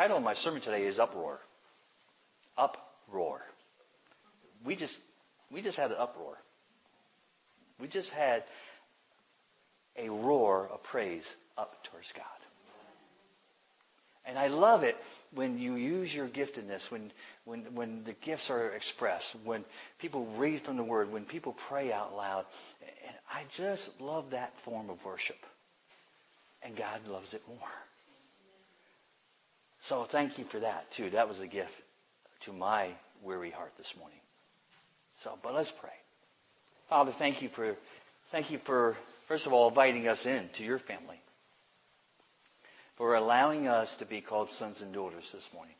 title 0.00 0.16
of 0.16 0.22
my 0.22 0.32
sermon 0.32 0.62
today 0.62 0.84
is 0.84 0.98
Uproar. 0.98 1.40
Uproar. 2.56 3.42
We 4.64 4.74
just, 4.74 4.96
we 5.52 5.60
just 5.60 5.76
had 5.76 5.90
an 5.90 5.98
uproar. 5.98 6.38
We 7.78 7.86
just 7.86 8.08
had 8.08 8.44
a 9.98 10.08
roar 10.08 10.70
of 10.72 10.82
praise 10.84 11.24
up 11.58 11.72
towards 11.90 12.10
God. 12.16 12.24
And 14.24 14.38
I 14.38 14.46
love 14.46 14.84
it 14.84 14.96
when 15.34 15.58
you 15.58 15.74
use 15.74 16.14
your 16.14 16.28
giftedness, 16.28 16.90
when, 16.90 17.12
when, 17.44 17.66
when 17.74 18.02
the 18.04 18.14
gifts 18.24 18.46
are 18.48 18.70
expressed, 18.70 19.36
when 19.44 19.66
people 20.00 20.34
read 20.38 20.62
from 20.64 20.78
the 20.78 20.82
Word, 20.82 21.12
when 21.12 21.26
people 21.26 21.54
pray 21.68 21.92
out 21.92 22.14
loud. 22.14 22.46
And 22.80 23.16
I 23.30 23.42
just 23.54 23.82
love 24.00 24.30
that 24.30 24.54
form 24.64 24.88
of 24.88 24.96
worship. 25.04 25.36
And 26.62 26.74
God 26.74 27.06
loves 27.06 27.34
it 27.34 27.42
more. 27.46 27.68
So 29.90 30.06
thank 30.12 30.38
you 30.38 30.44
for 30.52 30.60
that, 30.60 30.84
too. 30.96 31.10
That 31.10 31.28
was 31.28 31.40
a 31.40 31.48
gift 31.48 31.72
to 32.44 32.52
my 32.52 32.92
weary 33.24 33.50
heart 33.50 33.72
this 33.76 33.92
morning. 33.98 34.20
So, 35.24 35.32
but 35.42 35.52
let's 35.52 35.72
pray. 35.80 35.90
Father, 36.88 37.12
thank 37.18 37.42
you 37.42 37.50
for, 37.56 37.74
thank 38.30 38.52
you 38.52 38.60
for, 38.64 38.96
first 39.26 39.48
of 39.48 39.52
all, 39.52 39.68
inviting 39.68 40.06
us 40.06 40.24
in 40.24 40.48
to 40.58 40.62
your 40.62 40.78
family 40.78 41.20
for 42.96 43.16
allowing 43.16 43.66
us 43.66 43.88
to 43.98 44.06
be 44.06 44.20
called 44.20 44.48
sons 44.60 44.76
and 44.80 44.94
daughters 44.94 45.24
this 45.32 45.42
morning, 45.52 45.74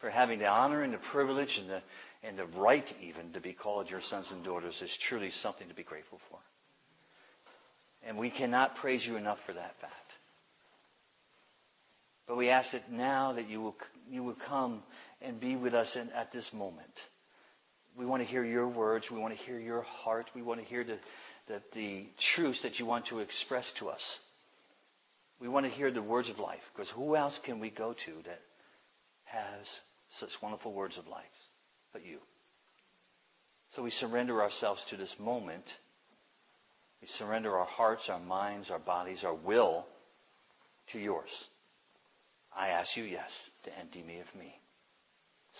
for 0.00 0.08
having 0.08 0.38
the 0.38 0.46
honor 0.46 0.82
and 0.82 0.94
the 0.94 0.98
privilege 1.10 1.58
and 1.58 1.68
the, 1.68 1.82
and 2.22 2.38
the 2.38 2.46
right 2.58 2.84
even 3.02 3.32
to 3.32 3.40
be 3.40 3.54
called 3.54 3.90
your 3.90 4.02
sons 4.08 4.26
and 4.30 4.44
daughters 4.44 4.80
is 4.80 4.98
truly 5.08 5.30
something 5.42 5.66
to 5.66 5.74
be 5.74 5.82
grateful 5.82 6.20
for. 6.30 6.38
And 8.06 8.18
we 8.18 8.30
cannot 8.30 8.76
praise 8.76 9.04
you 9.04 9.16
enough 9.16 9.38
for 9.46 9.54
that 9.54 9.72
fact. 9.80 10.03
But 12.26 12.36
we 12.36 12.48
ask 12.48 12.72
that 12.72 12.90
now 12.90 13.34
that 13.34 13.48
you 13.48 13.60
will, 13.60 13.76
you 14.08 14.22
will 14.22 14.36
come 14.46 14.82
and 15.20 15.38
be 15.38 15.56
with 15.56 15.74
us 15.74 15.90
in, 15.94 16.10
at 16.10 16.32
this 16.32 16.48
moment. 16.52 16.92
We 17.96 18.06
want 18.06 18.22
to 18.22 18.28
hear 18.28 18.44
your 18.44 18.68
words. 18.68 19.06
We 19.10 19.18
want 19.18 19.36
to 19.36 19.44
hear 19.44 19.58
your 19.58 19.82
heart. 19.82 20.26
We 20.34 20.42
want 20.42 20.60
to 20.60 20.66
hear 20.66 20.84
the, 20.84 20.98
the, 21.48 21.62
the 21.74 22.06
truths 22.34 22.60
that 22.62 22.78
you 22.78 22.86
want 22.86 23.06
to 23.06 23.20
express 23.20 23.64
to 23.78 23.88
us. 23.88 24.00
We 25.40 25.48
want 25.48 25.66
to 25.66 25.72
hear 25.72 25.92
the 25.92 26.02
words 26.02 26.30
of 26.30 26.38
life 26.38 26.60
because 26.74 26.90
who 26.94 27.16
else 27.16 27.38
can 27.44 27.60
we 27.60 27.70
go 27.70 27.92
to 27.92 28.12
that 28.24 28.40
has 29.24 29.66
such 30.20 30.30
wonderful 30.42 30.72
words 30.72 30.96
of 30.96 31.06
life 31.06 31.24
but 31.92 32.04
you? 32.04 32.18
So 33.76 33.82
we 33.82 33.90
surrender 33.90 34.42
ourselves 34.42 34.80
to 34.90 34.96
this 34.96 35.12
moment. 35.18 35.64
We 37.02 37.08
surrender 37.18 37.56
our 37.56 37.66
hearts, 37.66 38.02
our 38.08 38.20
minds, 38.20 38.70
our 38.70 38.78
bodies, 38.78 39.24
our 39.24 39.34
will 39.34 39.84
to 40.92 40.98
yours. 40.98 41.28
I 42.56 42.68
ask 42.68 42.96
you, 42.96 43.04
yes, 43.04 43.30
to 43.64 43.78
empty 43.78 44.02
me 44.02 44.20
of 44.20 44.38
me 44.38 44.54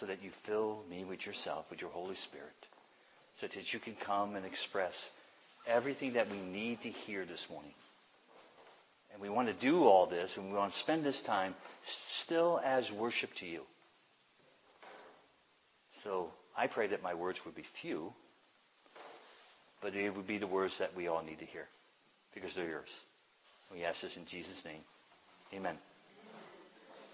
so 0.01 0.07
that 0.07 0.23
you 0.23 0.31
fill 0.47 0.83
me 0.89 1.05
with 1.05 1.25
yourself, 1.25 1.67
with 1.71 1.81
your 1.81 1.91
Holy 1.91 2.17
Spirit, 2.29 2.55
so 3.41 3.47
that 3.47 3.73
you 3.73 3.81
can 3.81 3.97
come 4.05 4.37
and 4.37 4.45
express 4.45 4.93
everything 5.67 6.15
that 6.15 6.31
we 6.31 6.39
need 6.39 6.81
to 6.83 6.91
hear 6.91 7.25
this 7.25 7.45
morning. 7.51 7.73
And 9.13 9.23
we 9.23 9.29
want 9.29 9.49
to 9.49 9.55
do 9.55 9.85
all 9.85 10.09
this, 10.09 10.31
and 10.37 10.47
we 10.47 10.57
want 10.57 10.73
to 10.73 10.79
spend 10.81 11.05
this 11.05 11.21
time 11.27 11.55
still 12.25 12.61
as 12.65 12.85
worship 12.99 13.31
to 13.41 13.47
you. 13.47 13.63
So 16.03 16.31
I 16.57 16.67
pray 16.67 16.89
that 16.89 17.03
my 17.03 17.15
words 17.15 17.39
would 17.47 17.55
be 17.55 17.65
few, 17.81 18.13
but 19.81 19.95
it 19.95 20.15
would 20.15 20.27
be 20.27 20.39
the 20.39 20.47
words 20.47 20.75
that 20.81 20.97
we 20.97 21.07
all 21.07 21.23
need 21.23 21.39
to 21.39 21.47
hear 21.47 21.67
because 22.35 22.55
they're 22.57 22.69
yours. 22.69 22.89
We 23.73 23.85
ask 23.85 24.01
this 24.03 24.17
in 24.17 24.27
Jesus' 24.27 24.61
name. 24.65 24.81
Amen. 25.55 25.77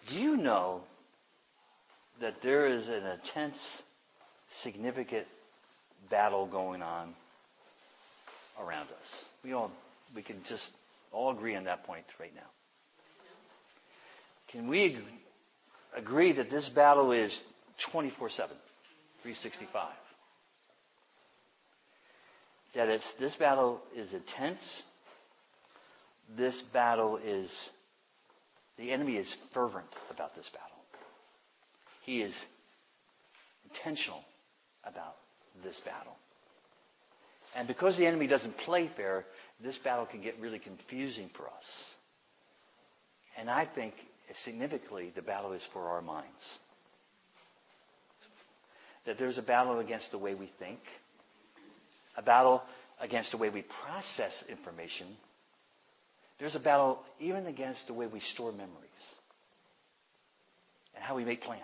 Do 0.09 0.17
you 0.17 0.37
know 0.37 0.81
that 2.21 2.35
there 2.43 2.67
is 2.67 2.89
an 2.89 3.03
intense, 3.07 3.57
significant 4.63 5.27
battle 6.11 6.47
going 6.47 6.83
on 6.83 7.15
around 8.61 8.87
us? 8.87 9.07
We 9.45 9.53
all 9.53 9.71
we 10.15 10.23
can 10.23 10.43
just 10.49 10.71
all 11.13 11.31
agree 11.31 11.57
on 11.57 11.65
that 11.65 11.85
point 11.85 12.05
right 12.19 12.35
now. 12.35 12.43
Can 14.51 14.69
we 14.69 14.99
agree 15.97 16.33
that 16.33 16.51
this 16.51 16.69
battle 16.75 17.13
is 17.13 17.37
24 17.93 18.31
7, 18.31 18.57
365? 19.23 19.89
That 22.75 22.89
it's, 22.89 23.05
this 23.19 23.35
battle 23.37 23.81
is 23.97 24.13
intense. 24.13 24.61
This 26.37 26.61
battle 26.73 27.19
is, 27.25 27.49
the 28.81 28.91
enemy 28.93 29.17
is 29.17 29.33
fervent 29.53 29.87
about 30.13 30.35
this 30.35 30.49
battle. 30.53 30.79
He 32.05 32.23
is 32.23 32.35
intentional 33.69 34.23
about 34.85 35.17
this 35.63 35.81
battle. 35.85 36.17
And 37.55 37.69
because 37.69 37.97
the 37.99 38.07
enemy 38.07 38.27
doesn't 38.27 38.57
play 38.59 38.91
fair, 38.97 39.27
this 39.63 39.77
battle 39.85 40.07
can 40.07 40.23
get 40.23 40.41
really 40.41 40.59
confusing 40.59 41.29
for 41.37 41.47
us. 41.47 41.65
And 43.39 43.51
I 43.51 43.69
think 43.75 43.95
significantly 44.45 45.13
the 45.15 45.23
battle 45.23 45.53
is 45.53 45.63
for 45.73 45.89
our 45.89 46.01
minds. 46.01 46.29
That 49.05 49.19
there's 49.19 49.39
a 49.39 49.43
battle 49.43 49.79
against 49.79 50.11
the 50.11 50.19
way 50.19 50.35
we 50.35 50.51
think, 50.59 50.79
a 52.17 52.23
battle 52.23 52.63
against 53.01 53.31
the 53.33 53.37
way 53.37 53.51
we 53.51 53.65
process 53.85 54.33
information. 54.49 55.09
There's 56.41 56.57
a 56.57 56.61
battle 56.61 57.01
even 57.21 57.47
against 57.47 57.87
the 57.87 57.93
way 57.93 58.07
we 58.07 58.21
store 58.35 58.51
memories 58.51 58.75
and 60.95 61.05
how 61.05 61.15
we 61.15 61.25
make 61.25 61.43
plans 61.43 61.63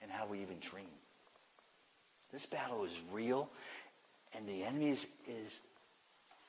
and 0.00 0.10
how 0.10 0.26
we 0.26 0.40
even 0.40 0.56
dream. 0.70 0.86
This 2.32 2.44
battle 2.50 2.84
is 2.84 2.92
real, 3.12 3.50
and 4.34 4.48
the 4.48 4.64
enemy 4.64 4.92
is, 4.92 4.98
is 5.28 5.52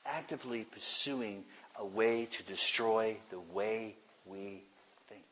actively 0.06 0.66
pursuing 0.72 1.44
a 1.78 1.84
way 1.84 2.28
to 2.38 2.52
destroy 2.52 3.18
the 3.30 3.40
way 3.54 3.94
we 4.24 4.62
think. 5.08 5.24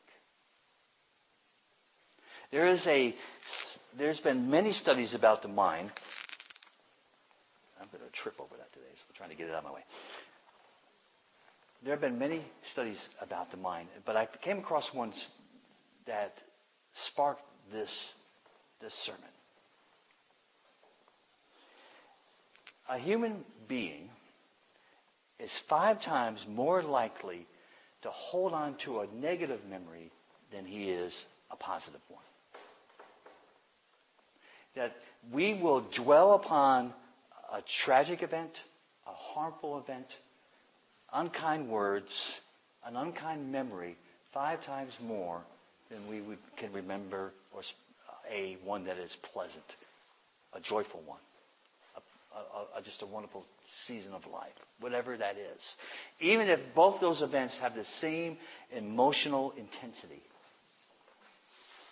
There 2.51 2.67
is 2.67 2.81
a, 2.85 3.15
there's 3.97 4.19
been 4.19 4.51
many 4.51 4.73
studies 4.73 5.15
about 5.15 5.41
the 5.41 5.47
mind. 5.47 5.89
I'm 7.81 7.87
going 7.91 8.03
to 8.03 8.17
trip 8.21 8.35
over 8.39 8.55
that 8.57 8.71
today, 8.73 8.91
so 8.93 9.01
I'm 9.09 9.15
trying 9.15 9.29
to 9.29 9.35
get 9.35 9.47
it 9.47 9.53
out 9.53 9.59
of 9.59 9.63
my 9.63 9.71
way. 9.71 9.81
There 11.83 11.93
have 11.93 12.01
been 12.01 12.19
many 12.19 12.45
studies 12.73 12.99
about 13.21 13.49
the 13.49 13.57
mind, 13.57 13.87
but 14.05 14.15
I 14.15 14.27
came 14.43 14.59
across 14.59 14.87
one 14.93 15.13
that 16.05 16.33
sparked 17.07 17.41
this, 17.71 17.89
this 18.81 18.93
sermon. 19.05 19.21
A 22.87 22.99
human 22.99 23.43
being 23.67 24.09
is 25.39 25.49
five 25.69 26.03
times 26.03 26.45
more 26.47 26.83
likely 26.83 27.47
to 28.03 28.09
hold 28.11 28.53
on 28.53 28.75
to 28.85 28.99
a 28.99 29.07
negative 29.07 29.61
memory 29.67 30.11
than 30.53 30.65
he 30.65 30.89
is 30.89 31.13
a 31.49 31.55
positive 31.55 32.01
one. 32.09 32.23
That 34.75 34.91
we 35.33 35.55
will 35.55 35.85
dwell 35.95 36.33
upon 36.33 36.93
a 37.51 37.61
tragic 37.85 38.21
event, 38.21 38.51
a 39.07 39.13
harmful 39.13 39.79
event, 39.79 40.07
unkind 41.13 41.69
words, 41.69 42.11
an 42.85 42.95
unkind 42.95 43.51
memory 43.51 43.97
five 44.33 44.63
times 44.65 44.93
more 45.01 45.41
than 45.89 46.07
we 46.07 46.21
would, 46.21 46.39
can 46.57 46.71
remember 46.73 47.31
or 47.53 47.61
a 48.31 48.57
one 48.63 48.85
that 48.85 48.97
is 48.97 49.15
pleasant, 49.33 49.63
a 50.53 50.59
joyful 50.59 51.01
one 51.05 51.19
a, 52.35 52.79
a, 52.79 52.81
just 52.81 53.01
a 53.01 53.05
wonderful 53.05 53.45
season 53.87 54.13
of 54.13 54.21
life, 54.31 54.53
whatever 54.79 55.17
that 55.17 55.35
is. 55.37 55.59
Even 56.19 56.47
if 56.47 56.59
both 56.75 57.01
those 57.01 57.21
events 57.21 57.57
have 57.61 57.75
the 57.75 57.85
same 57.99 58.37
emotional 58.75 59.51
intensity. 59.51 60.21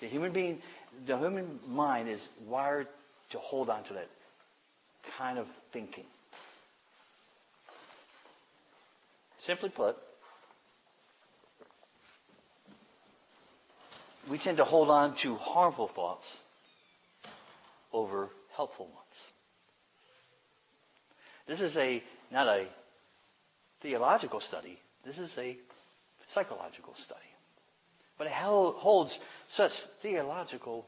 The 0.01 0.07
human 0.07 0.31
being, 0.31 0.59
the 1.07 1.17
human 1.17 1.59
mind 1.67 2.09
is 2.09 2.21
wired 2.47 2.87
to 3.31 3.37
hold 3.39 3.69
on 3.69 3.83
to 3.85 3.93
that 3.93 4.07
kind 5.17 5.37
of 5.37 5.45
thinking. 5.73 6.05
Simply 9.49 9.69
put, 9.69 9.95
we 14.29 14.37
tend 14.37 14.57
to 14.57 14.63
hold 14.63 14.91
on 14.91 15.15
to 15.23 15.37
harmful 15.37 15.89
thoughts 15.95 16.25
over 17.91 18.29
helpful 18.55 18.85
ones. 18.85 18.97
This 21.47 21.61
is 21.61 21.75
a 21.77 22.03
not 22.31 22.45
a 22.45 22.67
theological 23.81 24.39
study. 24.39 24.77
This 25.03 25.17
is 25.17 25.31
a 25.35 25.57
psychological 26.35 26.93
study. 27.03 27.19
But 28.19 28.27
it 28.27 28.33
holds 28.33 29.11
such 29.57 29.71
theological 30.03 30.85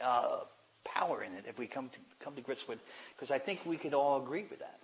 uh, 0.00 0.42
power 0.84 1.24
in 1.24 1.32
it 1.32 1.46
if 1.48 1.58
we 1.58 1.66
come 1.66 1.88
to, 1.88 1.96
come 2.24 2.36
to 2.36 2.42
grips 2.42 2.62
with, 2.68 2.78
because 3.16 3.32
I 3.32 3.40
think 3.40 3.58
we 3.66 3.76
could 3.76 3.92
all 3.92 4.22
agree 4.22 4.46
with 4.48 4.60
that. 4.60 4.78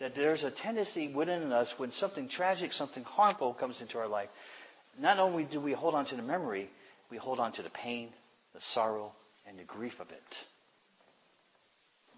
That 0.00 0.14
there's 0.14 0.44
a 0.44 0.50
tendency 0.50 1.12
within 1.12 1.52
us 1.52 1.72
when 1.78 1.90
something 1.92 2.28
tragic, 2.28 2.72
something 2.72 3.04
harmful 3.04 3.54
comes 3.54 3.80
into 3.80 3.98
our 3.98 4.08
life, 4.08 4.28
not 4.98 5.18
only 5.18 5.44
do 5.44 5.60
we 5.60 5.72
hold 5.72 5.94
on 5.94 6.06
to 6.06 6.16
the 6.16 6.22
memory, 6.22 6.68
we 7.10 7.16
hold 7.16 7.38
on 7.38 7.52
to 7.52 7.62
the 7.62 7.70
pain, 7.70 8.10
the 8.54 8.60
sorrow, 8.74 9.12
and 9.46 9.58
the 9.58 9.64
grief 9.64 9.94
of 10.00 10.10
it. 10.10 10.22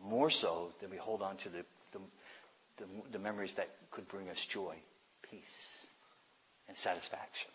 More 0.03 0.31
so 0.31 0.71
than 0.81 0.91
we 0.91 0.97
hold 0.97 1.23
on 1.23 1.37
to 1.39 1.49
the, 1.49 1.65
the, 1.93 1.99
the, 2.79 2.85
the 3.13 3.19
memories 3.19 3.53
that 3.57 3.69
could 3.91 4.09
bring 4.09 4.29
us 4.29 4.39
joy, 4.53 4.77
peace, 5.31 5.41
and 6.69 6.77
satisfaction. 6.79 7.51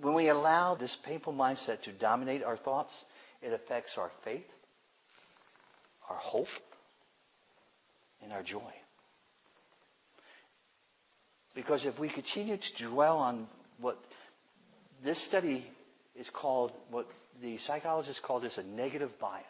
When 0.00 0.14
we 0.14 0.28
allow 0.28 0.74
this 0.74 0.96
painful 1.04 1.32
mindset 1.32 1.82
to 1.82 1.92
dominate 1.92 2.42
our 2.42 2.56
thoughts, 2.56 2.92
it 3.42 3.52
affects 3.52 3.92
our 3.96 4.10
faith, 4.24 4.42
our 6.10 6.16
hope, 6.16 6.48
and 8.24 8.32
our 8.32 8.42
joy. 8.42 8.72
Because 11.54 11.84
if 11.84 11.98
we 11.98 12.08
continue 12.08 12.56
to 12.56 12.88
dwell 12.88 13.18
on 13.18 13.46
what 13.80 13.98
this 15.04 15.22
study 15.28 15.66
is 16.18 16.28
called, 16.34 16.72
what 16.90 17.06
the 17.40 17.58
psychologists 17.66 18.20
call 18.24 18.40
this 18.40 18.58
a 18.58 18.62
negative 18.62 19.10
bias. 19.20 19.44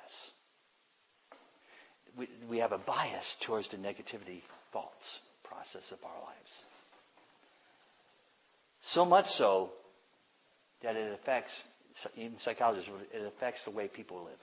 We, 2.19 2.29
we 2.49 2.59
have 2.59 2.73
a 2.73 2.79
bias 2.79 3.25
towards 3.47 3.69
the 3.71 3.77
negativity 3.77 4.43
thoughts 4.73 5.05
process 5.45 5.83
of 5.91 5.99
our 6.05 6.23
lives. 6.23 6.51
So 8.93 9.05
much 9.05 9.27
so 9.39 9.71
that 10.83 10.97
it 10.97 11.19
affects, 11.21 11.53
even 12.17 12.35
psychologists, 12.45 12.91
it 13.13 13.33
affects 13.37 13.61
the 13.65 13.71
way 13.71 13.89
people 13.89 14.25
live. 14.25 14.39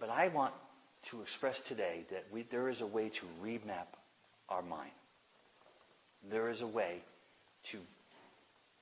But 0.00 0.08
I 0.08 0.28
want 0.28 0.54
to 1.10 1.20
express 1.22 1.56
today 1.68 2.06
that 2.10 2.24
we, 2.32 2.46
there 2.50 2.70
is 2.70 2.80
a 2.80 2.86
way 2.86 3.10
to 3.10 3.44
remap 3.44 3.86
our 4.48 4.62
mind. 4.62 4.90
There 6.30 6.48
is 6.50 6.62
a 6.62 6.66
way 6.66 7.02
to 7.72 7.78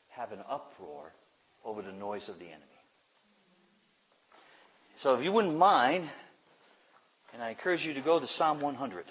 have 0.09 0.33
an 0.33 0.41
uproar 0.49 1.13
over 1.65 1.83
the 1.83 1.93
noise 1.93 2.29
of 2.29 2.39
the 2.39 2.47
enemy. 2.47 2.65
So 5.03 5.15
if 5.15 5.25
you 5.25 5.33
wouldn't 5.33 5.57
mind, 5.57 6.09
and 7.33 7.43
I 7.43 7.51
encourage 7.51 7.83
you 7.83 7.95
to 7.95 8.01
go 8.01 8.19
to 8.19 8.27
Psalm 8.27 8.61
100. 8.61 9.05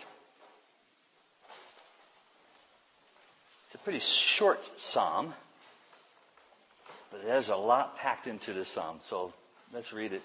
It's 3.67 3.75
a 3.75 3.77
pretty 3.83 4.01
short 4.37 4.59
psalm, 4.91 5.33
but 7.11 7.21
it 7.21 7.29
has 7.29 7.47
a 7.49 7.55
lot 7.55 7.97
packed 7.97 8.27
into 8.27 8.53
this 8.53 8.73
psalm. 8.73 8.99
So 9.09 9.33
let's 9.73 9.91
read 9.93 10.13
it. 10.13 10.21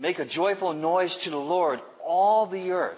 Make 0.00 0.18
a 0.18 0.24
joyful 0.24 0.72
noise 0.72 1.16
to 1.24 1.30
the 1.30 1.36
Lord, 1.36 1.78
all 2.02 2.46
the 2.46 2.70
earth. 2.70 2.96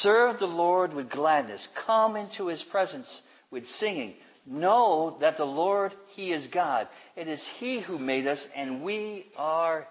Serve 0.00 0.38
the 0.38 0.46
Lord 0.46 0.92
with 0.92 1.08
gladness. 1.08 1.66
Come 1.86 2.16
into 2.16 2.48
his 2.48 2.62
presence 2.70 3.06
with 3.50 3.64
singing. 3.80 4.14
Know 4.46 5.16
that 5.22 5.38
the 5.38 5.46
Lord, 5.46 5.94
he 6.14 6.30
is 6.30 6.46
God. 6.52 6.88
It 7.16 7.26
is 7.26 7.42
he 7.58 7.80
who 7.80 7.98
made 7.98 8.26
us, 8.26 8.38
and 8.54 8.82
we 8.82 9.26
are 9.38 9.86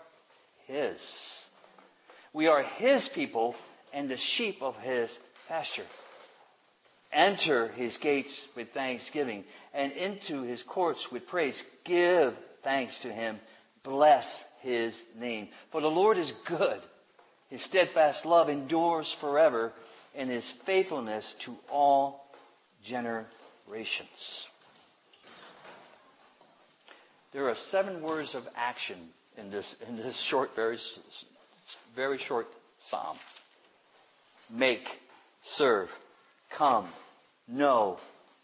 his. 0.68 1.00
We 2.31 2.45
are 2.45 2.62
his 2.62 3.10
people 3.15 3.56
and 3.92 4.07
the 4.07 4.18
sheep 4.36 4.57
of 4.62 4.75
his 4.75 5.10
pasture. 5.48 5.86
Enter 7.12 7.69
his 7.69 7.98
gates 7.98 8.33
with 8.56 8.68
thanksgiving 8.75 9.45
and 9.74 9.92
into 9.94 10.44
his 10.44 10.62
courts 10.68 11.07
with 11.12 11.25
praise. 11.27 11.60
Give 11.86 12.33
thanks 12.63 12.94
to 13.01 13.12
him. 13.12 13.39
Bless 13.83 14.25
his 14.63 14.94
name. 15.19 15.50
For 15.71 15.81
the 15.81 15.88
Lord 15.88 16.18
is 16.18 16.31
good. 16.48 16.80
His 17.50 17.63
steadfast 17.65 18.25
love 18.25 18.50
endures 18.50 19.13
forever, 19.21 19.74
and 20.15 20.30
his 20.30 20.45
faithfulness 20.65 21.24
to 21.45 21.56
all 21.69 22.21
generations. 22.83 23.27
There 27.33 27.50
are 27.50 27.56
seven 27.71 28.01
words 28.01 28.33
of 28.33 28.44
action 28.56 29.10
in 29.38 29.51
this, 29.51 29.75
in 29.88 29.98
this 29.98 30.19
short, 30.30 30.51
very, 30.56 30.77
very 31.95 32.19
short 32.27 32.48
psalm. 32.89 33.18
Make, 34.51 34.83
serve, 35.57 35.89
come, 36.57 36.89
know, 37.48 37.98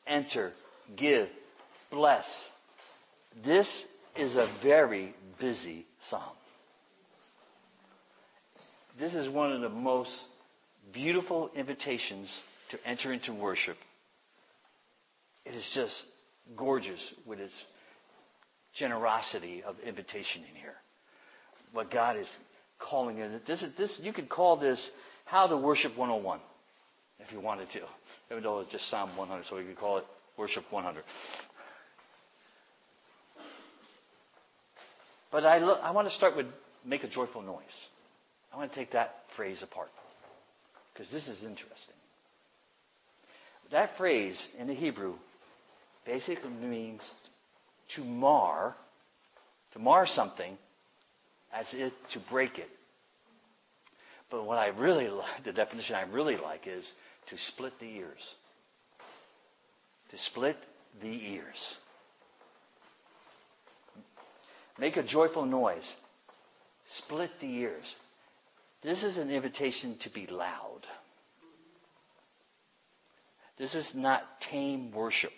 enter, 0.08 0.52
give, 0.98 1.28
bless. 1.92 2.26
This 3.46 3.68
is 4.16 4.36
a 4.36 4.52
very 4.62 5.14
busy 5.40 5.86
psalm. 6.10 6.22
This 9.00 9.14
is 9.14 9.30
one 9.30 9.54
of 9.54 9.62
the 9.62 9.70
most 9.70 10.12
beautiful 10.94 11.50
invitations 11.56 12.30
to 12.72 12.78
enter 12.86 13.14
into 13.14 13.34
worship. 13.34 13.78
It 15.46 15.56
is 15.56 15.72
just 15.74 15.94
gorgeous 16.58 17.00
with 17.26 17.40
its 17.40 17.54
generosity 18.76 19.64
of 19.64 19.76
invitation 19.86 20.44
in 20.50 20.56
here. 20.56 20.76
What 21.72 21.92
God 21.92 22.18
is 22.18 22.28
calling 22.80 23.20
it. 23.20 23.46
This 23.48 23.62
is 23.62 23.72
this 23.78 24.00
you 24.02 24.14
could 24.14 24.30
call 24.30 24.58
this 24.58 24.90
how 25.26 25.48
to 25.48 25.58
worship 25.58 25.98
101 25.98 26.40
if 27.20 27.32
you 27.32 27.40
wanted 27.40 27.68
to. 27.74 27.80
Even 28.32 28.44
though 28.44 28.60
it's 28.60 28.72
just 28.72 28.90
Psalm 28.90 29.16
100, 29.16 29.46
so 29.50 29.58
you 29.58 29.68
could 29.68 29.78
call 29.78 29.98
it 29.98 30.06
worship 30.38 30.64
100. 30.72 31.04
But 35.32 35.46
I, 35.46 35.60
look, 35.60 35.80
I 35.82 35.92
want 35.92 36.08
to 36.08 36.14
start 36.16 36.36
with 36.36 36.48
make 36.86 37.04
a 37.04 37.08
joyful 37.08 37.42
noise. 37.42 37.64
I 38.54 38.58
want 38.58 38.72
to 38.72 38.80
take 38.80 38.92
that 38.94 39.16
phrase 39.36 39.62
apart 39.62 39.90
because 40.94 41.12
this 41.12 41.28
is 41.28 41.44
interesting. 41.44 41.96
That 43.72 43.92
phrase 43.98 44.38
in 44.58 44.68
the 44.68 44.74
Hebrew 44.74 45.14
basically 46.06 46.50
means 46.50 47.02
to 47.96 48.04
mar, 48.04 48.76
to 49.74 49.80
mar 49.80 50.08
something 50.08 50.58
as 51.54 51.68
if 51.74 51.94
to 52.14 52.20
break 52.32 52.58
it. 52.58 52.70
But 54.32 54.46
what 54.46 54.58
I 54.58 54.68
really 54.68 55.08
like, 55.10 55.44
the 55.46 55.52
definition 55.52 55.96
I 55.96 56.04
really 56.04 56.38
like 56.38 56.68
is 56.68 56.84
to 57.30 57.36
split 57.54 57.74
the 57.80 57.86
ears. 57.86 58.20
To 60.12 60.18
split 60.32 60.58
the 61.02 61.08
ears. 61.08 61.56
Make 64.80 64.98
a 64.98 65.04
joyful 65.04 65.46
noise. 65.46 65.88
Split 67.06 67.32
the 67.42 67.48
ears. 67.48 67.96
This 68.82 69.04
is 69.04 69.18
an 69.18 69.30
invitation 69.30 69.98
to 70.04 70.10
be 70.10 70.26
loud. 70.28 70.82
This 73.58 73.76
is 73.76 73.90
not 73.94 74.22
tame 74.50 74.92
worship. 74.92 75.34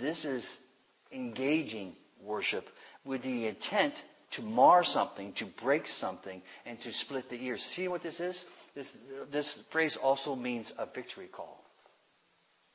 This 0.00 0.24
is 0.24 0.44
engaging 1.12 1.94
worship 2.22 2.64
with 3.04 3.22
the 3.22 3.48
intent 3.48 3.94
to 4.36 4.42
mar 4.42 4.84
something, 4.84 5.34
to 5.38 5.46
break 5.62 5.82
something, 5.98 6.40
and 6.64 6.78
to 6.80 6.92
split 6.92 7.28
the 7.28 7.36
ears. 7.36 7.62
See 7.74 7.88
what 7.88 8.02
this 8.02 8.18
is? 8.20 8.38
This, 8.74 8.86
this 9.32 9.52
phrase 9.70 9.98
also 10.00 10.34
means 10.34 10.72
a 10.78 10.86
victory 10.86 11.28
call, 11.30 11.62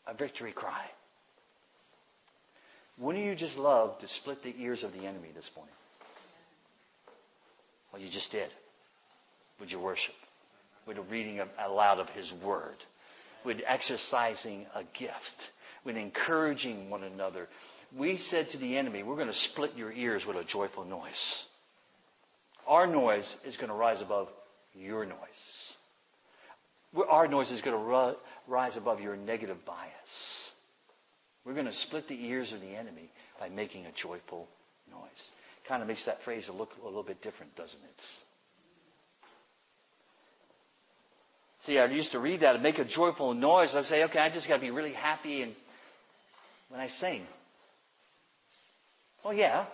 a 0.05 0.13
victory 0.13 0.51
cry. 0.51 0.85
Wouldn't 2.99 3.23
you 3.23 3.35
just 3.35 3.55
love 3.57 3.99
to 3.99 4.07
split 4.21 4.41
the 4.43 4.53
ears 4.59 4.83
of 4.83 4.91
the 4.91 5.05
enemy 5.05 5.29
this 5.35 5.49
morning? 5.55 5.73
Well, 7.91 8.01
you 8.01 8.09
just 8.09 8.31
did. 8.31 8.49
With 9.59 9.69
your 9.69 9.81
worship, 9.81 10.13
with 10.87 10.97
the 10.97 11.03
reading 11.03 11.39
aloud 11.63 11.99
of 11.99 12.09
His 12.09 12.31
Word, 12.43 12.75
with 13.45 13.57
exercising 13.67 14.65
a 14.75 14.83
gift, 14.97 15.13
with 15.85 15.95
encouraging 15.95 16.89
one 16.89 17.03
another. 17.03 17.47
We 17.97 18.19
said 18.29 18.47
to 18.51 18.57
the 18.57 18.77
enemy, 18.77 19.03
We're 19.03 19.15
going 19.15 19.27
to 19.27 19.49
split 19.51 19.71
your 19.75 19.91
ears 19.91 20.23
with 20.27 20.35
a 20.35 20.43
joyful 20.43 20.85
noise. 20.85 21.11
Our 22.67 22.85
noise 22.85 23.31
is 23.45 23.55
going 23.55 23.69
to 23.69 23.75
rise 23.75 24.01
above 24.01 24.27
your 24.73 25.05
noise. 25.05 25.17
Our 27.09 27.27
noise 27.27 27.49
is 27.51 27.61
going 27.61 27.77
to 27.77 28.15
rise 28.47 28.75
above 28.75 28.99
your 28.99 29.15
negative 29.15 29.57
bias. 29.65 29.91
We're 31.47 31.53
going 31.53 31.65
to 31.65 31.73
split 31.73 32.09
the 32.09 32.25
ears 32.25 32.51
of 32.51 32.59
the 32.59 32.75
enemy 32.75 33.09
by 33.39 33.47
making 33.47 33.85
a 33.85 33.91
joyful 34.03 34.49
noise. 34.91 34.99
Kind 35.65 35.81
of 35.81 35.87
makes 35.87 36.05
that 36.05 36.17
phrase 36.25 36.43
look 36.51 36.71
a 36.81 36.85
little 36.85 37.03
bit 37.03 37.21
different, 37.21 37.55
doesn't 37.55 37.79
it? 37.79 38.01
See, 41.65 41.79
I 41.79 41.85
used 41.85 42.11
to 42.11 42.19
read 42.19 42.41
that 42.41 42.55
and 42.55 42.63
make 42.63 42.79
a 42.79 42.85
joyful 42.85 43.33
noise. 43.33 43.69
I'd 43.73 43.85
say, 43.85 44.03
okay, 44.03 44.19
I 44.19 44.29
just 44.29 44.45
got 44.45 44.55
to 44.55 44.61
be 44.61 44.71
really 44.71 44.91
happy 44.91 45.41
and 45.41 45.55
when 46.67 46.81
I 46.81 46.89
sing. 46.99 47.23
Oh, 49.23 49.31
yeah. 49.31 49.67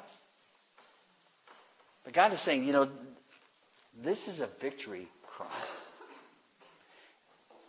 But 2.06 2.13
God 2.13 2.34
is 2.34 2.46
saying, 2.46 2.65
you 2.65 2.74
know, 2.74 2.88
this 4.03 4.20
is 4.27 4.39
a 4.39 4.50
victory 4.62 5.08
cry. 5.36 5.63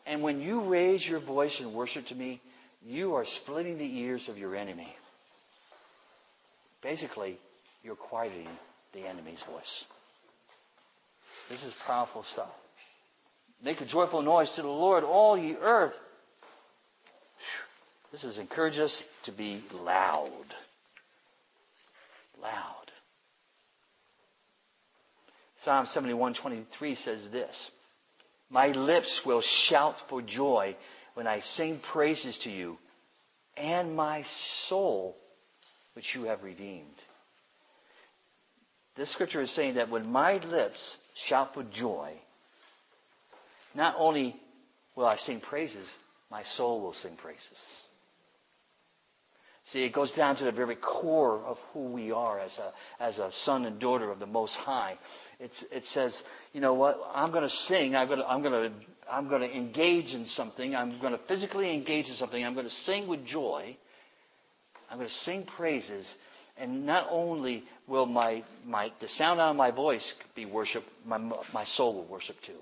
And 0.04 0.22
when 0.22 0.42
you 0.42 0.68
raise 0.68 1.06
your 1.06 1.20
voice 1.20 1.56
in 1.58 1.72
worship 1.72 2.04
to 2.08 2.14
me, 2.14 2.42
you 2.84 3.14
are 3.14 3.24
splitting 3.42 3.78
the 3.78 3.98
ears 3.98 4.28
of 4.28 4.36
your 4.36 4.54
enemy. 4.54 4.94
Basically, 6.82 7.38
you're 7.82 7.96
quieting 7.96 8.48
the 8.92 9.06
enemy's 9.06 9.42
voice. 9.50 9.84
This 11.48 11.62
is 11.62 11.72
powerful 11.86 12.24
stuff. 12.32 12.50
Make 13.62 13.80
a 13.80 13.86
joyful 13.86 14.22
noise 14.22 14.52
to 14.56 14.62
the 14.62 14.68
Lord, 14.68 15.04
all 15.04 15.38
ye 15.38 15.54
earth. 15.54 15.94
This 18.12 18.22
has 18.22 18.38
encouraged 18.38 18.78
us 18.78 19.02
to 19.24 19.32
be 19.32 19.64
loud. 19.72 20.44
Loud. 22.40 22.90
Psalm 25.64 25.86
71:23 25.86 26.96
says 27.02 27.20
this: 27.32 27.54
My 28.50 28.68
lips 28.68 29.22
will 29.24 29.42
shout 29.68 29.96
for 30.10 30.20
joy 30.20 30.76
when 31.14 31.26
I 31.26 31.40
sing 31.56 31.80
praises 31.92 32.38
to 32.44 32.50
you, 32.50 32.76
and 33.56 33.94
my 33.94 34.24
soul 34.68 35.16
which 35.94 36.06
you 36.14 36.24
have 36.24 36.42
redeemed. 36.42 36.86
This 38.96 39.12
scripture 39.12 39.42
is 39.42 39.54
saying 39.54 39.74
that 39.74 39.90
when 39.90 40.10
my 40.10 40.34
lips 40.44 40.96
shout 41.28 41.54
for 41.54 41.64
joy, 41.64 42.12
not 43.74 43.94
only 43.98 44.36
will 44.94 45.06
I 45.06 45.16
sing 45.18 45.40
praises, 45.40 45.88
my 46.30 46.42
soul 46.56 46.80
will 46.80 46.94
sing 46.94 47.16
praises. 47.16 47.58
See, 49.72 49.82
it 49.82 49.92
goes 49.92 50.12
down 50.12 50.36
to 50.36 50.44
the 50.44 50.52
very 50.52 50.76
core 50.76 51.42
of 51.44 51.56
who 51.72 51.84
we 51.84 52.12
are 52.12 52.38
as 52.38 52.52
a, 52.58 53.02
as 53.02 53.18
a 53.18 53.30
son 53.44 53.64
and 53.64 53.80
daughter 53.80 54.10
of 54.10 54.18
the 54.18 54.26
Most 54.26 54.52
High. 54.52 54.98
It's, 55.40 55.64
it 55.72 55.82
says, 55.92 56.16
you 56.52 56.60
know 56.60 56.74
what, 56.74 57.00
I'm 57.12 57.32
going 57.32 57.42
to 57.42 57.54
sing, 57.68 57.96
I'm 57.96 58.06
going 58.06 58.20
to, 58.20 58.26
I'm 58.26 58.42
going 58.42 58.70
to, 58.70 58.76
I'm 59.10 59.28
going 59.28 59.42
to 59.42 59.52
engage 59.52 60.14
in 60.14 60.26
something, 60.26 60.74
I'm 60.74 61.00
going 61.00 61.12
to 61.12 61.20
physically 61.26 61.74
engage 61.74 62.06
in 62.06 62.14
something, 62.14 62.44
I'm 62.44 62.54
going 62.54 62.66
to 62.66 62.74
sing 62.84 63.08
with 63.08 63.26
joy, 63.26 63.76
I'm 64.90 64.98
going 64.98 65.08
to 65.08 65.14
sing 65.24 65.46
praises, 65.56 66.06
and 66.56 66.86
not 66.86 67.08
only 67.10 67.64
will 67.88 68.06
my, 68.06 68.44
my, 68.64 68.92
the 69.00 69.08
sound 69.08 69.40
out 69.40 69.50
of 69.50 69.56
my 69.56 69.70
voice 69.70 70.08
be 70.36 70.46
worship, 70.46 70.84
my, 71.04 71.18
my 71.18 71.64
soul 71.76 71.94
will 71.94 72.06
worship 72.06 72.36
too. 72.46 72.58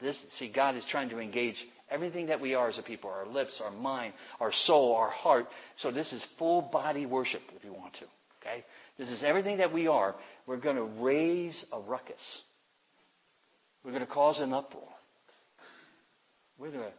This, 0.00 0.16
see, 0.38 0.50
God 0.50 0.76
is 0.76 0.84
trying 0.90 1.10
to 1.10 1.18
engage 1.18 1.56
everything 1.90 2.26
that 2.26 2.40
we 2.40 2.54
are 2.54 2.68
as 2.68 2.78
a 2.78 2.82
people 2.82 3.10
our 3.10 3.26
lips, 3.26 3.60
our 3.62 3.70
mind, 3.70 4.14
our 4.40 4.52
soul, 4.64 4.94
our 4.96 5.10
heart. 5.10 5.46
So 5.78 5.90
this 5.90 6.10
is 6.12 6.22
full 6.38 6.62
body 6.62 7.06
worship 7.06 7.42
if 7.54 7.64
you 7.64 7.72
want 7.72 7.94
to. 7.94 8.06
Okay? 8.40 8.64
This 8.98 9.08
is 9.08 9.22
everything 9.24 9.58
that 9.58 9.72
we 9.72 9.86
are. 9.86 10.14
We're 10.46 10.56
going 10.56 10.76
to 10.76 11.02
raise 11.02 11.64
a 11.72 11.80
ruckus. 11.80 12.14
We're 13.84 13.92
going 13.92 14.06
to 14.06 14.12
cause 14.12 14.40
an 14.40 14.52
uproar. 14.52 14.88
We're 16.58 16.70
going 16.70 16.84
to 16.84 16.92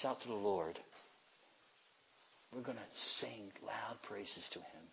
shout 0.00 0.20
to 0.22 0.28
the 0.28 0.34
Lord. 0.34 0.78
We're 2.54 2.62
going 2.62 2.78
to 2.78 3.20
sing 3.20 3.50
loud 3.64 3.96
praises 4.08 4.44
to 4.52 4.58
Him. 4.58 4.84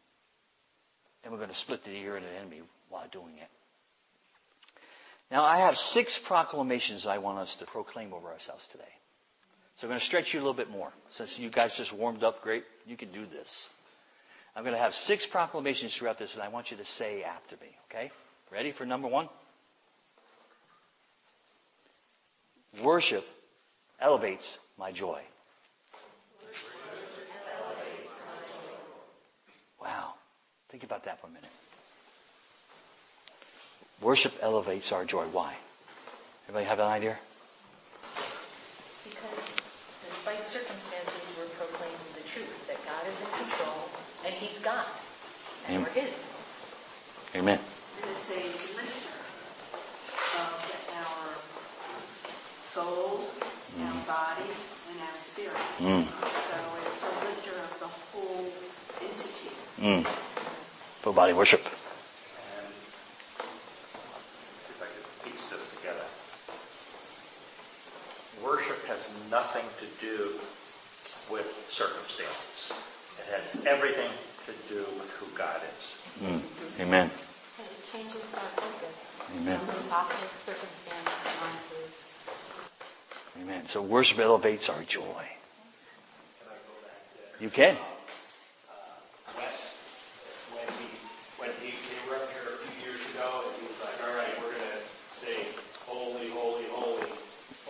And 1.24 1.32
we're 1.32 1.40
going 1.40 1.52
to 1.52 1.56
split 1.58 1.84
the 1.84 1.92
ear 1.92 2.18
of 2.18 2.24
the 2.24 2.40
enemy 2.40 2.62
while 2.90 3.08
doing 3.12 3.38
it. 3.38 3.50
Now, 5.30 5.46
I 5.46 5.60
have 5.60 5.76
six 5.94 6.20
proclamations 6.28 7.06
I 7.08 7.20
want 7.20 7.40
us 7.40 7.56
to 7.60 7.66
proclaim 7.68 8.14
over 8.14 8.28
ourselves 8.28 8.64
today. 8.72 8.84
So 9.80 9.88
I'm 9.88 9.92
going 9.92 10.00
to 10.02 10.06
stretch 10.06 10.26
you 10.34 10.40
a 10.40 10.44
little 10.44 10.54
bit 10.54 10.70
more. 10.70 10.92
Since 11.18 11.36
you 11.38 11.50
guys 11.50 11.72
just 11.78 11.96
warmed 11.96 12.24
up 12.24 12.42
great, 12.42 12.64
you 12.86 12.98
can 12.98 13.14
do 13.14 13.26
this. 13.26 13.48
I'm 14.56 14.64
going 14.64 14.76
to 14.76 14.82
have 14.82 14.94
six 15.06 15.26
proclamations 15.32 15.96
throughout 15.98 16.20
this, 16.20 16.32
and 16.34 16.42
I 16.42 16.50
want 16.50 16.72
you 16.72 16.78
to 16.78 16.86
say 16.98 17.24
after 17.24 17.56
me, 17.56 17.70
okay? 17.90 18.12
Ready 18.52 18.74
for 18.78 18.86
number 18.86 19.08
one? 19.08 19.30
Worship 22.84 23.24
elevates 24.00 24.44
my 24.78 24.92
joy. 24.92 25.22
Wow. 29.82 30.14
Think 30.72 30.84
about 30.84 31.06
that 31.06 31.22
for 31.22 31.28
a 31.28 31.30
minute. 31.30 31.50
Worship 34.02 34.32
elevates 34.42 34.92
our 34.92 35.06
joy. 35.06 35.28
Why? 35.32 35.56
Everybody 36.50 36.66
have 36.66 36.80
an 36.80 36.90
idea? 36.90 37.18
Because 39.06 39.46
despite 40.10 40.42
circumstances, 40.50 41.22
we're 41.38 41.54
proclaiming 41.58 42.10
the 42.18 42.26
truth 42.34 42.56
that 42.68 42.82
God 42.82 43.04
is 43.06 43.14
in 43.14 43.30
control 43.46 43.86
and 44.26 44.34
He's 44.42 44.58
God. 44.64 44.90
And 45.61 45.61
Amen. 45.72 45.88
Amen. 47.34 47.60
And 48.04 48.12
it's 48.12 48.30
a 48.30 48.44
lifter 48.76 49.16
of 50.38 50.52
our 51.00 51.32
soul, 52.74 53.30
our 53.80 54.06
body, 54.06 54.52
and 54.92 55.00
our 55.00 55.16
spirit. 55.32 55.56
Mm. 55.80 56.04
So 56.12 56.58
it's 56.92 57.04
a 57.04 57.12
lifter 57.24 57.56
of 57.56 57.80
the 57.80 57.88
whole 57.88 58.52
entity. 59.00 59.52
Mm. 59.80 60.04
Full 61.06 61.14
body 61.14 61.32
worship. 61.32 61.62
And 61.62 62.74
if 64.76 64.82
I 64.82 64.88
could 64.92 65.08
piece 65.24 65.46
this 65.50 65.64
together. 65.78 66.06
Worship 68.44 68.80
has 68.90 69.00
nothing 69.30 69.64
to 69.80 69.88
do 70.06 70.38
with 71.32 71.46
circumstances. 71.72 72.76
It 73.20 73.28
has 73.32 73.66
everything 73.66 74.12
to 74.48 74.54
do 74.74 74.82
with 74.98 75.10
who 75.20 75.28
God 75.38 75.62
is. 75.64 75.84
Mm. 76.24 76.42
Amen. 76.82 77.08
And 77.12 77.68
it 77.68 77.84
changes 77.92 78.24
our 78.34 78.50
focus 78.56 78.96
Amen. 79.36 79.60
from 79.66 79.90
positive 79.90 80.32
circumstances 80.46 81.24
onto 81.42 81.78
Amen. 83.42 83.64
So 83.72 83.82
worship 83.82 84.20
elevates 84.20 84.68
our 84.70 84.84
joy. 84.84 85.24
Can 85.24 86.52
I 86.52 86.60
go 86.68 86.74
back 86.84 87.00
to 87.40 87.44
You 87.44 87.50
can. 87.50 87.76
uh, 87.78 89.38
Wes, 89.40 89.56
when 90.52 90.68
he, 90.78 90.88
when 91.40 91.50
he, 91.64 91.72
they 91.72 92.02
were 92.12 92.18
up 92.20 92.28
here 92.36 92.44
a 92.52 92.60
few 92.60 92.76
years 92.84 93.00
ago, 93.16 93.48
and 93.48 93.56
he 93.62 93.72
was 93.72 93.80
like, 93.80 93.98
all 94.04 94.14
right, 94.20 94.36
we're 94.44 94.52
gonna 94.52 94.84
say, 95.24 95.48
holy, 95.88 96.28
holy, 96.36 96.68
holy, 96.76 97.08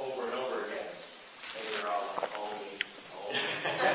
over 0.02 0.26
and 0.26 0.34
over 0.34 0.66
again. 0.66 0.90
And 0.90 1.62
we 1.62 1.72
were 1.78 1.90
all, 1.94 2.10
holy, 2.34 2.74
holy. 3.14 3.38
And 3.38 3.86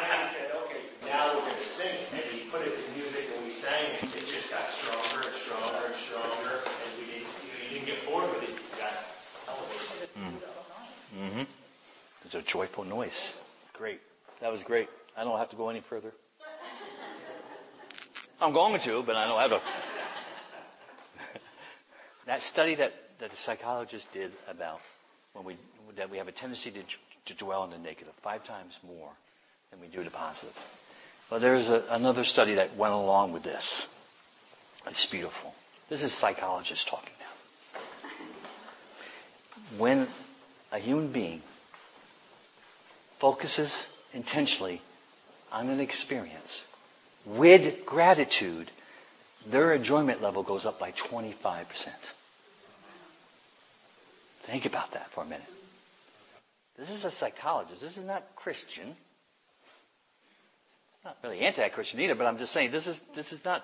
then 0.00 0.16
he 0.16 0.32
said, 0.32 0.48
okay, 0.64 0.80
now 1.04 1.28
we're 1.36 1.44
gonna 1.44 1.70
sing 1.76 1.92
it. 1.92 2.08
And 2.08 2.24
he 2.32 2.48
put 2.48 2.64
it 2.64 2.72
to 2.72 2.82
music, 2.96 3.28
and 3.36 3.44
we 3.44 3.52
sang 3.60 4.00
it. 4.00 4.16
It 4.16 4.24
just 4.32 4.48
got 4.48 4.64
stronger 4.80 5.28
and 5.28 5.36
stronger 5.44 5.92
and 5.92 5.98
stronger, 6.08 6.56
and 6.64 6.88
we 6.96 7.04
didn't, 7.04 7.28
you 7.44 7.52
know, 7.52 7.60
you 7.68 7.84
didn't 7.84 7.88
get 7.92 8.00
bored 8.08 8.32
with 8.32 8.48
it, 8.48 8.56
you 8.56 8.72
got 8.80 8.96
elevated. 9.44 10.08
Mm-hmm. 11.14 11.46
It's 12.24 12.34
a 12.34 12.42
joyful 12.54 12.84
noise. 12.84 13.32
Great. 13.72 14.00
That 14.40 14.52
was 14.52 14.62
great. 14.64 14.88
I 15.16 15.24
don't 15.24 15.38
have 15.38 15.50
to 15.50 15.56
go 15.56 15.70
any 15.70 15.82
further. 15.90 16.12
I'm 18.40 18.52
going 18.52 18.80
to, 18.84 19.02
but 19.04 19.16
I 19.16 19.26
don't 19.26 19.40
have 19.40 19.50
to. 19.50 19.58
that 22.26 22.40
study 22.52 22.76
that, 22.76 22.92
that 23.20 23.30
the 23.30 23.36
psychologist 23.44 24.06
did 24.12 24.30
about 24.48 24.78
when 25.32 25.44
we 25.44 25.56
that 25.96 26.10
we 26.10 26.16
have 26.16 26.28
a 26.28 26.32
tendency 26.32 26.70
to, 26.70 26.82
to 27.26 27.44
dwell 27.44 27.62
on 27.62 27.70
the 27.70 27.78
negative 27.78 28.12
five 28.22 28.44
times 28.44 28.72
more 28.86 29.10
than 29.70 29.80
we 29.80 29.88
do 29.88 30.04
the 30.04 30.10
positive. 30.10 30.54
Well, 31.30 31.40
there's 31.40 31.68
a, 31.68 31.86
another 31.90 32.24
study 32.24 32.54
that 32.54 32.76
went 32.76 32.92
along 32.92 33.32
with 33.32 33.42
this. 33.42 33.86
It's 34.86 35.08
beautiful. 35.10 35.52
This 35.90 36.02
is 36.02 36.20
psychologists 36.20 36.84
talking 36.88 37.12
now. 37.18 37.24
When 39.80 40.08
a 40.72 40.78
human 40.78 41.12
being 41.12 41.42
focuses 43.24 43.72
intentionally 44.12 44.82
on 45.50 45.70
an 45.70 45.80
experience 45.80 46.62
with 47.26 47.86
gratitude, 47.86 48.70
their 49.50 49.72
enjoyment 49.72 50.20
level 50.20 50.42
goes 50.42 50.66
up 50.66 50.78
by 50.78 50.92
25%. 51.10 51.64
Think 54.46 54.66
about 54.66 54.92
that 54.92 55.06
for 55.14 55.22
a 55.22 55.24
minute. 55.24 55.48
This 56.76 56.90
is 56.90 57.02
a 57.02 57.12
psychologist. 57.12 57.80
This 57.80 57.96
is 57.96 58.04
not 58.04 58.24
Christian. 58.36 58.88
It's 58.88 58.98
not 61.06 61.16
really 61.22 61.40
anti-Christian 61.40 62.00
either, 62.00 62.14
but 62.14 62.26
I'm 62.26 62.36
just 62.36 62.52
saying 62.52 62.72
this 62.72 62.86
is 62.86 63.00
this 63.16 63.32
is 63.32 63.40
not. 63.42 63.62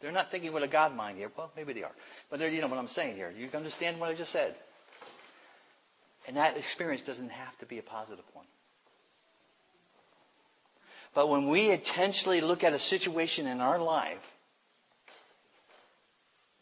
They're 0.00 0.12
not 0.12 0.30
thinking 0.30 0.52
with 0.52 0.62
a 0.62 0.68
God 0.68 0.94
mind 0.94 1.18
here. 1.18 1.32
Well, 1.36 1.50
maybe 1.56 1.72
they 1.72 1.82
are, 1.82 1.90
but 2.30 2.38
you 2.38 2.60
know 2.60 2.68
what 2.68 2.78
I'm 2.78 2.86
saying 2.86 3.16
here. 3.16 3.32
You 3.36 3.48
understand 3.52 3.98
what 3.98 4.10
I 4.10 4.14
just 4.14 4.30
said? 4.30 4.54
And 6.28 6.36
that 6.36 6.56
experience 6.56 7.02
doesn't 7.04 7.30
have 7.30 7.58
to 7.58 7.66
be 7.66 7.80
a 7.80 7.82
positive 7.82 8.24
one. 8.32 8.46
But 11.14 11.28
when 11.28 11.48
we 11.48 11.70
intentionally 11.70 12.40
look 12.40 12.62
at 12.62 12.72
a 12.72 12.78
situation 12.78 13.46
in 13.46 13.60
our 13.60 13.80
life 13.80 14.18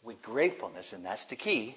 with 0.03 0.21
gratefulness, 0.21 0.87
and 0.91 1.05
that's 1.05 1.23
the 1.29 1.35
key, 1.35 1.75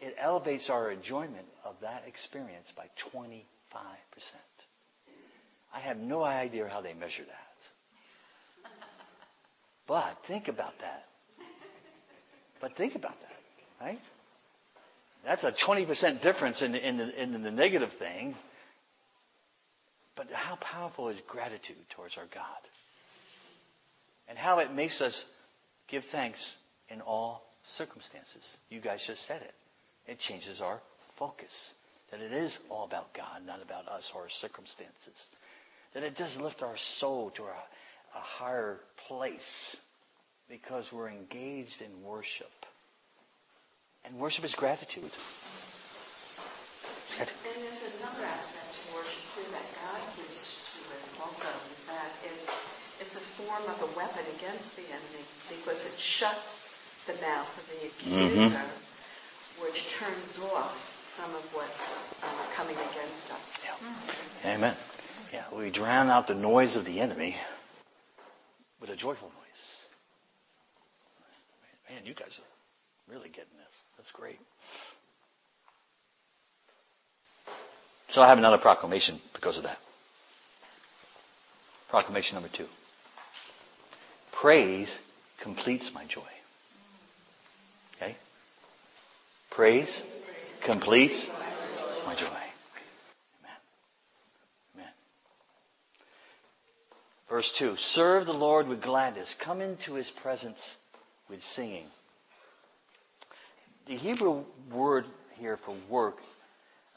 it 0.00 0.14
elevates 0.18 0.70
our 0.70 0.90
enjoyment 0.90 1.46
of 1.64 1.74
that 1.82 2.04
experience 2.06 2.66
by 2.74 2.86
25%. 3.14 3.42
I 5.74 5.80
have 5.80 5.98
no 5.98 6.24
idea 6.24 6.68
how 6.68 6.80
they 6.80 6.94
measure 6.94 7.24
that. 7.24 8.70
But 9.86 10.16
think 10.26 10.48
about 10.48 10.74
that. 10.80 11.04
But 12.60 12.76
think 12.76 12.94
about 12.94 13.16
that, 13.20 13.84
right? 13.84 13.98
That's 15.24 15.42
a 15.44 15.52
20% 15.66 16.22
difference 16.22 16.62
in, 16.62 16.74
in, 16.74 16.96
the, 16.96 17.22
in 17.22 17.42
the 17.42 17.50
negative 17.50 17.90
thing. 17.98 18.34
But 20.16 20.26
how 20.32 20.56
powerful 20.56 21.08
is 21.08 21.18
gratitude 21.28 21.76
towards 21.94 22.16
our 22.16 22.26
God? 22.34 22.62
And 24.28 24.36
how 24.38 24.58
it 24.58 24.72
makes 24.72 25.00
us 25.00 25.24
give 25.88 26.02
thanks 26.12 26.38
in 26.88 27.00
all 27.00 27.42
circumstances. 27.76 28.42
You 28.68 28.80
guys 28.80 29.02
just 29.06 29.26
said 29.26 29.42
it. 29.42 29.54
It 30.06 30.18
changes 30.28 30.60
our 30.60 30.80
focus. 31.18 31.52
That 32.10 32.20
it 32.20 32.32
is 32.32 32.56
all 32.68 32.84
about 32.84 33.14
God, 33.14 33.46
not 33.46 33.62
about 33.62 33.86
us 33.88 34.08
or 34.14 34.22
our 34.22 34.28
circumstances. 34.40 35.14
That 35.94 36.02
it 36.02 36.16
does 36.16 36.36
lift 36.40 36.62
our 36.62 36.76
soul 36.98 37.30
to 37.36 37.42
a, 37.42 37.46
a 37.46 38.20
higher 38.38 38.80
place 39.06 39.76
because 40.48 40.84
we're 40.92 41.10
engaged 41.10 41.80
in 41.80 42.02
worship. 42.02 42.50
And 44.04 44.16
worship 44.16 44.44
is 44.44 44.54
gratitude. 44.54 45.10
And 47.20 47.28
there's 47.44 47.84
another 48.00 48.24
aspect 48.24 48.70
to 48.74 48.82
worship 48.96 49.24
too 49.36 49.46
that 49.52 49.66
God 49.76 50.00
gives 50.16 50.40
to 50.40 50.82
it 50.88 51.04
also 51.20 51.52
is 51.68 51.82
that 51.90 52.10
it's 52.24 52.48
it's 53.00 53.16
a 53.16 53.24
form 53.50 53.66
of 53.66 53.82
a 53.82 53.96
weapon 53.96 54.22
against 54.38 54.70
the 54.76 54.86
enemy 54.86 55.26
because 55.50 55.78
it 55.82 55.98
shuts 56.18 56.54
the 57.08 57.14
mouth 57.14 57.50
of 57.58 57.66
the 57.66 57.86
accuser, 57.90 58.46
mm-hmm. 58.46 59.62
which 59.62 59.74
turns 59.98 60.38
off 60.54 60.70
some 61.18 61.34
of 61.34 61.42
what's 61.52 61.68
uh, 62.22 62.46
coming 62.56 62.76
against 62.76 63.26
us. 63.32 63.42
Yeah. 63.64 64.54
Amen. 64.54 64.76
Yeah, 65.32 65.44
we 65.56 65.70
drown 65.72 66.08
out 66.08 66.28
the 66.28 66.34
noise 66.34 66.76
of 66.76 66.84
the 66.84 67.00
enemy 67.00 67.34
with 68.80 68.90
a 68.90 68.96
joyful 68.96 69.28
noise. 69.28 69.64
Man, 71.90 72.06
you 72.06 72.14
guys 72.14 72.30
are 72.38 73.12
really 73.12 73.28
getting 73.28 73.56
this. 73.58 73.74
That's 73.96 74.12
great. 74.12 74.38
So 78.12 78.20
I 78.20 78.28
have 78.28 78.38
another 78.38 78.58
proclamation 78.58 79.20
because 79.34 79.56
of 79.56 79.64
that. 79.64 79.78
Proclamation 81.90 82.34
number 82.34 82.50
two. 82.56 82.66
Praise 84.40 84.90
completes 85.42 85.90
my 85.94 86.04
joy. 86.04 86.22
Okay? 87.96 88.16
Praise 89.50 89.88
completes 90.64 91.26
my 92.06 92.14
joy. 92.14 92.26
Amen. 92.26 93.58
Amen. 94.74 94.92
Verse 97.28 97.50
2 97.58 97.74
Serve 97.94 98.26
the 98.26 98.32
Lord 98.32 98.68
with 98.68 98.82
gladness. 98.82 99.32
Come 99.44 99.60
into 99.60 99.94
his 99.94 100.10
presence 100.22 100.58
with 101.28 101.40
singing. 101.54 101.86
The 103.86 103.96
Hebrew 103.96 104.44
word 104.72 105.04
here 105.38 105.58
for 105.64 105.76
work 105.90 106.16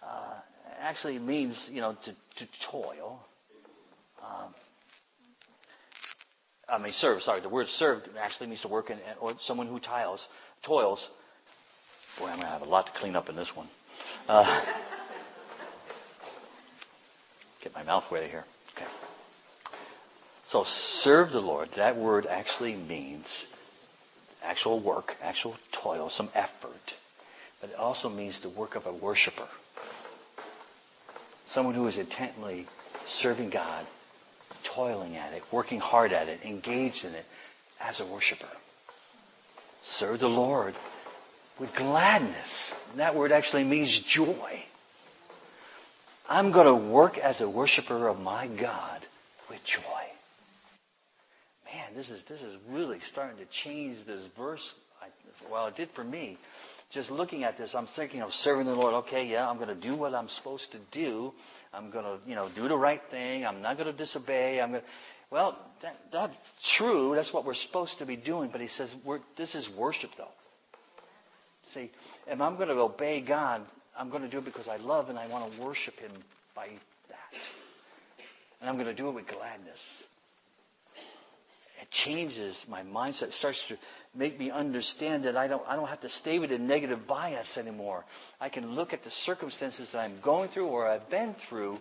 uh, 0.04 0.36
actually 0.80 1.18
means, 1.18 1.58
you 1.72 1.82
know, 1.82 1.96
to, 2.06 2.12
to 2.12 2.52
toil. 2.72 3.20
Um, 4.22 4.54
I 6.68 6.78
mean, 6.78 6.94
serve, 6.98 7.22
sorry. 7.22 7.42
The 7.42 7.50
word 7.50 7.68
serve 7.68 8.04
actually 8.20 8.48
means 8.48 8.62
to 8.62 8.68
work 8.68 8.90
in, 8.90 8.98
or 9.20 9.34
someone 9.46 9.68
who 9.68 9.80
tiles, 9.80 10.22
toils. 10.66 11.06
Boy, 12.20 12.28
I'm 12.28 12.36
going 12.38 12.42
to 12.42 12.48
have 12.48 12.62
a 12.62 12.66
lot 12.66 12.86
to 12.86 12.92
clean 13.00 13.16
up 13.16 13.30
in 13.30 13.36
this 13.36 13.52
one. 13.54 13.68
Uh, 14.28 14.62
get 17.64 17.74
my 17.74 17.84
mouth 17.84 18.04
wet 18.12 18.30
here. 18.30 18.46
Okay. 18.76 18.88
So, 20.50 20.64
serve 21.02 21.32
the 21.32 21.40
Lord, 21.40 21.70
that 21.76 21.98
word 21.98 22.26
actually 22.28 22.76
means 22.76 23.26
actual 24.44 24.84
work, 24.84 25.14
actual 25.22 25.56
toil, 25.84 26.12
some 26.16 26.30
effort. 26.34 26.82
But 27.60 27.72
it 27.72 27.76
also 27.76 28.10
means 28.10 28.40
the 28.42 28.50
work 28.50 28.76
of 28.76 28.86
a 28.86 28.94
worshiper. 28.94 29.48
Someone 31.54 31.76
who 31.76 31.88
is 31.88 31.98
intently 31.98 32.68
serving 33.22 33.50
God, 33.50 33.86
toiling 34.76 35.16
at 35.16 35.34
it, 35.34 35.44
working 35.52 35.80
hard 35.80 36.12
at 36.12 36.28
it, 36.28 36.42
engaged 36.44 37.04
in 37.04 37.14
it 37.14 37.26
as 37.82 38.00
a 38.00 38.06
worshiper. 38.06 38.50
Serve 40.00 40.20
the 40.20 40.28
Lord 40.28 40.74
with 41.60 41.70
gladness. 41.78 42.74
That 42.98 43.16
word 43.16 43.32
actually 43.32 43.64
means 43.64 44.04
joy. 44.16 44.64
I'm 46.28 46.52
going 46.52 46.68
to 46.68 46.92
work 46.92 47.18
as 47.18 47.42
a 47.42 47.50
worshiper 47.50 48.08
of 48.08 48.18
my 48.20 48.48
God 48.48 49.02
with 49.50 49.60
joy. 49.66 50.04
Man, 51.66 51.96
this 51.96 52.10
is 52.10 52.22
this 52.30 52.42
is 52.42 52.56
really 52.70 53.00
starting 53.12 53.38
to 53.38 53.46
change 53.64 53.98
this 54.06 54.24
verse. 54.38 54.62
well, 55.52 55.68
it 55.68 55.76
did 55.76 55.90
for 55.96 56.04
me 56.04 56.38
just 56.94 57.10
looking 57.10 57.44
at 57.44 57.58
this, 57.58 57.72
I'm 57.74 57.88
thinking 57.96 58.22
of 58.22 58.32
serving 58.44 58.66
the 58.66 58.76
Lord. 58.76 58.94
Okay, 59.06 59.26
yeah, 59.26 59.50
I'm 59.50 59.58
going 59.58 59.70
to 59.70 59.76
do 59.76 59.96
what 59.96 60.14
I'm 60.14 60.30
supposed 60.30 60.72
to 60.72 60.80
do. 60.92 61.34
I'm 61.74 61.90
going 61.90 62.06
to, 62.06 62.18
you 62.28 62.36
know, 62.36 62.50
do 62.56 62.68
the 62.68 62.78
right 62.78 63.02
thing. 63.10 63.46
I'm 63.46 63.62
not 63.62 63.78
going 63.78 63.92
to 63.92 63.98
disobey. 63.98 64.62
I'm 64.62 64.72
going 64.72 64.82
to, 64.82 64.88
well, 65.32 65.58
that, 65.82 65.96
that's 66.12 66.36
true. 66.78 67.14
That's 67.16 67.34
what 67.34 67.46
we're 67.46 67.56
supposed 67.56 67.98
to 68.00 68.06
be 68.06 68.16
doing. 68.16 68.50
But 68.52 68.62
he 68.62 68.68
says, 68.68 68.94
this 69.38 69.56
is 69.56 69.68
worship, 69.78 70.12
though. 70.18 70.28
See, 71.74 71.90
if 72.28 72.40
I'm 72.40 72.56
going 72.58 72.68
to 72.68 72.76
obey 72.76 73.22
God, 73.22 73.62
I'm 73.98 74.10
going 74.10 74.22
to 74.22 74.30
do 74.30 74.38
it 74.40 74.46
because 74.46 74.68
I 74.68 74.78
love 74.78 75.10
and 75.10 75.18
I 75.18 75.28
want 75.28 75.52
to 75.52 75.62
worship 75.64 75.96
Him 75.96 76.12
by 76.56 76.68
that. 76.68 77.40
And 78.62 78.70
I'm 78.70 78.76
going 78.76 78.88
to 78.88 78.94
do 78.94 79.10
it 79.10 79.14
with 79.14 79.26
gladness 79.28 79.80
it 81.84 81.92
changes 82.06 82.56
my 82.70 82.82
mindset. 82.82 83.24
It 83.24 83.34
starts 83.34 83.62
to 83.68 83.76
make 84.16 84.40
me 84.40 84.50
understand 84.50 85.26
that 85.26 85.36
I 85.36 85.48
don't, 85.48 85.64
I 85.68 85.76
don't 85.76 85.90
have 85.90 86.00
to 86.02 86.10
stay 86.22 86.40
with 86.40 86.50
a 86.54 86.58
negative 86.58 87.00
bias 87.08 87.58
anymore. 87.58 88.06
I 88.40 88.48
can 88.48 88.72
look 88.72 88.94
at 88.94 89.04
the 89.04 89.12
circumstances 89.26 89.90
that 89.92 90.00
I'm 90.00 90.22
going 90.24 90.50
through 90.52 90.68
or 90.68 90.88
I've 90.88 91.10
been 91.10 91.36
through 91.50 91.80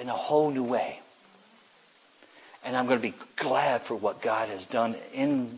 in 0.00 0.08
a 0.08 0.16
whole 0.16 0.50
new 0.50 0.64
way. 0.64 0.98
And 2.64 2.76
I'm 2.76 2.86
going 2.86 3.00
to 3.00 3.02
be 3.02 3.14
glad 3.38 3.82
for 3.86 3.96
what 3.96 4.22
God 4.22 4.48
has 4.48 4.66
done 4.72 4.96
in 5.14 5.56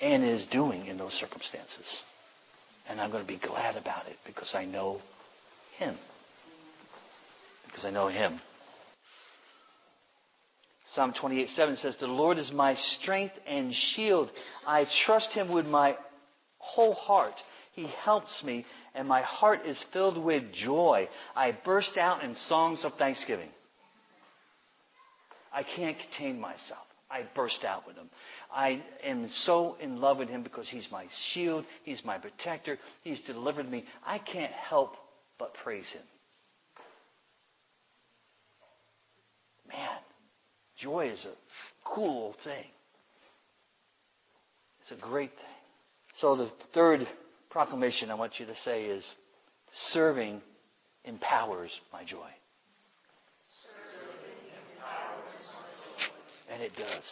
and 0.00 0.24
is 0.24 0.46
doing 0.50 0.86
in 0.86 0.96
those 0.96 1.12
circumstances. 1.12 1.86
And 2.88 2.98
I'm 2.98 3.10
going 3.10 3.24
to 3.24 3.28
be 3.28 3.38
glad 3.38 3.76
about 3.76 4.06
it 4.06 4.16
because 4.24 4.52
I 4.54 4.64
know 4.64 5.00
Him. 5.78 5.98
Because 7.66 7.84
I 7.84 7.90
know 7.90 8.08
Him. 8.08 8.40
Psalm 10.96 11.12
28 11.12 11.50
7 11.50 11.76
says, 11.76 11.94
The 12.00 12.06
Lord 12.06 12.38
is 12.38 12.50
my 12.52 12.74
strength 12.74 13.34
and 13.46 13.72
shield. 13.94 14.30
I 14.66 14.86
trust 15.04 15.30
him 15.32 15.52
with 15.52 15.66
my 15.66 15.94
whole 16.56 16.94
heart. 16.94 17.34
He 17.74 17.86
helps 18.02 18.42
me, 18.42 18.64
and 18.94 19.06
my 19.06 19.20
heart 19.20 19.60
is 19.66 19.78
filled 19.92 20.16
with 20.16 20.42
joy. 20.54 21.06
I 21.36 21.56
burst 21.66 21.98
out 21.98 22.24
in 22.24 22.34
songs 22.48 22.80
of 22.82 22.94
thanksgiving. 22.94 23.50
I 25.52 25.62
can't 25.62 25.98
contain 25.98 26.40
myself. 26.40 26.86
I 27.10 27.24
burst 27.34 27.62
out 27.62 27.86
with 27.86 27.96
him. 27.96 28.08
I 28.50 28.82
am 29.04 29.28
so 29.44 29.76
in 29.78 30.00
love 30.00 30.16
with 30.16 30.30
him 30.30 30.42
because 30.42 30.66
he's 30.68 30.88
my 30.90 31.06
shield, 31.32 31.66
he's 31.84 32.00
my 32.06 32.16
protector, 32.16 32.78
he's 33.02 33.20
delivered 33.26 33.70
me. 33.70 33.84
I 34.04 34.18
can't 34.18 34.52
help 34.52 34.94
but 35.38 35.52
praise 35.62 35.86
him. 35.92 36.02
Man, 39.68 39.98
Joy 40.78 41.10
is 41.10 41.24
a 41.24 41.34
cool 41.84 42.34
thing. 42.44 42.64
It's 44.82 44.92
a 44.92 45.06
great 45.06 45.30
thing. 45.30 45.56
So 46.20 46.36
the 46.36 46.50
third 46.74 47.06
proclamation 47.50 48.10
I 48.10 48.14
want 48.14 48.32
you 48.38 48.46
to 48.46 48.54
say 48.64 48.84
is 48.84 49.04
serving 49.92 50.40
empowers 51.04 51.70
my 51.92 52.04
joy. 52.04 52.28
And 56.52 56.62
it 56.62 56.72
does. 56.76 57.02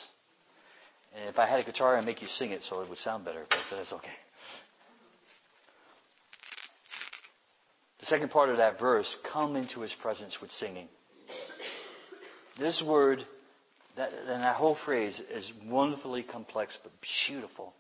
And 1.17 1.29
if 1.29 1.39
I 1.39 1.47
had 1.49 1.61
a 1.61 1.65
guitar, 1.65 1.97
I'd 1.97 2.05
make 2.05 2.23
you 2.23 2.29
sing 2.39 2.51
it 2.51 2.61
so 2.69 2.81
it 2.81 2.89
would 2.89 2.99
sound 2.99 3.25
better, 3.25 3.45
but 3.49 3.59
that's 3.71 3.93
okay. 3.93 4.09
The 8.01 8.07
second 8.07 8.31
part 8.31 8.51
of 8.51 8.59
that 8.59 8.79
verse, 8.79 9.07
come 9.33 9.57
into 9.57 9.81
his 9.81 9.93
presence 10.03 10.37
with 10.41 10.51
singing. 10.53 10.89
This 12.59 12.83
word 12.87 13.25
that, 13.97 14.13
and 14.13 14.43
that 14.43 14.57
whole 14.57 14.77
phrase 14.85 15.21
is 15.33 15.51
wonderfully 15.67 16.23
complex 16.23 16.77
but 16.83 16.93
beautiful. 17.27 17.73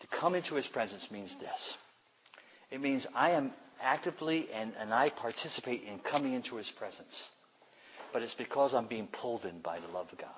To 0.00 0.06
come 0.20 0.34
into 0.34 0.54
his 0.54 0.66
presence 0.66 1.06
means 1.10 1.34
this. 1.40 1.74
It 2.70 2.80
means 2.80 3.06
I 3.14 3.30
am 3.30 3.52
actively 3.80 4.48
and, 4.52 4.72
and 4.78 4.92
I 4.92 5.10
participate 5.10 5.82
in 5.84 5.98
coming 6.00 6.34
into 6.34 6.56
his 6.56 6.70
presence. 6.78 7.14
But 8.12 8.22
it's 8.22 8.34
because 8.34 8.74
I'm 8.74 8.88
being 8.88 9.08
pulled 9.20 9.44
in 9.44 9.60
by 9.60 9.80
the 9.80 9.88
love 9.88 10.08
of 10.12 10.18
God. 10.18 10.28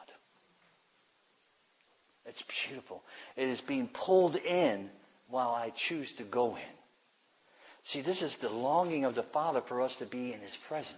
It's 2.26 2.42
beautiful. 2.68 3.02
It 3.36 3.48
is 3.48 3.60
being 3.66 3.88
pulled 3.88 4.36
in 4.36 4.88
while 5.28 5.50
I 5.50 5.72
choose 5.88 6.08
to 6.18 6.24
go 6.24 6.56
in. 6.56 6.74
See, 7.92 8.00
this 8.00 8.22
is 8.22 8.34
the 8.40 8.48
longing 8.48 9.04
of 9.04 9.14
the 9.14 9.26
Father 9.32 9.62
for 9.68 9.82
us 9.82 9.94
to 9.98 10.06
be 10.06 10.32
in 10.32 10.40
his 10.40 10.56
presence. 10.68 10.94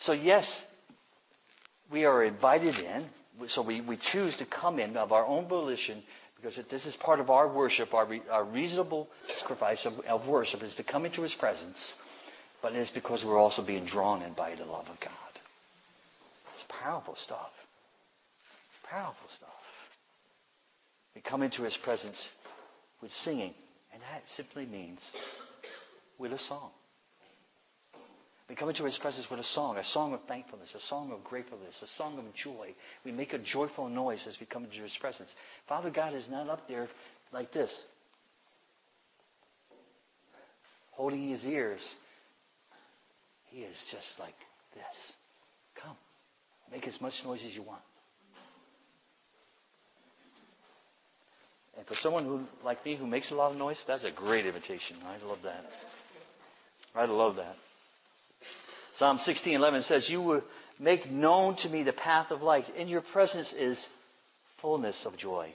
So, 0.00 0.12
yes, 0.12 0.46
we 1.90 2.04
are 2.04 2.24
invited 2.24 2.74
in. 2.76 3.06
So 3.48 3.62
we, 3.62 3.80
we 3.80 3.98
choose 4.12 4.36
to 4.38 4.46
come 4.46 4.78
in 4.78 4.96
of 4.96 5.12
our 5.12 5.24
own 5.24 5.48
volition 5.48 6.02
because 6.36 6.58
this 6.70 6.84
is 6.84 6.94
part 6.96 7.20
of 7.20 7.30
our 7.30 7.52
worship, 7.52 7.94
our, 7.94 8.06
re, 8.06 8.22
our 8.30 8.44
reasonable 8.44 9.08
sacrifice 9.40 9.84
of, 9.86 9.92
of 10.06 10.26
worship 10.28 10.62
is 10.62 10.74
to 10.76 10.84
come 10.84 11.04
into 11.04 11.22
His 11.22 11.34
presence. 11.38 11.76
But 12.62 12.74
it's 12.74 12.90
because 12.90 13.24
we're 13.24 13.38
also 13.38 13.64
being 13.64 13.86
drawn 13.86 14.22
in 14.22 14.34
by 14.34 14.54
the 14.54 14.64
love 14.64 14.86
of 14.86 15.00
God. 15.00 15.32
It's 16.54 16.82
powerful 16.82 17.16
stuff. 17.24 17.50
Powerful 18.90 19.28
stuff. 19.36 19.48
We 21.14 21.22
come 21.22 21.42
into 21.42 21.62
his 21.62 21.76
presence 21.82 22.16
with 23.00 23.10
singing, 23.24 23.54
and 23.92 24.02
that 24.02 24.22
simply 24.36 24.66
means 24.66 25.00
with 26.18 26.32
a 26.32 26.38
song. 26.48 26.70
We 28.50 28.56
come 28.56 28.68
into 28.68 28.84
his 28.84 28.98
presence 28.98 29.30
with 29.30 29.38
a 29.38 29.44
song, 29.44 29.76
a 29.76 29.84
song 29.84 30.12
of 30.12 30.18
thankfulness, 30.26 30.74
a 30.74 30.80
song 30.88 31.12
of 31.12 31.22
gratefulness, 31.22 31.72
a 31.82 31.86
song 31.96 32.18
of 32.18 32.24
joy. 32.34 32.74
We 33.04 33.12
make 33.12 33.32
a 33.32 33.38
joyful 33.38 33.88
noise 33.88 34.24
as 34.26 34.36
we 34.40 34.46
come 34.46 34.64
into 34.64 34.82
his 34.82 34.90
presence. 35.00 35.28
Father 35.68 35.88
God 35.88 36.14
is 36.14 36.24
not 36.28 36.48
up 36.50 36.66
there 36.66 36.88
like 37.32 37.52
this, 37.52 37.70
holding 40.90 41.28
his 41.28 41.44
ears. 41.44 41.80
He 43.50 43.60
is 43.60 43.76
just 43.92 44.08
like 44.18 44.34
this. 44.74 45.14
Come, 45.80 45.96
make 46.72 46.88
as 46.88 47.00
much 47.00 47.14
noise 47.24 47.40
as 47.46 47.54
you 47.54 47.62
want. 47.62 47.82
And 51.78 51.86
for 51.86 51.94
someone 52.02 52.24
who, 52.24 52.40
like 52.64 52.84
me, 52.84 52.96
who 52.96 53.06
makes 53.06 53.30
a 53.30 53.34
lot 53.36 53.52
of 53.52 53.58
noise, 53.58 53.78
that's 53.86 54.02
a 54.02 54.10
great 54.10 54.44
invitation. 54.44 54.96
I 55.06 55.24
love 55.24 55.38
that. 55.44 55.66
I 56.96 57.04
love 57.04 57.36
that. 57.36 57.54
Psalm 59.00 59.18
16:11 59.20 59.84
says, 59.84 60.10
"You 60.10 60.20
will 60.20 60.42
make 60.78 61.10
known 61.10 61.56
to 61.56 61.70
me 61.70 61.82
the 61.82 61.92
path 61.94 62.30
of 62.30 62.42
life. 62.42 62.68
In 62.76 62.86
your 62.86 63.00
presence 63.00 63.50
is 63.54 63.82
fullness 64.60 65.06
of 65.06 65.16
joy. 65.16 65.54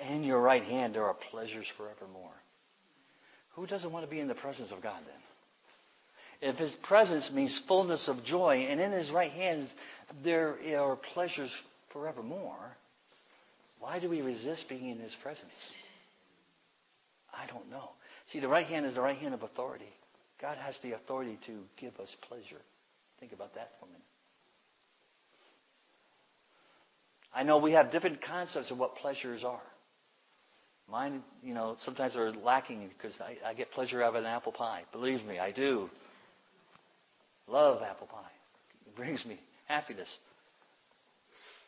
In 0.00 0.22
your 0.22 0.38
right 0.38 0.62
hand 0.62 0.94
there 0.94 1.04
are 1.04 1.14
pleasures 1.14 1.66
forevermore." 1.76 2.40
Who 3.56 3.66
doesn't 3.66 3.90
want 3.90 4.04
to 4.04 4.10
be 4.10 4.20
in 4.20 4.28
the 4.28 4.36
presence 4.36 4.70
of 4.70 4.80
God 4.80 5.02
then? 5.04 6.50
If 6.50 6.58
his 6.58 6.72
presence 6.84 7.28
means 7.32 7.58
fullness 7.66 8.06
of 8.06 8.22
joy, 8.22 8.66
and 8.68 8.80
in 8.80 8.92
his 8.92 9.10
right 9.10 9.32
hand 9.32 9.68
there 10.22 10.80
are 10.80 10.94
pleasures 10.94 11.50
forevermore, 11.88 12.76
why 13.80 13.98
do 13.98 14.08
we 14.08 14.22
resist 14.22 14.68
being 14.68 14.90
in 14.90 15.00
his 15.00 15.14
presence? 15.16 15.74
I 17.34 17.46
don't 17.46 17.68
know. 17.68 17.90
See, 18.30 18.38
the 18.38 18.46
right 18.46 18.66
hand 18.68 18.86
is 18.86 18.94
the 18.94 19.00
right 19.00 19.18
hand 19.18 19.34
of 19.34 19.42
authority. 19.42 19.92
God 20.42 20.58
has 20.58 20.74
the 20.82 20.92
authority 20.92 21.38
to 21.46 21.60
give 21.80 21.94
us 22.00 22.08
pleasure. 22.28 22.60
Think 23.20 23.32
about 23.32 23.54
that 23.54 23.70
for 23.78 23.86
a 23.86 23.88
minute. 23.88 24.02
I 27.32 27.44
know 27.44 27.58
we 27.58 27.72
have 27.72 27.92
different 27.92 28.20
concepts 28.22 28.72
of 28.72 28.76
what 28.76 28.96
pleasures 28.96 29.44
are. 29.44 29.62
Mine, 30.90 31.22
you 31.44 31.54
know, 31.54 31.76
sometimes 31.84 32.16
are 32.16 32.32
lacking 32.32 32.88
because 32.88 33.14
I, 33.20 33.48
I 33.48 33.54
get 33.54 33.70
pleasure 33.70 34.02
out 34.02 34.10
of 34.10 34.14
an 34.16 34.26
apple 34.26 34.52
pie. 34.52 34.82
Believe 34.90 35.24
me, 35.24 35.38
I 35.38 35.52
do. 35.52 35.88
Love 37.46 37.80
apple 37.82 38.08
pie. 38.08 38.30
It 38.86 38.96
brings 38.96 39.24
me 39.24 39.38
happiness. 39.66 40.08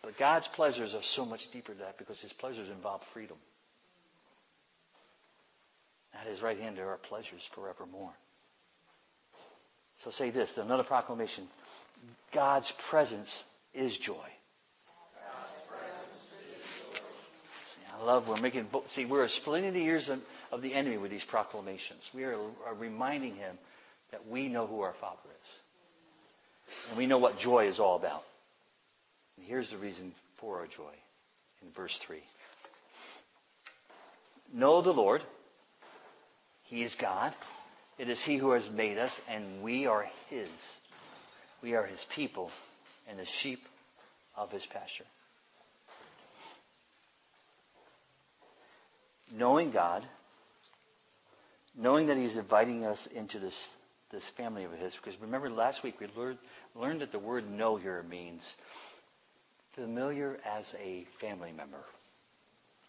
But 0.03 0.19
God's 0.19 0.49
pleasures 0.57 0.93
are 0.95 1.03
so 1.15 1.25
much 1.25 1.41
deeper 1.53 1.73
than 1.73 1.83
that 1.83 1.97
because 1.97 2.21
His 2.21 2.33
pleasures 2.35 2.69
involve 2.69 3.01
freedom. 3.15 3.37
At 6.13 6.27
His 6.27 6.43
right 6.43 6.59
hand 6.59 6.77
there 6.77 6.91
are 6.91 6.99
pleasures 6.99 7.41
forevermore. 7.55 8.13
So 10.05 10.11
say 10.11 10.31
this 10.31 10.51
another 10.57 10.85
proclamation 10.85 11.49
God's 12.33 12.71
presence 12.91 13.29
is 13.73 13.97
joy. 14.05 14.27
See, 17.75 17.87
I 17.97 18.05
love 18.05 18.29
we're 18.29 18.41
making 18.41 18.67
see 18.95 19.07
we're 19.07 19.29
splitting 19.29 19.73
the 19.73 19.81
ears 19.81 20.09
of, 20.11 20.19
of 20.53 20.63
the 20.63 20.75
enemy 20.75 20.99
with 20.99 21.11
these 21.11 21.25
proclamations. 21.31 22.03
We 22.15 22.25
are, 22.25 22.35
are 22.67 22.75
reminding 22.79 23.37
him 23.37 23.57
that 24.13 24.29
we 24.29 24.49
know 24.49 24.67
who 24.67 24.81
our 24.81 24.95
Father 25.01 25.17
is, 25.31 26.89
and 26.91 26.99
we 26.99 27.07
know 27.07 27.19
what 27.19 27.39
joy 27.39 27.69
is 27.69 27.81
all 27.81 27.97
about. 27.97 28.23
And 29.39 29.47
here's 29.47 29.71
the 29.71 29.79
reason 29.79 30.13
for 30.41 30.59
our 30.59 30.67
joy 30.67 30.93
in 31.63 31.73
verse 31.75 31.99
three. 32.07 32.23
Know 34.53 34.83
the 34.83 34.91
Lord. 34.91 35.23
He 36.65 36.83
is 36.83 36.95
God. 37.01 37.35
It 37.99 38.09
is 38.09 38.21
He 38.25 38.37
who 38.39 38.53
has 38.53 38.69
made 38.73 38.99
us, 38.99 39.13
and 39.29 39.63
we 39.63 39.87
are 39.87 40.07
His. 40.29 40.49
We 41.63 41.75
are 41.75 41.87
His 41.87 42.01
people 42.15 42.51
and 43.09 43.19
the 43.19 43.27
sheep 43.43 43.61
of 44.37 44.51
His 44.51 44.67
pasture. 44.73 45.05
Knowing 49.33 49.71
God, 49.71 50.05
knowing 51.77 52.09
that 52.09 52.17
He's 52.17 52.37
inviting 52.37 52.85
us 52.85 52.99
into 53.15 53.39
this, 53.39 53.55
this 54.11 54.23
family 54.37 54.65
of 54.65 54.73
His, 54.73 54.93
because 55.03 55.21
remember 55.21 55.51
last 55.51 55.83
week 55.83 55.95
we 56.01 56.09
learned, 56.17 56.39
learned 56.75 57.01
that 57.01 57.13
the 57.13 57.19
word 57.19 57.49
know 57.49 57.77
here 57.77 58.03
means 58.03 58.43
familiar 59.75 60.39
as 60.45 60.65
a 60.83 61.07
family 61.21 61.53
member, 61.53 61.81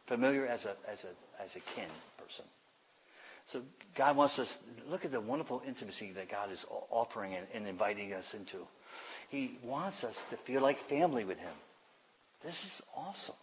familiar 0.07 0.45
as 0.47 0.65
a, 0.65 0.75
as 0.91 0.99
a, 1.03 1.43
as 1.43 1.51
a 1.51 1.75
kin 1.75 1.89
person. 2.17 2.45
So 3.51 3.61
God 3.97 4.17
wants 4.17 4.39
us, 4.39 4.51
look 4.87 5.05
at 5.05 5.11
the 5.11 5.21
wonderful 5.21 5.61
intimacy 5.67 6.11
that 6.15 6.31
God 6.31 6.51
is 6.51 6.63
offering 6.89 7.35
and, 7.35 7.45
and 7.53 7.67
inviting 7.67 8.13
us 8.13 8.25
into. 8.33 8.65
He 9.29 9.57
wants 9.63 10.03
us 10.03 10.15
to 10.31 10.37
feel 10.47 10.61
like 10.61 10.77
family 10.89 11.25
with 11.25 11.37
Him. 11.37 11.53
This 12.43 12.53
is 12.53 12.81
awesome. 12.95 13.35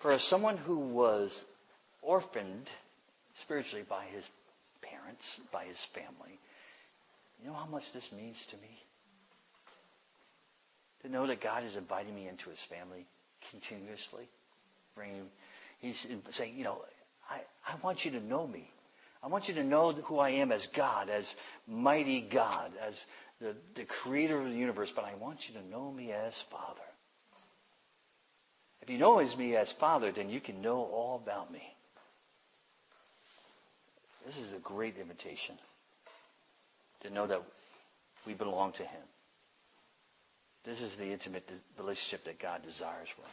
For 0.00 0.18
someone 0.28 0.56
who 0.56 0.78
was 0.78 1.30
orphaned 2.02 2.68
spiritually 3.44 3.84
by 3.88 4.04
his 4.06 4.24
parents, 4.82 5.22
by 5.52 5.64
his 5.64 5.76
family, 5.94 6.38
you 7.40 7.48
know 7.48 7.54
how 7.54 7.66
much 7.66 7.84
this 7.94 8.06
means 8.14 8.36
to 8.50 8.56
me? 8.56 8.78
To 11.02 11.08
know 11.08 11.26
that 11.26 11.42
God 11.42 11.64
is 11.64 11.76
inviting 11.76 12.14
me 12.14 12.28
into 12.28 12.50
his 12.50 12.58
family 12.68 13.06
continuously. 13.50 14.28
Bringing, 14.94 15.22
he's 15.80 15.96
saying, 16.32 16.56
you 16.56 16.64
know, 16.64 16.78
I, 17.28 17.40
I 17.72 17.76
want 17.82 18.04
you 18.04 18.10
to 18.12 18.20
know 18.20 18.46
me. 18.46 18.68
I 19.22 19.28
want 19.28 19.46
you 19.46 19.54
to 19.54 19.64
know 19.64 19.92
who 19.92 20.18
I 20.18 20.30
am 20.30 20.50
as 20.50 20.66
God, 20.76 21.08
as 21.08 21.24
mighty 21.66 22.28
God, 22.32 22.72
as 22.86 22.94
the, 23.40 23.54
the 23.76 23.84
creator 24.02 24.40
of 24.40 24.48
the 24.48 24.56
universe, 24.56 24.90
but 24.94 25.04
I 25.04 25.14
want 25.14 25.38
you 25.48 25.60
to 25.60 25.66
know 25.68 25.92
me 25.92 26.12
as 26.12 26.32
Father. 26.50 26.80
If 28.80 28.90
you 28.90 28.98
know 28.98 29.24
me 29.36 29.56
as 29.56 29.72
Father, 29.78 30.10
then 30.10 30.28
you 30.28 30.40
can 30.40 30.60
know 30.60 30.78
all 30.78 31.20
about 31.22 31.52
me. 31.52 31.62
This 34.26 34.36
is 34.36 34.52
a 34.54 34.58
great 34.58 34.96
invitation 34.96 35.56
to 37.02 37.10
know 37.10 37.26
that 37.26 37.42
we 38.26 38.34
belong 38.34 38.72
to 38.72 38.82
Him. 38.82 39.02
This 40.64 40.80
is 40.80 40.92
the 40.98 41.12
intimate 41.12 41.48
relationship 41.78 42.24
that 42.24 42.40
God 42.40 42.62
desires 42.62 43.08
for 43.16 43.22
us. 43.22 43.30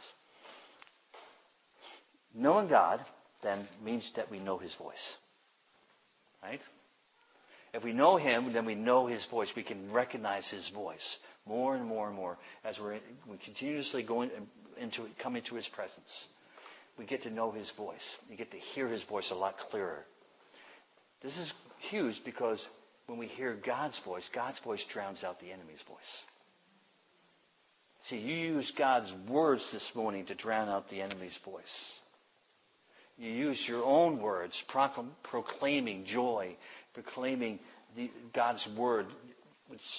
Knowing 2.34 2.68
God 2.68 3.00
then 3.42 3.66
means 3.84 4.08
that 4.16 4.30
we 4.30 4.38
know 4.38 4.58
his 4.58 4.74
voice. 4.74 4.94
Right? 6.42 6.60
If 7.72 7.84
we 7.84 7.92
know 7.92 8.16
him, 8.16 8.52
then 8.52 8.66
we 8.66 8.74
know 8.74 9.06
his 9.06 9.24
voice. 9.30 9.48
We 9.54 9.62
can 9.62 9.92
recognize 9.92 10.48
his 10.50 10.68
voice 10.74 11.16
more 11.46 11.76
and 11.76 11.86
more 11.86 12.08
and 12.08 12.16
more 12.16 12.38
as 12.64 12.76
we're 12.80 12.98
we 13.28 13.36
continuously 13.44 14.02
going 14.02 14.30
into 14.80 15.06
come 15.22 15.36
into 15.36 15.54
his 15.54 15.68
presence. 15.68 16.08
We 16.98 17.06
get 17.06 17.22
to 17.22 17.30
know 17.30 17.52
his 17.52 17.70
voice. 17.76 17.96
We 18.28 18.36
get 18.36 18.50
to 18.50 18.58
hear 18.74 18.88
his 18.88 19.02
voice 19.04 19.30
a 19.30 19.34
lot 19.34 19.54
clearer. 19.70 20.04
This 21.22 21.36
is 21.36 21.52
huge 21.90 22.16
because 22.24 22.60
when 23.06 23.18
we 23.18 23.26
hear 23.26 23.56
God's 23.64 23.98
voice, 24.04 24.24
God's 24.34 24.58
voice 24.64 24.84
drowns 24.92 25.22
out 25.22 25.40
the 25.40 25.52
enemy's 25.52 25.82
voice. 25.88 25.98
See, 28.08 28.16
you 28.16 28.34
use 28.34 28.72
God's 28.76 29.12
words 29.28 29.66
this 29.72 29.88
morning 29.94 30.26
to 30.26 30.34
drown 30.34 30.68
out 30.68 30.88
the 30.90 31.02
enemy's 31.02 31.36
voice. 31.44 31.62
You 33.20 33.30
use 33.30 33.62
your 33.68 33.84
own 33.84 34.22
words, 34.22 34.54
proclaiming 35.24 36.06
joy, 36.06 36.56
proclaiming 36.94 37.58
the, 37.94 38.10
God's 38.34 38.66
word, 38.78 39.06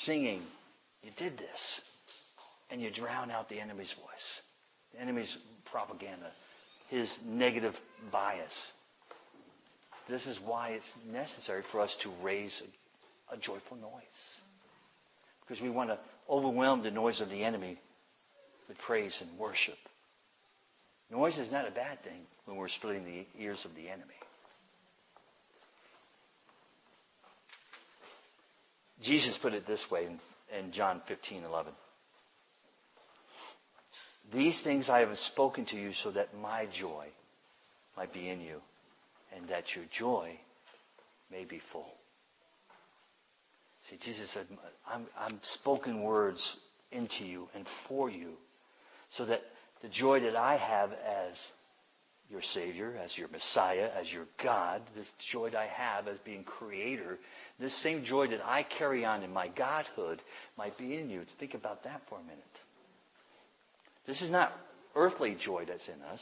singing. 0.05 0.41
You 1.03 1.11
did 1.15 1.37
this. 1.37 1.81
And 2.71 2.81
you 2.81 2.89
drown 2.89 3.29
out 3.29 3.47
the 3.47 3.59
enemy's 3.59 3.93
voice, 3.93 4.41
the 4.93 5.01
enemy's 5.01 5.31
propaganda, 5.71 6.31
his 6.89 7.13
negative 7.23 7.75
bias. 8.11 8.51
This 10.09 10.25
is 10.25 10.39
why 10.43 10.69
it's 10.69 10.85
necessary 11.11 11.61
for 11.71 11.79
us 11.79 11.95
to 12.01 12.11
raise 12.23 12.59
a, 13.29 13.35
a 13.35 13.37
joyful 13.37 13.77
noise. 13.77 14.01
Because 15.41 15.61
we 15.61 15.69
want 15.69 15.91
to 15.91 15.99
overwhelm 16.27 16.81
the 16.81 16.89
noise 16.89 17.21
of 17.21 17.29
the 17.29 17.43
enemy 17.43 17.77
with 18.67 18.77
praise 18.79 19.15
and 19.21 19.37
worship. 19.37 19.77
Noise 21.11 21.37
is 21.39 21.51
not 21.51 21.67
a 21.67 21.71
bad 21.71 22.01
thing 22.03 22.21
when 22.45 22.55
we're 22.55 22.69
splitting 22.69 23.03
the 23.03 23.25
ears 23.41 23.59
of 23.65 23.75
the 23.75 23.89
enemy. 23.89 24.13
Jesus 29.03 29.37
put 29.41 29.53
it 29.53 29.67
this 29.67 29.83
way 29.91 30.05
in, 30.05 30.19
in 30.57 30.71
John 30.71 31.01
15 31.07 31.43
11. 31.43 31.73
These 34.33 34.59
things 34.63 34.87
I 34.87 34.99
have 34.99 35.17
spoken 35.33 35.65
to 35.67 35.75
you 35.75 35.91
so 36.03 36.11
that 36.11 36.29
my 36.39 36.67
joy 36.79 37.07
might 37.97 38.13
be 38.13 38.29
in 38.29 38.39
you 38.39 38.61
and 39.35 39.49
that 39.49 39.63
your 39.75 39.85
joy 39.97 40.39
may 41.29 41.43
be 41.43 41.59
full. 41.73 41.91
See, 43.89 43.97
Jesus 44.01 44.29
said, 44.33 44.45
I'm, 44.89 45.07
I'm 45.19 45.39
spoken 45.59 46.03
words 46.03 46.39
into 46.91 47.25
you 47.25 47.47
and 47.53 47.65
for 47.89 48.09
you 48.09 48.33
so 49.17 49.25
that 49.25 49.41
the 49.81 49.89
joy 49.89 50.19
that 50.21 50.35
I 50.35 50.57
have 50.57 50.91
as 50.91 51.35
your 52.29 52.41
Savior, 52.53 52.97
as 53.03 53.17
your 53.17 53.27
Messiah, 53.27 53.89
as 53.99 54.11
your 54.11 54.25
God, 54.41 54.81
this 54.95 55.05
joy 55.31 55.49
that 55.49 55.57
I 55.57 55.67
have 55.67 56.07
as 56.07 56.17
being 56.23 56.43
Creator, 56.43 57.19
this 57.59 57.75
same 57.83 58.05
joy 58.05 58.27
that 58.29 58.43
I 58.45 58.63
carry 58.63 59.03
on 59.03 59.23
in 59.23 59.33
my 59.33 59.49
Godhood 59.49 60.21
might 60.57 60.77
be 60.77 60.97
in 60.97 61.09
you. 61.09 61.23
Think 61.39 61.53
about 61.53 61.83
that 61.83 62.01
for 62.09 62.19
a 62.19 62.23
minute. 62.23 62.39
This 64.07 64.21
is 64.21 64.31
not 64.31 64.53
earthly 64.95 65.35
joy 65.43 65.65
that's 65.67 65.87
in 65.87 66.01
us. 66.03 66.21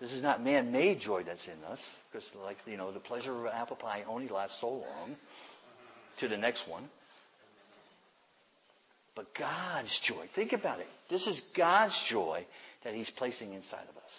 This 0.00 0.12
is 0.12 0.22
not 0.22 0.42
man-made 0.42 1.00
joy 1.00 1.22
that's 1.24 1.46
in 1.46 1.62
us, 1.64 1.78
because 2.10 2.26
like 2.42 2.56
you 2.64 2.78
know, 2.78 2.90
the 2.90 3.00
pleasure 3.00 3.46
of 3.46 3.52
apple 3.52 3.76
pie 3.76 4.04
only 4.08 4.28
lasts 4.28 4.56
so 4.60 4.68
long. 4.68 5.16
To 6.20 6.28
the 6.28 6.36
next 6.36 6.68
one. 6.68 6.90
But 9.20 9.34
God's 9.38 10.00
joy. 10.08 10.24
Think 10.34 10.54
about 10.54 10.80
it. 10.80 10.86
This 11.10 11.20
is 11.26 11.38
God's 11.54 11.94
joy 12.10 12.46
that 12.84 12.94
He's 12.94 13.10
placing 13.18 13.52
inside 13.52 13.84
of 13.90 13.94
us. 13.94 14.12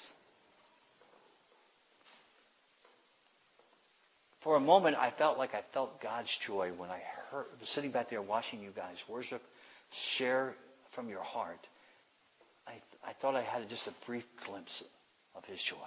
For 4.43 4.57
a 4.57 4.59
moment, 4.59 4.97
I 4.97 5.11
felt 5.17 5.39
like 5.39 5.55
I 5.55 5.61
felt 5.73 5.99
God's 6.03 6.29
joy 6.45 6.69
when 6.77 6.91
I 6.91 6.99
heard, 7.31 7.45
was 7.59 7.67
sitting 7.69 7.91
back 7.91 8.11
there 8.11 8.21
watching 8.21 8.61
you 8.61 8.69
guys 8.75 8.93
worship, 9.09 9.41
share 10.19 10.53
from 10.93 11.09
your 11.09 11.23
heart. 11.23 11.65
I, 12.67 12.73
I 13.03 13.13
thought 13.23 13.33
I 13.33 13.41
had 13.41 13.67
just 13.69 13.87
a 13.87 14.05
brief 14.05 14.25
glimpse 14.45 14.83
of 15.33 15.43
His 15.45 15.57
joy. 15.67 15.77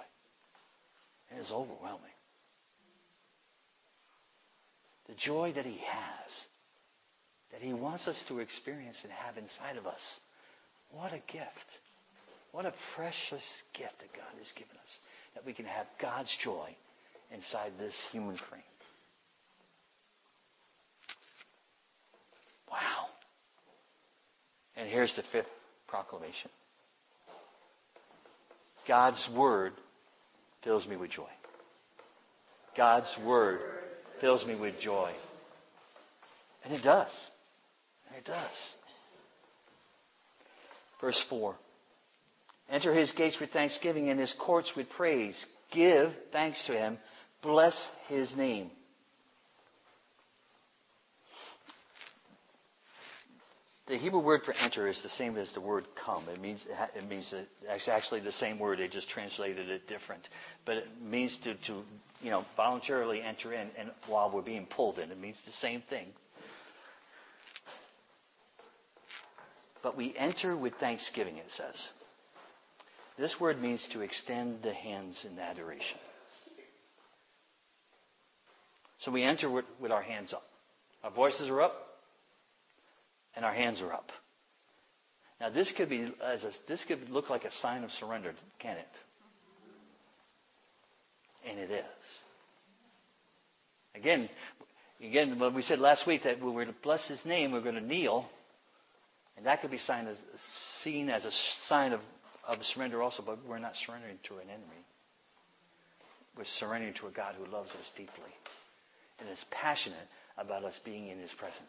And 1.31 1.39
it's 1.39 1.51
overwhelming. 1.51 2.03
The 5.07 5.15
joy 5.25 5.53
that 5.55 5.63
He 5.63 5.79
has, 5.87 6.31
that 7.55 7.65
He 7.65 7.73
wants 7.73 8.05
us 8.05 8.17
to 8.27 8.39
experience 8.39 8.97
and 9.03 9.11
have 9.13 9.37
inside 9.37 9.77
of 9.77 9.87
us. 9.87 10.01
What 10.91 11.13
a 11.13 11.21
gift. 11.31 11.69
What 12.51 12.65
a 12.65 12.73
precious 12.97 13.43
gift 13.73 13.93
that 13.99 14.11
God 14.13 14.37
has 14.37 14.51
given 14.55 14.75
us. 14.75 14.91
That 15.35 15.45
we 15.45 15.53
can 15.53 15.63
have 15.65 15.85
God's 16.01 16.29
joy 16.43 16.75
inside 17.33 17.71
this 17.79 17.93
human 18.11 18.35
frame. 18.49 18.61
Wow. 22.69 23.05
And 24.75 24.89
here's 24.89 25.13
the 25.15 25.23
fifth 25.31 25.47
proclamation 25.87 26.51
God's 28.85 29.29
Word 29.33 29.71
fills 30.61 30.85
me 30.87 30.97
with 30.97 31.11
joy. 31.11 31.23
God's 32.75 33.07
Word 33.25 33.59
fills 34.19 34.45
me 34.45 34.59
with 34.59 34.73
joy. 34.81 35.13
And 36.65 36.73
it 36.73 36.83
does. 36.83 37.07
It 38.17 38.25
does. 38.25 38.51
Verse 41.01 41.21
4. 41.29 41.55
Enter 42.69 42.93
his 42.93 43.11
gates 43.11 43.37
with 43.39 43.51
thanksgiving 43.51 44.09
and 44.09 44.19
his 44.19 44.33
courts 44.39 44.71
with 44.75 44.89
praise. 44.97 45.35
Give 45.71 46.11
thanks 46.31 46.57
to 46.67 46.73
him 46.73 46.97
bless 47.45 47.75
his 48.07 48.35
name. 48.35 48.71
The 53.87 53.97
Hebrew 53.97 54.19
word 54.19 54.41
for 54.43 54.53
enter 54.53 54.87
is 54.87 54.99
the 55.03 55.09
same 55.09 55.37
as 55.37 55.47
the 55.53 55.61
word 55.61 55.85
come. 56.03 56.27
It 56.27 56.41
means 56.41 56.59
it 56.95 57.07
means 57.07 57.31
it's 57.69 57.87
actually 57.87 58.21
the 58.21 58.31
same 58.31 58.57
word. 58.57 58.79
They 58.79 58.87
just 58.87 59.07
translated 59.09 59.69
it 59.69 59.87
different, 59.87 60.23
but 60.65 60.77
it 60.77 60.87
means 60.99 61.37
to, 61.43 61.53
to 61.53 61.83
you 62.19 62.31
know 62.31 62.45
voluntarily 62.57 63.21
enter 63.21 63.53
in, 63.53 63.67
and 63.77 63.91
while 64.07 64.31
we're 64.33 64.41
being 64.41 64.65
pulled 64.65 64.97
in, 64.97 65.11
it 65.11 65.19
means 65.19 65.35
the 65.45 65.51
same 65.61 65.83
thing. 65.87 66.07
But 69.85 69.95
we 69.95 70.15
enter 70.17 70.57
with 70.57 70.73
thanksgiving. 70.79 71.37
It 71.37 71.45
says. 71.55 71.75
This 73.19 73.35
word 73.39 73.61
means 73.61 73.87
to 73.93 74.01
extend 74.01 74.63
the 74.63 74.73
hands 74.73 75.15
in 75.23 75.37
adoration. 75.37 75.99
So 79.01 79.11
we 79.11 79.21
enter 79.21 79.47
with, 79.47 79.65
with 79.79 79.91
our 79.91 80.01
hands 80.01 80.33
up. 80.33 80.41
Our 81.03 81.11
voices 81.11 81.51
are 81.51 81.61
up, 81.61 81.75
and 83.35 83.45
our 83.45 83.53
hands 83.53 83.79
are 83.83 83.93
up. 83.93 84.09
Now 85.39 85.51
this 85.51 85.71
could 85.77 85.89
be 85.89 86.11
as 86.25 86.43
a, 86.43 86.49
this 86.67 86.83
could 86.87 87.07
look 87.11 87.29
like 87.29 87.43
a 87.43 87.51
sign 87.61 87.83
of 87.83 87.91
surrender, 87.99 88.33
can 88.57 88.77
it? 88.77 88.87
And 91.47 91.59
it 91.59 91.69
is. 91.69 91.85
Again, 93.93 94.29
again, 94.99 95.37
what 95.37 95.53
we 95.53 95.61
said 95.61 95.77
last 95.77 96.07
week 96.07 96.23
that 96.23 96.43
we 96.43 96.49
were 96.49 96.65
to 96.65 96.75
bless 96.81 97.07
His 97.07 97.23
name, 97.23 97.51
we're 97.51 97.61
going 97.61 97.75
to 97.75 97.81
kneel, 97.81 98.25
and 99.37 99.45
that 99.45 99.61
could 99.61 99.71
be 99.71 99.77
seen 99.77 100.07
as, 100.07 100.17
seen 100.83 101.09
as 101.09 101.25
a 101.25 101.31
sign 101.67 101.93
of, 101.93 101.99
of 102.47 102.57
surrender 102.73 103.01
also. 103.01 103.23
But 103.25 103.39
we're 103.47 103.59
not 103.59 103.73
surrendering 103.85 104.17
to 104.29 104.35
an 104.35 104.49
enemy. 104.49 104.85
We're 106.37 106.45
surrendering 106.59 106.93
to 107.01 107.07
a 107.07 107.11
God 107.11 107.35
who 107.37 107.45
loves 107.51 107.69
us 107.69 107.89
deeply 107.97 108.31
and 109.19 109.29
is 109.29 109.43
passionate 109.51 110.07
about 110.37 110.63
us 110.63 110.73
being 110.83 111.07
in 111.07 111.19
His 111.19 111.31
presence 111.37 111.59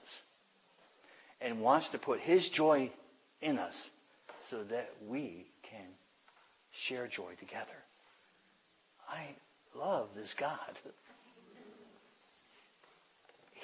and 1.40 1.60
wants 1.60 1.88
to 1.90 1.98
put 1.98 2.20
His 2.20 2.48
joy 2.54 2.90
in 3.40 3.58
us 3.58 3.74
so 4.50 4.64
that 4.64 4.90
we 5.06 5.46
can 5.70 5.86
share 6.88 7.06
joy 7.08 7.34
together. 7.38 7.66
I 9.08 9.28
love 9.76 10.08
this 10.16 10.32
God. 10.38 10.58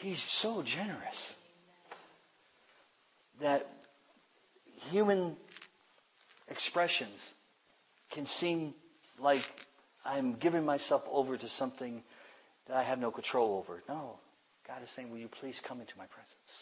He's 0.00 0.22
so 0.40 0.62
generous 0.62 1.16
that 3.40 3.66
human 4.90 5.36
expressions 6.48 7.18
can 8.12 8.26
seem 8.40 8.74
like 9.18 9.42
I'm 10.04 10.34
giving 10.34 10.64
myself 10.64 11.02
over 11.10 11.36
to 11.36 11.48
something 11.58 12.02
that 12.68 12.76
I 12.76 12.84
have 12.84 12.98
no 12.98 13.10
control 13.10 13.58
over. 13.58 13.82
No. 13.88 14.18
God 14.66 14.82
is 14.82 14.88
saying, 14.94 15.10
Will 15.10 15.18
you 15.18 15.28
please 15.40 15.58
come 15.66 15.80
into 15.80 15.92
my 15.96 16.06
presence? 16.06 16.52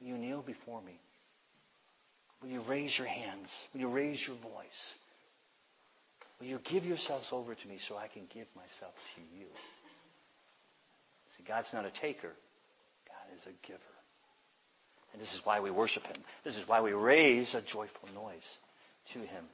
Will 0.00 0.08
you 0.08 0.18
kneel 0.18 0.42
before 0.42 0.82
me? 0.82 1.00
Will 2.42 2.50
you 2.50 2.62
raise 2.68 2.92
your 2.98 3.06
hands? 3.06 3.48
Will 3.72 3.80
you 3.80 3.88
raise 3.88 4.20
your 4.26 4.36
voice? 4.36 4.82
Will 6.40 6.46
you 6.46 6.58
give 6.70 6.84
yourselves 6.84 7.26
over 7.32 7.54
to 7.54 7.68
me 7.68 7.78
so 7.88 7.96
I 7.96 8.08
can 8.08 8.24
give 8.32 8.46
myself 8.54 8.94
to 9.14 9.22
you? 9.38 9.46
See, 11.36 11.44
God's 11.48 11.68
not 11.72 11.84
a 11.86 11.90
taker, 11.90 12.32
God 13.08 13.26
is 13.34 13.42
a 13.46 13.66
giver. 13.66 13.95
And 15.12 15.22
this 15.22 15.32
is 15.32 15.40
why 15.44 15.60
we 15.60 15.70
worship 15.70 16.02
Him. 16.04 16.16
This 16.44 16.56
is 16.56 16.62
why 16.66 16.80
we 16.80 16.92
raise 16.92 17.54
a 17.54 17.62
joyful 17.62 18.08
noise 18.14 18.42
to 19.12 19.20
Him. 19.20 19.44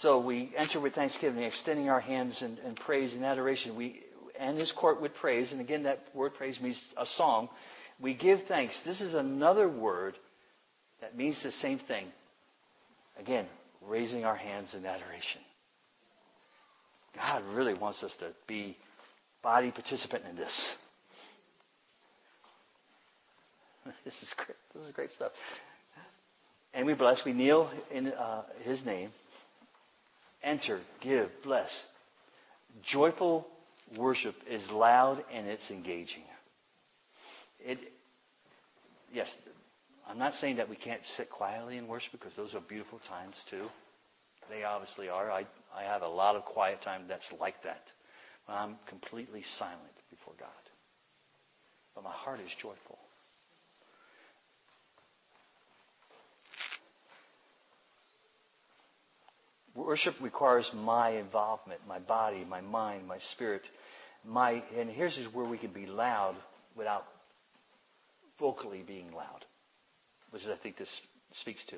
So 0.00 0.18
we 0.18 0.52
enter 0.56 0.80
with 0.80 0.94
thanksgiving, 0.94 1.42
extending 1.42 1.90
our 1.90 2.00
hands 2.00 2.42
in, 2.42 2.74
praise 2.86 3.12
and 3.12 3.22
adoration. 3.22 3.76
We 3.76 4.00
end 4.38 4.58
his 4.58 4.72
court 4.72 5.02
with 5.02 5.14
praise, 5.14 5.52
and 5.52 5.60
again, 5.60 5.82
that 5.82 6.04
word 6.14 6.32
praise 6.34 6.58
means 6.60 6.80
a 6.96 7.04
song. 7.04 7.50
We 8.00 8.14
give 8.14 8.40
thanks. 8.48 8.74
This 8.86 9.02
is 9.02 9.12
another 9.12 9.68
word 9.68 10.16
that 11.02 11.16
means 11.16 11.42
the 11.42 11.52
same 11.52 11.78
thing. 11.80 12.06
Again, 13.18 13.46
raising 13.86 14.24
our 14.24 14.36
hands 14.36 14.68
in 14.74 14.86
adoration. 14.86 15.42
God 17.14 17.42
really 17.52 17.74
wants 17.74 18.02
us 18.02 18.12
to 18.20 18.30
be 18.46 18.78
body 19.42 19.70
participant 19.70 20.24
in 20.28 20.36
this. 20.36 20.64
This 24.04 24.14
is 24.22 24.32
great. 24.36 24.56
This 24.74 24.86
is 24.86 24.92
great 24.92 25.10
stuff. 25.16 25.32
And 26.74 26.86
we 26.86 26.94
bless. 26.94 27.20
We 27.24 27.32
kneel 27.32 27.70
in 27.90 28.08
uh, 28.08 28.42
His 28.62 28.84
name 28.84 29.10
enter, 30.42 30.80
give, 31.02 31.28
bless. 31.42 31.68
Joyful 32.92 33.46
worship 33.96 34.34
is 34.48 34.62
loud 34.70 35.24
and 35.32 35.46
it's 35.46 35.68
engaging. 35.70 36.22
It, 37.60 37.78
yes, 39.12 39.28
I'm 40.08 40.18
not 40.18 40.34
saying 40.40 40.56
that 40.56 40.68
we 40.68 40.76
can't 40.76 41.02
sit 41.16 41.30
quietly 41.30 41.78
and 41.78 41.88
worship 41.88 42.12
because 42.12 42.32
those 42.36 42.54
are 42.54 42.60
beautiful 42.60 43.00
times 43.08 43.34
too. 43.50 43.66
They 44.48 44.64
obviously 44.64 45.08
are. 45.08 45.30
I, 45.30 45.46
I 45.76 45.82
have 45.84 46.02
a 46.02 46.08
lot 46.08 46.36
of 46.36 46.44
quiet 46.44 46.82
time 46.82 47.02
that's 47.08 47.26
like 47.38 47.62
that. 47.64 47.82
When 48.46 48.56
I'm 48.56 48.76
completely 48.88 49.42
silent 49.58 49.80
before 50.10 50.34
God. 50.38 50.48
But 51.94 52.04
my 52.04 52.12
heart 52.12 52.40
is 52.40 52.50
joyful. 52.60 52.98
Worship 59.74 60.14
requires 60.20 60.68
my 60.74 61.10
involvement, 61.10 61.80
my 61.88 61.98
body, 61.98 62.44
my 62.48 62.60
mind, 62.60 63.06
my 63.06 63.18
spirit. 63.32 63.62
My, 64.24 64.62
and 64.76 64.90
here's 64.90 65.18
where 65.32 65.46
we 65.46 65.58
can 65.58 65.72
be 65.72 65.86
loud 65.86 66.36
without 66.76 67.04
vocally 68.38 68.82
being 68.86 69.12
loud, 69.12 69.44
which 70.30 70.42
is, 70.42 70.48
I 70.48 70.56
think 70.62 70.76
this 70.76 70.88
speaks 71.40 71.64
to. 71.70 71.76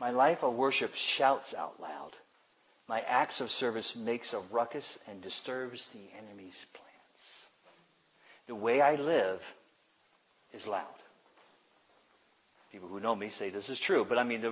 My 0.00 0.10
life 0.10 0.38
of 0.42 0.54
worship 0.54 0.90
shouts 1.16 1.54
out 1.56 1.80
loud. 1.80 2.10
My 2.88 3.00
acts 3.00 3.40
of 3.40 3.48
service 3.50 3.90
makes 3.96 4.32
a 4.32 4.42
ruckus 4.52 4.84
and 5.08 5.22
disturbs 5.22 5.82
the 5.92 6.18
enemy's 6.18 6.56
plans. 6.74 6.90
The 8.46 8.54
way 8.54 8.80
I 8.80 8.96
live 8.96 9.40
is 10.52 10.66
loud. 10.66 10.86
People 12.70 12.88
who 12.88 13.00
know 13.00 13.14
me 13.14 13.30
say 13.38 13.50
this 13.50 13.68
is 13.68 13.80
true, 13.86 14.04
but 14.06 14.18
I 14.18 14.24
mean, 14.24 14.44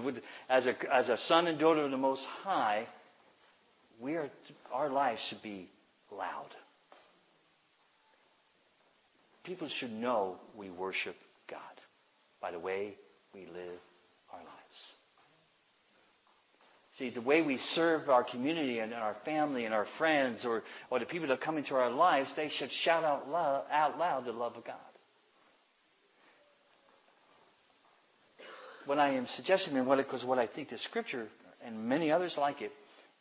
as 0.48 0.64
a, 0.66 0.74
as 0.94 1.08
a 1.08 1.18
son 1.26 1.46
and 1.46 1.58
daughter 1.58 1.84
of 1.84 1.90
the 1.90 1.96
Most 1.96 2.22
High, 2.42 2.86
we 4.00 4.14
are, 4.14 4.30
our 4.72 4.88
lives 4.88 5.20
should 5.28 5.42
be 5.42 5.68
loud. 6.10 6.48
People 9.44 9.68
should 9.80 9.92
know 9.92 10.36
we 10.56 10.70
worship 10.70 11.16
God 11.50 11.58
by 12.40 12.52
the 12.52 12.60
way 12.60 12.94
we 13.34 13.40
live 13.40 13.80
our 14.32 14.38
lives. 14.38 14.48
See, 16.98 17.08
the 17.08 17.22
way 17.22 17.40
we 17.40 17.58
serve 17.74 18.10
our 18.10 18.22
community 18.22 18.78
and 18.80 18.92
our 18.92 19.16
family 19.24 19.64
and 19.64 19.72
our 19.72 19.86
friends 19.96 20.44
or, 20.44 20.62
or 20.90 20.98
the 20.98 21.06
people 21.06 21.28
that 21.28 21.40
come 21.40 21.56
into 21.56 21.74
our 21.74 21.90
lives, 21.90 22.28
they 22.36 22.50
should 22.50 22.70
shout 22.84 23.02
out 23.02 23.30
loud, 23.30 23.64
out 23.70 23.98
loud 23.98 24.26
the 24.26 24.32
love 24.32 24.56
of 24.56 24.64
God. 24.64 24.76
What 28.84 28.98
I 28.98 29.14
am 29.14 29.26
suggesting, 29.36 29.76
and 29.76 29.86
what, 29.86 29.96
because 29.96 30.24
what 30.24 30.38
I 30.38 30.46
think 30.46 30.68
the 30.68 30.78
Scripture 30.78 31.28
and 31.64 31.88
many 31.88 32.10
others 32.10 32.34
like 32.36 32.60
it, 32.60 32.72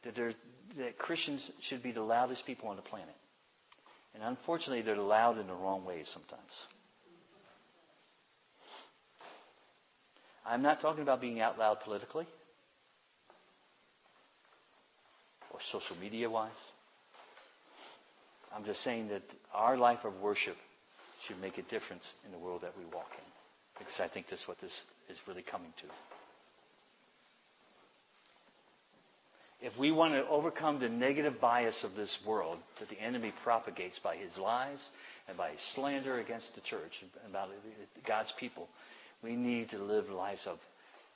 that, 0.04 0.16
that 0.16 0.98
Christians 0.98 1.48
should 1.70 1.82
be 1.82 1.94
the 1.94 2.02
loudest 2.02 2.46
people 2.46 2.68
on 2.68 2.76
the 2.76 2.82
planet. 2.82 3.16
And 4.16 4.24
unfortunately, 4.24 4.82
they're 4.82 4.98
loud 4.98 5.38
in 5.38 5.48
the 5.48 5.54
wrong 5.54 5.86
ways 5.86 6.08
sometimes. 6.14 6.42
I'm 10.46 10.64
not 10.64 10.82
talking 10.82 11.04
about 11.04 11.22
being 11.22 11.40
out 11.40 11.58
loud 11.58 11.78
politically 11.86 12.28
or 15.52 15.60
social 15.72 15.96
media 15.98 16.30
wise. 16.30 16.52
I'm 18.56 18.66
just 18.66 18.84
saying 18.84 19.10
that 19.10 19.24
our 19.54 19.78
life 19.78 20.00
of 20.04 20.14
worship 20.22 20.56
should 21.28 21.40
make 21.40 21.58
a 21.58 21.64
difference 21.64 22.04
in 22.26 22.32
the 22.32 22.38
world 22.38 22.62
that 22.64 22.78
we 22.78 22.84
walk 22.86 23.08
in. 23.14 23.32
Because 23.78 24.00
I 24.00 24.08
think 24.08 24.28
that's 24.30 24.48
what 24.48 24.60
this 24.62 24.74
is 25.10 25.18
really 25.28 25.44
coming 25.44 25.74
to. 25.82 25.88
If 29.66 29.78
we 29.78 29.92
want 29.92 30.14
to 30.16 30.28
overcome 30.28 30.80
the 30.80 30.90
negative 30.90 31.40
bias 31.40 31.84
of 31.84 31.96
this 31.96 32.16
world 32.26 32.58
that 32.80 32.90
the 32.90 33.00
enemy 33.00 33.32
propagates 33.44 34.00
by 34.04 34.16
his 34.16 34.36
lies 34.38 34.80
and 35.28 35.38
by 35.38 35.52
his 35.52 35.60
slander 35.76 36.20
against 36.20 36.48
the 36.56 36.62
church 36.62 36.92
and 37.02 37.30
about 37.30 37.50
God's 38.08 38.34
people, 38.40 38.68
we 39.24 39.36
need 39.36 39.70
to 39.70 39.78
live 39.78 40.10
lives 40.10 40.42
of 40.48 40.58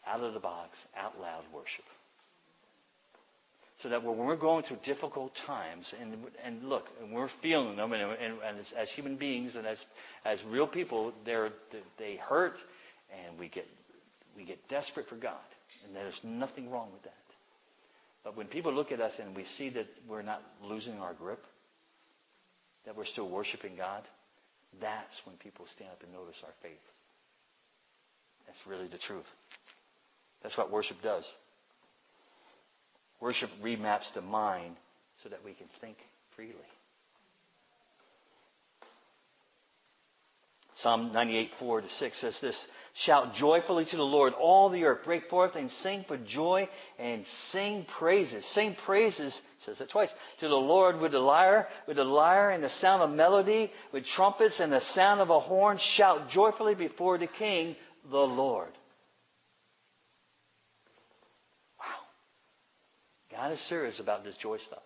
out 0.07 0.21
of 0.21 0.35
the 0.35 0.39
box, 0.39 0.77
out 0.95 1.19
loud 1.19 1.43
worship. 1.51 1.85
So 3.85 3.89
that 3.89 4.03
when 4.03 4.17
we're 4.17 4.35
going 4.35 4.63
through 4.63 4.79
difficult 4.83 5.31
times, 5.45 5.85
and, 6.01 6.17
and 6.43 6.67
look, 6.67 6.85
and 6.99 7.13
we're 7.13 7.29
feeling 7.43 7.75
them, 7.75 7.93
and, 7.93 8.01
and, 8.01 8.33
and 8.41 8.59
as, 8.59 8.65
as, 8.75 8.89
human 8.95 9.15
beings 9.15 9.55
and 9.55 9.67
as, 9.67 9.77
as 10.25 10.39
real 10.49 10.65
people, 10.65 11.13
they're, 11.23 11.51
they 11.99 12.15
hurt, 12.15 12.55
and 13.13 13.37
we 13.37 13.47
get, 13.47 13.67
we 14.35 14.43
get 14.43 14.57
desperate 14.69 15.07
for 15.07 15.17
God. 15.17 15.37
And 15.85 15.95
there's 15.95 16.19
nothing 16.23 16.71
wrong 16.71 16.89
with 16.93 17.03
that. 17.03 17.13
But 18.23 18.35
when 18.35 18.47
people 18.47 18.73
look 18.73 18.91
at 18.91 18.99
us 18.99 19.11
and 19.19 19.35
we 19.35 19.45
see 19.55 19.69
that 19.69 19.85
we're 20.09 20.23
not 20.23 20.41
losing 20.63 20.95
our 20.95 21.13
grip, 21.13 21.43
that 22.87 22.97
we're 22.97 23.05
still 23.05 23.29
worshiping 23.29 23.75
God, 23.77 24.01
that's 24.81 25.21
when 25.25 25.35
people 25.37 25.67
stand 25.75 25.91
up 25.91 26.01
and 26.01 26.11
notice 26.11 26.37
our 26.43 26.53
faith. 26.63 26.73
That's 28.47 28.57
really 28.65 28.87
the 28.87 28.97
truth. 29.05 29.27
That's 30.41 30.57
what 30.57 30.71
worship 30.71 30.97
does. 31.03 31.23
Worship 33.19 33.49
remaps 33.63 34.13
the 34.13 34.21
mind 34.21 34.75
so 35.23 35.29
that 35.29 35.43
we 35.43 35.53
can 35.53 35.67
think 35.81 35.97
freely. 36.35 36.53
Psalm 40.81 41.11
98, 41.13 41.51
4 41.57 41.81
to 41.81 41.87
6 41.99 42.21
says 42.21 42.37
this 42.41 42.55
Shout 43.03 43.33
joyfully 43.35 43.83
to 43.85 43.97
the 43.97 44.03
Lord, 44.03 44.33
all 44.39 44.69
the 44.69 44.85
earth. 44.85 45.03
Break 45.03 45.29
forth 45.29 45.55
and 45.55 45.69
sing 45.83 46.05
for 46.07 46.17
joy 46.17 46.69
and 46.97 47.25
sing 47.51 47.85
praises. 47.99 48.45
Sing 48.53 48.75
praises, 48.85 49.37
says 49.65 49.81
it 49.81 49.89
twice, 49.89 50.09
to 50.39 50.47
the 50.47 50.55
Lord 50.55 51.01
with 51.01 51.11
the 51.11 51.19
lyre, 51.19 51.67
with 51.87 51.97
the 51.97 52.05
lyre 52.05 52.51
and 52.51 52.63
the 52.63 52.69
sound 52.69 53.01
of 53.01 53.09
melody, 53.09 53.69
with 53.91 54.05
trumpets 54.15 54.61
and 54.61 54.71
the 54.71 54.81
sound 54.93 55.19
of 55.19 55.29
a 55.29 55.41
horn. 55.41 55.77
Shout 55.97 56.29
joyfully 56.29 56.73
before 56.73 57.17
the 57.17 57.27
King, 57.27 57.75
the 58.09 58.17
Lord. 58.17 58.71
Wow. 61.77 61.85
God 63.35 63.51
is 63.51 63.59
serious 63.67 63.99
about 63.99 64.23
this 64.23 64.37
joy 64.41 64.57
stuff. 64.65 64.83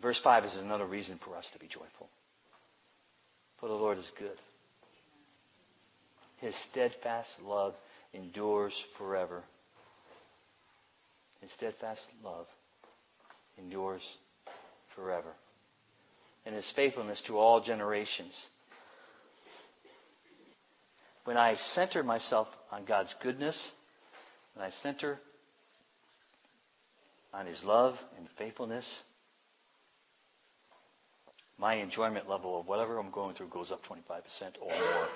Verse 0.00 0.18
5 0.24 0.44
is 0.44 0.56
another 0.56 0.86
reason 0.86 1.20
for 1.22 1.36
us 1.36 1.44
to 1.52 1.58
be 1.58 1.66
joyful. 1.66 2.08
For 3.60 3.68
the 3.68 3.74
Lord 3.74 3.98
is 3.98 4.10
good. 4.18 4.38
His 6.38 6.54
steadfast 6.70 7.28
love 7.44 7.74
endures 8.14 8.72
forever. 8.96 9.42
His 11.42 11.50
steadfast 11.56 12.00
love 12.24 12.46
endures 13.58 14.02
forever. 14.94 15.34
And 16.46 16.54
his 16.54 16.70
faithfulness 16.74 17.22
to 17.26 17.36
all 17.36 17.60
generations. 17.60 18.32
When 21.24 21.36
I 21.36 21.56
center 21.74 22.02
myself 22.02 22.48
on 22.70 22.86
God's 22.86 23.14
goodness, 23.22 23.58
when 24.54 24.64
I 24.64 24.70
center 24.82 25.18
on 27.36 27.46
his 27.46 27.62
love 27.64 27.94
and 28.16 28.26
faithfulness, 28.38 28.86
my 31.58 31.74
enjoyment 31.74 32.28
level 32.28 32.58
of 32.58 32.66
whatever 32.66 32.98
I'm 32.98 33.10
going 33.10 33.34
through 33.34 33.48
goes 33.48 33.70
up 33.70 33.80
25% 33.84 34.22
or 34.60 34.68
more. 34.68 35.08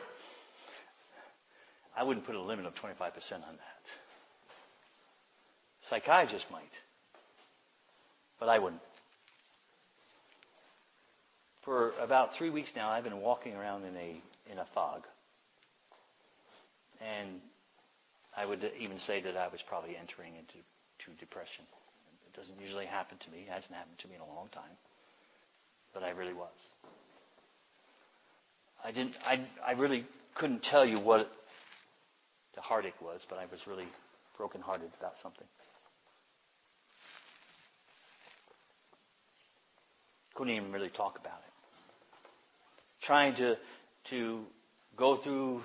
I 1.97 2.05
wouldn't 2.05 2.27
put 2.27 2.35
a 2.35 2.41
limit 2.41 2.67
of 2.67 2.75
25% 2.75 2.91
on 2.93 3.41
that. 3.41 3.83
Psychiatrists 5.89 6.47
might, 6.53 6.63
but 8.39 8.49
I 8.49 8.59
wouldn't. 8.59 8.83
For 11.65 11.93
about 12.01 12.35
three 12.39 12.51
weeks 12.51 12.71
now, 12.77 12.91
I've 12.91 13.05
been 13.05 13.21
walking 13.21 13.55
around 13.55 13.85
in 13.85 13.97
a 13.97 14.23
in 14.51 14.59
a 14.59 14.67
fog, 14.75 15.03
and 17.01 17.41
I 18.37 18.47
would 18.47 18.65
even 18.79 18.99
say 19.07 19.21
that 19.21 19.37
I 19.37 19.49
was 19.49 19.61
probably 19.69 19.97
entering 19.97 20.35
into 20.37 20.55
to 21.05 21.19
depression. 21.19 21.65
It 22.33 22.37
doesn't 22.39 22.61
usually 22.61 22.87
happen 22.87 23.19
to 23.19 23.31
me. 23.31 23.45
It 23.49 23.51
hasn't 23.51 23.73
happened 23.73 23.99
to 23.99 24.09
me 24.09 24.15
in 24.15 24.21
a 24.21 24.27
long 24.27 24.49
time, 24.53 24.77
but 25.93 26.03
I 26.03 26.11
really 26.11 26.35
was. 26.35 26.49
I 28.85 28.93
didn't. 28.93 29.15
I 29.25 29.47
I 29.67 29.73
really 29.73 30.07
couldn't 30.37 30.63
tell 30.63 30.87
you 30.87 31.01
what 31.01 31.31
the 32.55 32.61
heartache 32.61 33.01
was, 33.03 33.21
but 33.29 33.39
I 33.39 33.47
was 33.51 33.61
really 33.67 33.89
brokenhearted 34.37 34.91
about 34.99 35.15
something. 35.23 35.47
Couldn't 40.35 40.55
even 40.55 40.73
really 40.73 40.89
talk 40.91 41.19
about 41.19 41.41
it. 41.47 43.07
Trying 43.07 43.35
to 43.37 43.57
to 44.11 44.45
go 44.97 45.17
through 45.17 45.63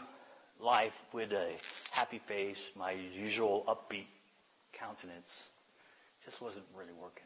life 0.60 0.94
with 1.14 1.32
a 1.32 1.56
happy 1.92 2.22
face, 2.28 2.58
my 2.76 2.92
usual 2.92 3.64
upbeat 3.68 4.08
countenance, 4.78 5.30
just 6.26 6.42
wasn't 6.42 6.66
really 6.76 6.94
working. 6.94 7.24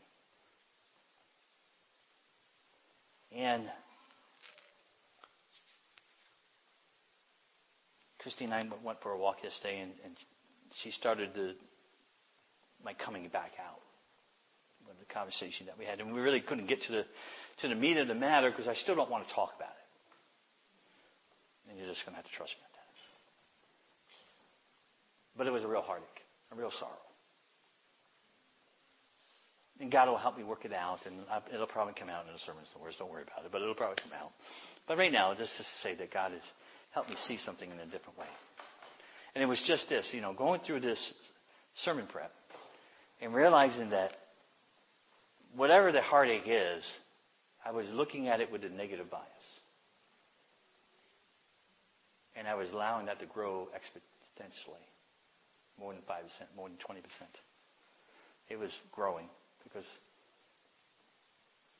And 3.35 3.63
Christine 8.19 8.51
and 8.51 8.71
I 8.71 8.85
went 8.85 9.01
for 9.01 9.11
a 9.11 9.17
walk 9.17 9.37
yesterday, 9.43 9.79
and, 9.79 9.91
and 10.03 10.13
she 10.83 10.91
started 10.91 11.29
the, 11.33 11.55
my 12.83 12.93
coming 12.93 13.27
back 13.29 13.51
out 13.65 13.79
with 14.87 14.99
the 14.99 15.13
conversation 15.13 15.67
that 15.67 15.77
we 15.77 15.85
had, 15.85 15.99
and 15.99 16.13
we 16.13 16.19
really 16.19 16.41
couldn't 16.41 16.67
get 16.67 16.81
to 16.83 16.91
the 16.91 17.05
to 17.61 17.67
the 17.67 17.75
meat 17.75 17.97
of 17.97 18.07
the 18.07 18.15
matter 18.15 18.49
because 18.49 18.67
I 18.67 18.73
still 18.73 18.95
don't 18.95 19.09
want 19.09 19.27
to 19.27 19.33
talk 19.33 19.51
about 19.55 19.69
it. 19.71 19.87
And 21.69 21.77
you're 21.77 21.87
just 21.87 22.05
going 22.05 22.13
to 22.13 22.17
have 22.17 22.25
to 22.25 22.31
trust 22.31 22.53
me 22.55 22.63
on 22.63 22.71
that. 22.71 22.87
But 25.37 25.47
it 25.47 25.51
was 25.51 25.63
a 25.63 25.67
real 25.67 25.81
heartache, 25.81 26.07
a 26.51 26.55
real 26.55 26.71
sorrow. 26.79 27.08
And 29.79 29.91
God 29.91 30.09
will 30.09 30.17
help 30.17 30.37
me 30.37 30.43
work 30.43 30.65
it 30.65 30.73
out, 30.73 30.99
and 31.05 31.15
it'll 31.53 31.67
probably 31.67 31.93
come 31.97 32.09
out 32.09 32.25
in 32.27 32.33
the 32.33 32.39
sermon 32.45 32.63
somewhere. 32.73 32.91
Don't 32.99 33.09
worry 33.09 33.23
about 33.23 33.45
it, 33.45 33.51
but 33.51 33.61
it'll 33.61 33.75
probably 33.75 33.95
come 34.03 34.11
out. 34.11 34.31
But 34.87 34.97
right 34.97 35.11
now, 35.11 35.33
just 35.33 35.55
to 35.57 35.63
say 35.81 35.95
that 35.95 36.13
God 36.13 36.33
is 36.33 36.43
help 36.91 37.07
me 37.07 37.15
see 37.27 37.37
something 37.45 37.69
in 37.69 37.79
a 37.79 37.85
different 37.85 38.17
way. 38.17 38.25
And 39.35 39.43
it 39.43 39.47
was 39.47 39.61
just 39.67 39.87
this, 39.87 40.05
you 40.11 40.21
know, 40.21 40.33
going 40.33 40.59
through 40.65 40.81
this 40.81 40.99
sermon 41.85 42.07
prep 42.11 42.33
and 43.21 43.33
realizing 43.33 43.91
that 43.91 44.11
whatever 45.55 45.91
the 45.91 46.01
heartache 46.01 46.47
is, 46.47 46.83
I 47.65 47.71
was 47.71 47.85
looking 47.91 48.27
at 48.27 48.41
it 48.41 48.51
with 48.51 48.63
a 48.63 48.69
negative 48.69 49.09
bias. 49.09 49.23
And 52.35 52.47
I 52.47 52.55
was 52.55 52.69
allowing 52.71 53.05
that 53.05 53.19
to 53.19 53.25
grow 53.25 53.67
exponentially. 53.75 54.83
More 55.79 55.93
than 55.93 56.01
5%, 56.01 56.05
more 56.57 56.67
than 56.67 56.77
20%. 56.77 57.01
It 58.49 58.57
was 58.57 58.71
growing 58.91 59.27
because 59.63 59.85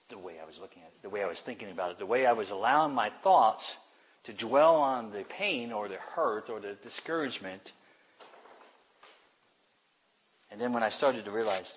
the 0.10 0.18
way 0.18 0.36
I 0.42 0.46
was 0.46 0.56
looking 0.60 0.82
at 0.82 0.90
it, 0.90 1.02
the 1.04 1.10
way 1.10 1.24
I 1.24 1.28
was 1.28 1.42
thinking 1.46 1.72
about 1.72 1.92
it, 1.92 2.00
the 2.00 2.06
way 2.06 2.26
I 2.26 2.34
was 2.34 2.50
allowing 2.50 2.94
my 2.94 3.12
thoughts 3.24 3.64
to 4.26 4.34
dwell 4.34 4.76
on 4.76 5.12
the 5.12 5.24
pain 5.38 5.72
or 5.72 5.88
the 5.88 5.98
hurt 6.16 6.50
or 6.50 6.60
the 6.60 6.76
discouragement. 6.84 7.62
And 10.52 10.60
then 10.60 10.74
when 10.74 10.84
I 10.84 10.90
started 10.90 11.26
to 11.26 11.32
realize, 11.32 11.68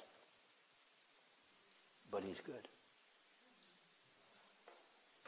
but 2.11 2.23
He's 2.23 2.41
good. 2.45 2.69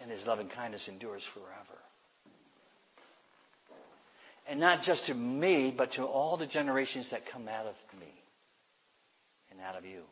And 0.02 0.10
His 0.10 0.26
loving 0.26 0.48
kindness 0.48 0.88
endures 0.88 1.22
forever. 1.34 1.80
And 4.46 4.60
not 4.60 4.82
just 4.82 5.06
to 5.06 5.14
me, 5.14 5.72
but 5.76 5.92
to 5.92 6.02
all 6.02 6.36
the 6.36 6.46
generations 6.46 7.08
that 7.10 7.22
come 7.32 7.48
out 7.48 7.66
of 7.66 7.74
me 7.98 8.12
and 9.50 9.60
out 9.60 9.76
of 9.76 9.84
you. 9.84 10.02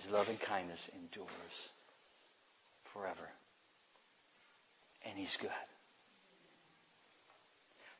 His 0.00 0.10
loving 0.10 0.38
kindness 0.46 0.80
endures 0.94 1.28
forever. 2.92 3.28
And 5.04 5.18
He's 5.18 5.36
good. 5.40 5.50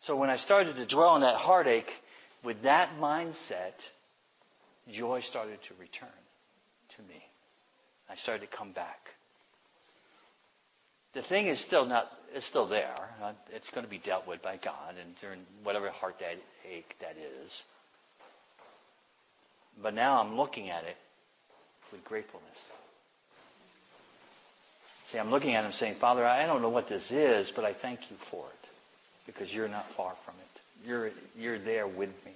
So 0.06 0.16
when 0.16 0.30
I 0.30 0.38
started 0.38 0.76
to 0.76 0.86
dwell 0.86 1.10
on 1.10 1.20
that 1.20 1.36
heartache, 1.36 1.90
with 2.42 2.62
that 2.62 2.90
mindset, 2.98 3.76
joy 4.90 5.20
started 5.28 5.58
to 5.68 5.74
return 5.74 6.08
to 6.96 7.02
me. 7.02 7.22
I 8.08 8.16
started 8.16 8.50
to 8.50 8.56
come 8.56 8.72
back. 8.72 8.98
The 11.12 11.22
thing 11.22 11.48
is 11.48 11.62
still 11.66 11.84
not, 11.84 12.06
it's 12.32 12.46
still 12.46 12.68
there. 12.68 12.94
Uh, 13.22 13.32
it's 13.52 13.68
going 13.70 13.84
to 13.84 13.90
be 13.90 13.98
dealt 13.98 14.26
with 14.26 14.42
by 14.42 14.56
God 14.56 14.94
and 15.00 15.14
during 15.20 15.40
whatever 15.64 15.90
heart 15.90 16.16
that 16.20 16.38
ache 16.70 16.94
that 17.00 17.16
is. 17.16 17.50
But 19.82 19.94
now 19.94 20.20
I'm 20.20 20.36
looking 20.36 20.70
at 20.70 20.84
it 20.84 20.96
with 21.92 22.04
gratefulness. 22.04 22.58
See, 25.12 25.18
I'm 25.18 25.30
looking 25.30 25.54
at 25.54 25.64
him 25.64 25.72
saying, 25.72 25.96
Father, 26.00 26.24
I 26.24 26.46
don't 26.46 26.62
know 26.62 26.68
what 26.68 26.88
this 26.88 27.10
is, 27.10 27.50
but 27.56 27.64
I 27.64 27.74
thank 27.80 28.00
you 28.10 28.16
for 28.30 28.46
it 28.46 28.68
because 29.26 29.52
you're 29.52 29.68
not 29.68 29.86
far 29.96 30.14
from 30.24 30.34
it. 30.36 30.86
You're, 30.88 31.10
you're 31.36 31.62
there 31.62 31.86
with 31.86 32.10
me. 32.24 32.32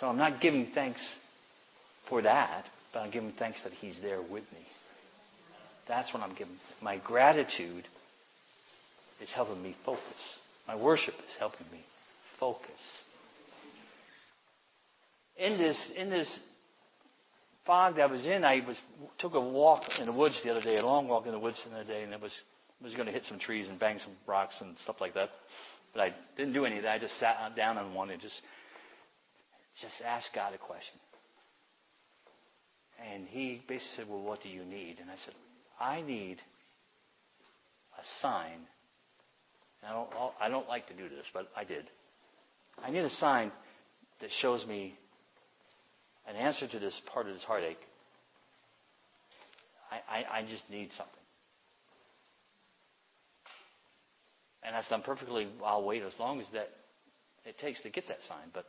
So 0.00 0.06
I'm 0.06 0.16
not 0.16 0.40
giving 0.40 0.68
thanks 0.74 1.00
for 2.08 2.22
that, 2.22 2.64
but 2.92 3.00
I'm 3.00 3.10
giving 3.10 3.32
thanks 3.38 3.60
that 3.64 3.72
he's 3.72 3.96
there 4.02 4.20
with 4.20 4.44
me. 4.52 4.66
That's 5.88 6.12
what 6.14 6.22
I'm 6.22 6.34
giving. 6.34 6.56
My 6.80 6.98
gratitude 6.98 7.84
is 9.20 9.28
helping 9.34 9.62
me 9.62 9.76
focus. 9.84 10.02
My 10.66 10.76
worship 10.76 11.14
is 11.14 11.36
helping 11.38 11.66
me 11.72 11.84
focus. 12.40 12.70
In 15.36 15.58
this, 15.58 15.76
in 15.96 16.10
this 16.10 16.28
fog 17.66 17.96
that 17.96 18.02
I 18.02 18.06
was 18.06 18.24
in, 18.26 18.44
I 18.44 18.60
was 18.66 18.76
took 19.18 19.34
a 19.34 19.40
walk 19.40 19.82
in 19.98 20.06
the 20.06 20.12
woods 20.12 20.38
the 20.44 20.50
other 20.50 20.60
day, 20.60 20.76
a 20.76 20.84
long 20.84 21.08
walk 21.08 21.26
in 21.26 21.32
the 21.32 21.38
woods 21.38 21.56
the 21.64 21.74
other 21.74 21.84
day, 21.84 22.02
and 22.02 22.12
it 22.12 22.20
was 22.20 22.32
was 22.82 22.92
going 22.94 23.06
to 23.06 23.12
hit 23.12 23.24
some 23.28 23.38
trees 23.38 23.68
and 23.68 23.78
bang 23.78 23.98
some 23.98 24.12
rocks 24.26 24.54
and 24.60 24.76
stuff 24.78 24.96
like 25.00 25.14
that. 25.14 25.30
But 25.94 26.02
I 26.02 26.14
didn't 26.36 26.52
do 26.52 26.66
any 26.66 26.76
of 26.76 26.82
that. 26.82 26.92
I 26.92 26.98
just 26.98 27.18
sat 27.18 27.36
down 27.56 27.78
on 27.78 27.94
one 27.94 28.10
and 28.10 28.20
just 28.20 28.34
just 29.80 29.94
asked 30.04 30.28
God 30.34 30.54
a 30.54 30.58
question. 30.58 30.98
And 33.12 33.26
he 33.26 33.62
basically 33.66 33.96
said, 33.96 34.08
"Well, 34.08 34.22
what 34.22 34.42
do 34.42 34.48
you 34.48 34.64
need?" 34.64 34.98
And 35.00 35.10
I 35.10 35.16
said, 35.24 35.34
"I 35.80 36.02
need 36.02 36.38
a 37.98 38.04
sign." 38.20 38.58
And 39.82 39.90
I 39.90 39.92
don't 39.92 40.10
I 40.40 40.48
don't 40.48 40.68
like 40.68 40.86
to 40.88 40.94
do 40.94 41.08
this, 41.08 41.26
but 41.32 41.48
I 41.56 41.64
did. 41.64 41.88
I 42.82 42.90
need 42.90 43.04
a 43.04 43.10
sign 43.10 43.52
that 44.20 44.30
shows 44.40 44.64
me 44.66 44.98
an 46.28 46.36
answer 46.36 46.66
to 46.68 46.78
this 46.78 46.98
part 47.12 47.26
of 47.26 47.34
this 47.34 47.44
heartache, 47.44 47.78
I, 49.90 50.18
I, 50.18 50.38
I 50.38 50.42
just 50.42 50.68
need 50.70 50.90
something. 50.96 51.14
And 54.62 54.74
that's 54.74 54.88
done 54.88 55.02
perfectly. 55.02 55.48
I'll 55.64 55.84
wait 55.84 56.02
as 56.02 56.12
long 56.18 56.40
as 56.40 56.46
that 56.54 56.70
it 57.44 57.58
takes 57.58 57.82
to 57.82 57.90
get 57.90 58.08
that 58.08 58.18
sign, 58.26 58.48
but 58.54 58.64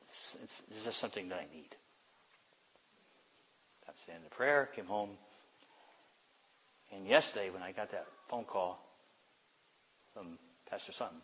it's, 0.00 0.44
it's, 0.44 0.52
it's 0.70 0.84
just 0.86 1.00
something 1.00 1.28
that 1.28 1.36
I 1.36 1.46
need. 1.52 1.74
I 3.86 3.90
was 3.90 3.96
saying 4.06 4.20
the 4.22 4.34
prayer, 4.34 4.68
came 4.74 4.86
home, 4.86 5.10
and 6.94 7.06
yesterday 7.06 7.50
when 7.50 7.62
I 7.62 7.72
got 7.72 7.90
that 7.90 8.06
phone 8.30 8.44
call 8.44 8.78
from 10.14 10.38
Pastor 10.70 10.92
Sutton, 10.96 11.18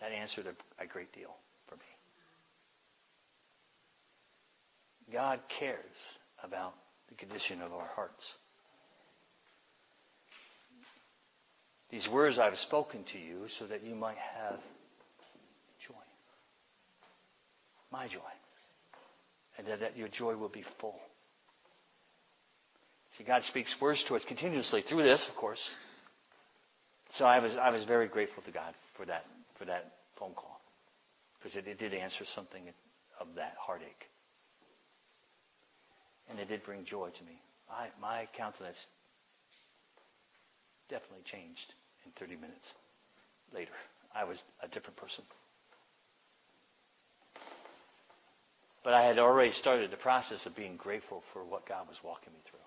that 0.00 0.12
answered 0.12 0.46
a, 0.46 0.82
a 0.82 0.86
great 0.86 1.12
deal. 1.12 1.34
God 5.12 5.40
cares 5.58 5.78
about 6.42 6.74
the 7.08 7.14
condition 7.14 7.62
of 7.62 7.72
our 7.72 7.88
hearts. 7.94 8.22
These 11.90 12.08
words 12.12 12.38
I've 12.38 12.58
spoken 12.58 13.04
to 13.12 13.18
you 13.18 13.46
so 13.58 13.66
that 13.66 13.82
you 13.82 13.94
might 13.94 14.18
have 14.18 14.60
joy. 15.86 15.94
My 17.90 18.06
joy. 18.08 18.18
And 19.56 19.66
that, 19.66 19.96
your 19.96 20.08
joy 20.08 20.36
will 20.36 20.50
be 20.50 20.64
full. 20.80 21.00
See, 23.16 23.24
God 23.24 23.42
speaks 23.48 23.74
words 23.80 24.04
to 24.08 24.16
us 24.16 24.22
continuously 24.28 24.84
through 24.88 25.02
this, 25.02 25.24
of 25.28 25.36
course. 25.36 25.60
So 27.16 27.24
I 27.24 27.38
was, 27.38 27.52
I 27.60 27.70
was 27.70 27.84
very 27.84 28.06
grateful 28.06 28.42
to 28.44 28.52
God 28.52 28.74
for 28.96 29.06
that, 29.06 29.24
for 29.58 29.64
that 29.64 29.92
phone 30.18 30.34
call. 30.34 30.60
Because 31.38 31.56
it, 31.56 31.66
it 31.66 31.78
did 31.78 31.94
answer 31.94 32.24
something 32.34 32.62
of 33.18 33.28
that 33.36 33.54
heartache. 33.58 34.04
And 36.30 36.38
it 36.38 36.48
did 36.48 36.62
bring 36.64 36.84
joy 36.84 37.08
to 37.08 37.24
me. 37.24 37.40
I, 37.70 37.88
my 38.00 38.28
countenance 38.36 38.76
definitely 40.88 41.24
changed 41.24 41.74
in 42.04 42.12
30 42.18 42.36
minutes 42.36 42.66
later. 43.52 43.72
I 44.14 44.24
was 44.24 44.38
a 44.62 44.68
different 44.68 44.96
person. 44.96 45.24
But 48.84 48.94
I 48.94 49.04
had 49.04 49.18
already 49.18 49.52
started 49.52 49.90
the 49.90 49.96
process 49.96 50.44
of 50.46 50.56
being 50.56 50.76
grateful 50.76 51.22
for 51.32 51.44
what 51.44 51.68
God 51.68 51.88
was 51.88 51.96
walking 52.02 52.32
me 52.32 52.40
through. 52.48 52.58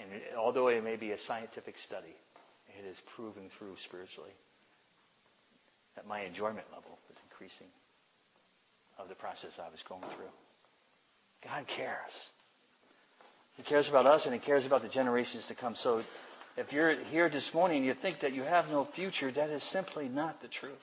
And 0.00 0.08
although 0.38 0.68
it 0.68 0.82
may 0.82 0.96
be 0.96 1.12
a 1.12 1.18
scientific 1.26 1.74
study, 1.86 2.16
it 2.78 2.86
is 2.86 2.96
proving 3.14 3.50
through 3.58 3.76
spiritually 3.84 4.32
that 5.96 6.06
my 6.06 6.22
enjoyment 6.22 6.66
level 6.72 6.98
is 7.10 7.18
increasing 7.28 7.68
of 9.02 9.08
the 9.08 9.14
process 9.14 9.52
I 9.58 9.70
was 9.70 9.80
going 9.88 10.02
through. 10.16 10.32
God 11.44 11.64
cares. 11.76 12.12
He 13.56 13.62
cares 13.62 13.88
about 13.88 14.06
us 14.06 14.22
and 14.24 14.34
He 14.34 14.40
cares 14.40 14.66
about 14.66 14.82
the 14.82 14.88
generations 14.88 15.44
to 15.48 15.54
come. 15.54 15.74
So 15.76 16.02
if 16.56 16.72
you're 16.72 17.04
here 17.04 17.28
this 17.28 17.50
morning 17.54 17.78
and 17.78 17.86
you 17.86 17.94
think 18.00 18.20
that 18.20 18.32
you 18.32 18.42
have 18.42 18.66
no 18.66 18.88
future, 18.94 19.32
that 19.32 19.50
is 19.50 19.62
simply 19.70 20.08
not 20.08 20.40
the 20.42 20.48
truth. 20.48 20.78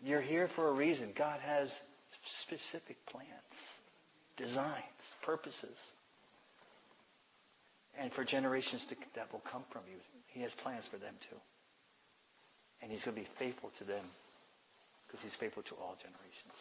You're 0.00 0.22
here 0.22 0.48
for 0.54 0.68
a 0.68 0.72
reason. 0.72 1.12
God 1.16 1.40
has 1.40 1.72
specific 2.46 2.96
plans, 3.10 3.26
designs, 4.36 4.84
purposes. 5.24 5.76
And 8.00 8.12
for 8.12 8.24
generations 8.24 8.86
to, 8.90 8.96
that 9.16 9.32
will 9.32 9.42
come 9.50 9.64
from 9.72 9.82
you, 9.90 9.98
He 10.28 10.42
has 10.42 10.52
plans 10.62 10.84
for 10.90 10.98
them 10.98 11.14
too. 11.28 11.36
And 12.80 12.92
He's 12.92 13.02
going 13.02 13.16
to 13.16 13.22
be 13.22 13.28
faithful 13.38 13.70
to 13.78 13.84
them 13.84 14.04
because 15.08 15.24
he's 15.24 15.34
faithful 15.40 15.62
to 15.64 15.74
all 15.80 15.96
generations. 15.96 16.60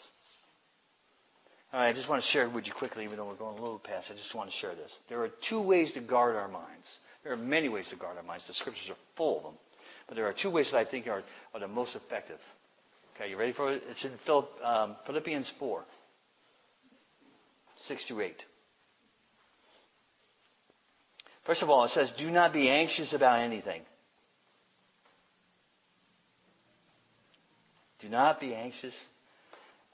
All 1.73 1.81
right, 1.81 1.89
I 1.89 1.93
just 1.93 2.07
want 2.07 2.23
to 2.23 2.29
share 2.29 2.49
with 2.49 2.65
you 2.65 2.71
quickly, 2.71 3.03
even 3.03 3.17
though 3.17 3.27
we're 3.27 3.35
going 3.35 3.57
a 3.57 3.61
little 3.61 3.79
past, 3.79 4.07
I 4.09 4.15
just 4.15 4.33
want 4.33 4.49
to 4.49 4.55
share 4.57 4.73
this. 4.73 4.91
There 5.09 5.21
are 5.21 5.29
two 5.49 5.61
ways 5.61 5.91
to 5.93 5.99
guard 5.99 6.37
our 6.37 6.47
minds. 6.47 6.87
There 7.23 7.33
are 7.33 7.37
many 7.37 7.67
ways 7.67 7.89
to 7.89 7.97
guard 7.97 8.15
our 8.15 8.23
minds. 8.23 8.45
The 8.47 8.53
scriptures 8.53 8.89
are 8.89 8.95
full 9.17 9.37
of 9.37 9.43
them. 9.43 9.53
But 10.07 10.15
there 10.15 10.25
are 10.25 10.33
two 10.41 10.49
ways 10.49 10.69
that 10.71 10.77
I 10.77 10.89
think 10.89 11.07
are, 11.07 11.23
are 11.53 11.59
the 11.59 11.67
most 11.67 11.95
effective. 11.95 12.39
Okay, 13.15 13.29
you 13.29 13.37
ready 13.37 13.51
for 13.51 13.73
it? 13.73 13.83
It's 13.89 14.05
in 14.05 14.11
um, 14.63 14.95
Philippians 15.05 15.51
4, 15.59 15.83
6 17.87 18.05
to 18.07 18.21
8. 18.21 18.35
First 21.45 21.63
of 21.63 21.69
all, 21.69 21.83
it 21.83 21.91
says, 21.91 22.13
Do 22.17 22.31
not 22.31 22.53
be 22.53 22.69
anxious 22.69 23.13
about 23.13 23.41
anything. 23.41 23.81
Do 28.01 28.09
not 28.09 28.39
be 28.39 28.53
anxious 28.53 28.93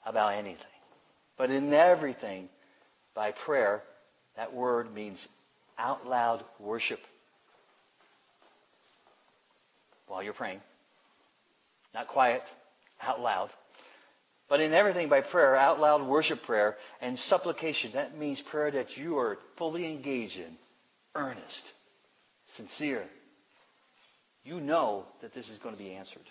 about 0.04 0.34
anything. 0.34 0.58
But 1.36 1.50
in 1.50 1.72
everything, 1.72 2.48
by 3.14 3.32
prayer, 3.32 3.82
that 4.36 4.52
word 4.52 4.92
means 4.94 5.18
out 5.78 6.06
loud 6.06 6.44
worship 6.60 7.00
while 10.06 10.22
you're 10.22 10.32
praying. 10.32 10.60
Not 11.94 12.08
quiet, 12.08 12.42
out 13.02 13.20
loud. 13.20 13.50
But 14.48 14.60
in 14.60 14.74
everything 14.74 15.08
by 15.08 15.22
prayer, 15.22 15.56
out 15.56 15.80
loud 15.80 16.06
worship 16.06 16.42
prayer, 16.42 16.76
and 17.00 17.18
supplication. 17.18 17.92
That 17.94 18.18
means 18.18 18.40
prayer 18.50 18.70
that 18.72 18.96
you 18.96 19.16
are 19.18 19.38
fully 19.56 19.90
engaged 19.90 20.36
in, 20.36 20.56
earnest, 21.14 21.62
sincere. 22.56 23.04
You 24.44 24.60
know 24.60 25.06
that 25.22 25.34
this 25.34 25.48
is 25.48 25.58
going 25.60 25.74
to 25.74 25.82
be 25.82 25.92
answered. 25.92 26.22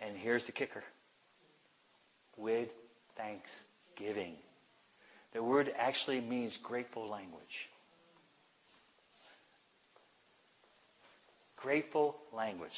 And 0.00 0.16
here's 0.16 0.44
the 0.46 0.52
kicker 0.52 0.82
with 2.36 2.68
thanksgiving. 3.16 4.34
The 5.32 5.42
word 5.42 5.70
actually 5.76 6.20
means 6.20 6.56
grateful 6.62 7.08
language. 7.08 7.42
Grateful 11.56 12.16
language. 12.34 12.70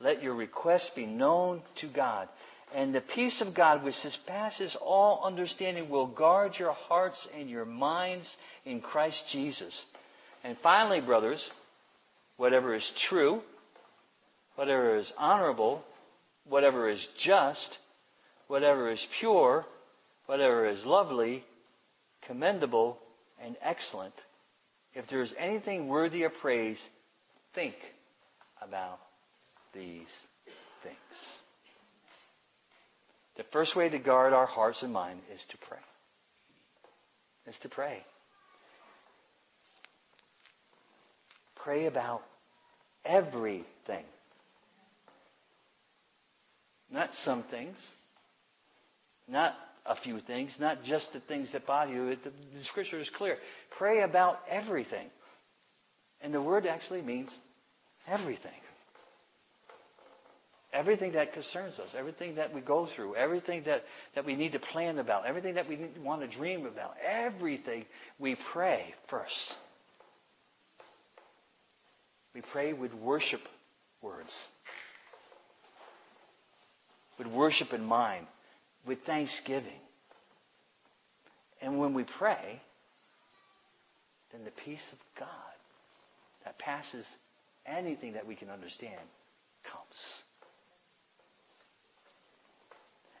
Let 0.00 0.22
your 0.22 0.34
requests 0.34 0.90
be 0.94 1.06
known 1.06 1.62
to 1.80 1.88
God. 1.88 2.28
And 2.74 2.94
the 2.94 3.02
peace 3.02 3.42
of 3.46 3.54
God, 3.54 3.84
which 3.84 3.94
surpasses 3.96 4.76
all 4.80 5.22
understanding, 5.24 5.90
will 5.90 6.06
guard 6.06 6.52
your 6.58 6.72
hearts 6.72 7.28
and 7.36 7.48
your 7.50 7.64
minds 7.64 8.26
in 8.64 8.80
Christ 8.80 9.22
Jesus. 9.30 9.78
And 10.42 10.56
finally, 10.62 11.00
brothers, 11.00 11.42
whatever 12.36 12.74
is 12.74 12.92
true, 13.08 13.42
whatever 14.56 14.96
is 14.96 15.10
honorable, 15.18 15.82
whatever 16.48 16.88
is 16.88 17.04
just, 17.24 17.78
whatever 18.48 18.90
is 18.90 19.04
pure, 19.20 19.64
whatever 20.26 20.66
is 20.66 20.84
lovely, 20.84 21.44
commendable, 22.26 22.98
and 23.42 23.56
excellent, 23.62 24.14
if 24.94 25.06
there 25.08 25.22
is 25.22 25.32
anything 25.38 25.88
worthy 25.88 26.22
of 26.24 26.32
praise, 26.40 26.78
think 27.54 27.74
about 28.60 28.98
these 29.74 30.06
things. 30.82 30.96
The 33.36 33.44
first 33.52 33.74
way 33.74 33.88
to 33.88 33.98
guard 33.98 34.32
our 34.32 34.46
hearts 34.46 34.82
and 34.82 34.92
mind 34.92 35.20
is 35.32 35.40
to 35.50 35.56
pray. 35.66 35.78
Is 37.46 37.56
to 37.62 37.68
pray. 37.68 38.04
Pray 41.56 41.86
about 41.86 42.22
everything. 43.04 44.04
Not 46.92 47.10
some 47.24 47.44
things. 47.50 47.76
Not 49.28 49.54
a 49.86 49.96
few 49.96 50.20
things. 50.20 50.52
Not 50.60 50.84
just 50.84 51.08
the 51.12 51.20
things 51.20 51.48
that 51.52 51.66
bother 51.66 51.92
you. 51.92 52.16
The, 52.16 52.30
the 52.30 52.64
scripture 52.64 53.00
is 53.00 53.10
clear. 53.16 53.36
Pray 53.78 54.02
about 54.02 54.38
everything. 54.50 55.08
And 56.20 56.32
the 56.32 56.42
word 56.42 56.66
actually 56.66 57.02
means 57.02 57.30
everything. 58.06 58.52
Everything 60.72 61.12
that 61.12 61.34
concerns 61.34 61.78
us, 61.78 61.88
everything 61.96 62.36
that 62.36 62.54
we 62.54 62.62
go 62.62 62.88
through, 62.96 63.14
everything 63.14 63.64
that, 63.66 63.82
that 64.14 64.24
we 64.24 64.34
need 64.34 64.52
to 64.52 64.58
plan 64.58 64.98
about, 64.98 65.26
everything 65.26 65.54
that 65.56 65.68
we 65.68 65.78
want 66.02 66.22
to 66.22 66.28
dream 66.28 66.64
about, 66.64 66.94
everything 67.06 67.84
we 68.18 68.36
pray 68.54 68.94
first. 69.10 69.54
We 72.34 72.40
pray 72.52 72.72
with 72.72 72.94
worship 72.94 73.42
words, 74.00 74.30
with 77.18 77.26
worship 77.26 77.72
in 77.72 77.84
mind, 77.84 78.26
with 78.86 78.98
thanksgiving. 79.06 79.80
And 81.60 81.78
when 81.78 81.94
we 81.94 82.04
pray, 82.18 82.60
then 84.32 84.44
the 84.44 84.50
peace 84.64 84.84
of 84.92 84.98
God 85.18 85.28
that 86.44 86.58
passes 86.58 87.04
anything 87.66 88.14
that 88.14 88.26
we 88.26 88.34
can 88.34 88.50
understand 88.50 89.00
comes. 89.64 90.22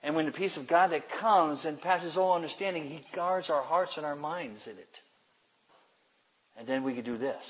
And 0.02 0.16
when 0.16 0.26
the 0.26 0.32
peace 0.32 0.56
of 0.56 0.66
God 0.66 0.90
that 0.90 1.02
comes 1.20 1.64
and 1.64 1.80
passes 1.80 2.16
all 2.16 2.34
understanding, 2.34 2.84
He 2.84 3.04
guards 3.14 3.48
our 3.48 3.62
hearts 3.62 3.92
and 3.96 4.04
our 4.04 4.16
minds 4.16 4.60
in 4.66 4.72
it. 4.72 4.98
And 6.58 6.66
then 6.66 6.82
we 6.82 6.94
can 6.94 7.04
do 7.04 7.16
this. 7.16 7.42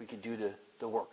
We 0.00 0.06
can 0.06 0.20
do 0.20 0.36
the, 0.36 0.52
the 0.80 0.88
work. 0.88 1.10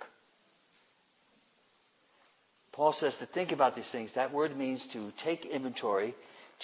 Paul 2.75 2.93
says 2.99 3.15
to 3.19 3.25
think 3.27 3.53
about 3.53 3.75
these 3.75 3.89
things. 3.91 4.09
That 4.15 4.33
word 4.33 4.57
means 4.57 4.85
to 4.91 5.11
take 5.23 5.45
inventory, 5.45 6.13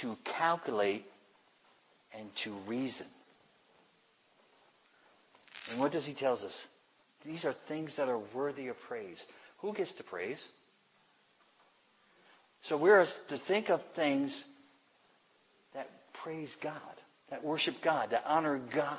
to 0.02 0.18
calculate, 0.38 1.06
and 2.18 2.30
to 2.44 2.54
reason. 2.68 3.08
And 5.70 5.80
what 5.80 5.94
does 5.94 6.06
he 6.06 6.14
tells 6.14 6.42
us? 6.42 6.52
These 7.26 7.46
are 7.46 7.56
things 7.70 7.92
that 7.96 8.10
are 8.10 8.20
worthy 8.36 8.68
of 8.68 8.76
praise. 8.90 9.18
Who 9.60 9.74
gets 9.74 9.94
to 9.94 10.04
praise? 10.04 10.40
So 12.68 12.78
we're 12.78 13.06
to 13.30 13.38
think 13.48 13.70
of 13.70 13.80
things 13.96 14.38
that 15.74 15.88
praise 16.24 16.50
God, 16.62 16.76
that 17.30 17.42
worship 17.44 17.76
God, 17.82 18.10
that 18.12 18.24
honor 18.26 18.60
God. 18.76 18.98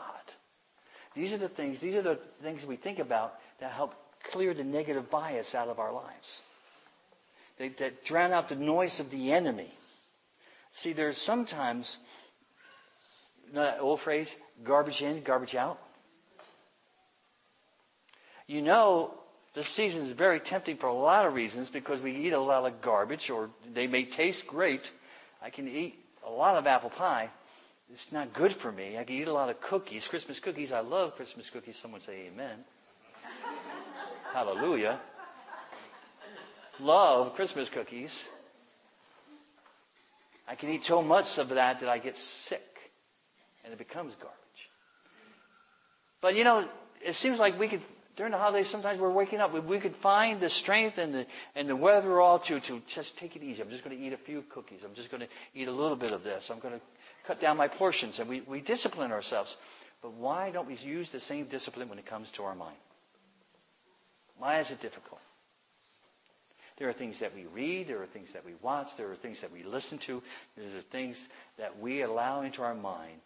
These 1.15 1.33
are 1.33 1.39
the 1.39 1.51
things, 1.51 1.79
these 1.83 1.95
are 1.95 2.03
the 2.03 2.19
things 2.43 2.63
we 2.67 2.77
think 2.77 2.99
about 2.99 3.35
that 3.61 3.73
help 3.73 3.93
clear 4.33 4.55
the 4.55 4.65
negative 4.65 5.11
bias 5.11 5.55
out 5.55 5.69
of 5.69 5.79
our 5.79 5.93
lives. 5.93 6.27
They, 7.59 7.68
that 7.78 8.05
drown 8.05 8.32
out 8.32 8.48
the 8.48 8.55
noise 8.55 8.98
of 8.98 9.11
the 9.11 9.32
enemy. 9.32 9.72
See, 10.82 10.92
there's 10.92 11.16
sometimes, 11.26 11.90
you 13.46 13.55
know 13.55 13.62
that 13.62 13.80
old 13.80 14.00
phrase, 14.00 14.28
garbage 14.64 15.00
in, 15.00 15.22
garbage 15.22 15.55
out? 15.55 15.78
You 18.46 18.62
know 18.62 19.14
this 19.55 19.66
season 19.76 20.07
is 20.07 20.16
very 20.16 20.40
tempting 20.40 20.78
for 20.78 20.86
a 20.86 20.94
lot 20.94 21.26
of 21.26 21.34
reasons 21.34 21.68
because 21.72 22.03
we 22.03 22.12
eat 22.16 22.32
a 22.32 22.40
lot 22.40 22.70
of 22.70 22.80
garbage 22.82 23.30
or 23.30 23.50
they 23.74 23.86
may 23.86 24.11
taste 24.11 24.42
great. 24.48 24.80
I 25.42 25.50
can 25.50 25.68
eat 25.68 25.94
a 26.26 26.30
lot 26.30 26.57
of 26.57 26.66
apple 26.66 26.90
pie. 26.90 27.30
It's 27.92 28.07
not 28.11 28.32
good 28.32 28.57
for 28.62 28.72
me. 28.72 28.96
I 28.96 29.05
can 29.05 29.16
eat 29.16 29.28
a 29.28 29.32
lot 29.32 29.50
of 29.50 29.57
cookies, 29.61 30.07
Christmas 30.09 30.40
cookies. 30.40 30.72
I 30.72 30.80
love 30.80 31.14
Christmas 31.16 31.50
cookies. 31.53 31.76
Someone 31.82 32.00
say 32.00 32.30
amen. 32.32 32.61
Hallelujah. 34.32 35.00
Love 36.83 37.35
Christmas 37.35 37.68
cookies. 37.72 38.12
I 40.49 40.57
can 40.57 40.70
eat 40.70 40.83
so 40.85 41.01
much 41.01 41.26
of 41.39 41.49
that 41.51 41.80
that 41.80 41.89
I 41.89 41.99
get 41.99 42.14
sick 42.49 42.61
and 43.64 43.72
it 43.72 43.78
becomes 43.78 44.14
garbage. 44.14 44.39
But 46.20 46.35
you 46.35 46.45
know, 46.45 46.68
it 47.01 47.14
seems 47.16 47.39
like 47.39 47.59
we 47.59 47.68
could 47.68 47.83
during 48.16 48.33
the 48.33 48.39
holidays, 48.39 48.68
sometimes 48.70 49.01
we're 49.01 49.12
waking 49.12 49.39
up. 49.39 49.53
We 49.66 49.80
could 49.80 49.95
find 50.03 50.39
the 50.39 50.51
strength 50.51 50.99
and 50.99 51.14
the, 51.14 51.24
and 51.55 51.66
the 51.66 51.74
wherewithal 51.74 52.41
to, 52.49 52.61
to 52.61 52.80
just 52.95 53.16
take 53.18 53.37
it 53.37 53.43
easy. 53.43 53.62
I'm 53.62 53.70
just 53.70 53.83
going 53.83 53.97
to 53.97 54.05
eat 54.05 54.12
a 54.12 54.18
few 54.18 54.45
cookies. 54.53 54.80
I'm 54.85 54.95
just 54.95 55.11
going 55.11 55.22
to 55.22 55.28
eat 55.55 55.66
a 55.66 55.72
little 55.72 55.97
bit 55.97 56.12
of 56.12 56.22
this. 56.22 56.45
I'm 56.51 56.61
going 56.61 56.74
to 56.74 56.80
cut 57.26 57.41
down 57.41 57.57
my 57.57 57.68
portions. 57.68 58.18
And 58.18 58.28
we, 58.28 58.43
we 58.43 58.61
discipline 58.61 59.12
ourselves. 59.12 59.55
But 60.03 60.12
why 60.12 60.51
don't 60.51 60.66
we 60.66 60.76
use 60.76 61.09
the 61.11 61.20
same 61.20 61.49
discipline 61.49 61.89
when 61.89 61.99
it 61.99 62.05
comes 62.05 62.28
to 62.37 62.43
our 62.43 62.55
mind? 62.55 62.76
Why 64.37 64.61
is 64.61 64.70
it 64.70 64.83
difficult? 64.83 65.22
There 66.79 66.89
are 66.89 66.93
things 66.93 67.16
that 67.20 67.35
we 67.35 67.47
read, 67.47 67.89
there 67.89 68.03
are 68.03 68.07
things 68.07 68.29
that 68.33 68.45
we 68.45 68.55
watch, 68.62 68.87
there 68.97 69.11
are 69.11 69.16
things 69.16 69.39
that 69.43 69.53
we 69.53 69.62
listen 69.62 69.99
to, 70.07 70.23
there 70.57 70.66
are 70.66 70.83
things 70.91 71.16
that 71.59 71.79
we 71.79 72.03
allow 72.03 72.43
into 72.43 72.62
our 72.62 72.75
mind 72.75 73.20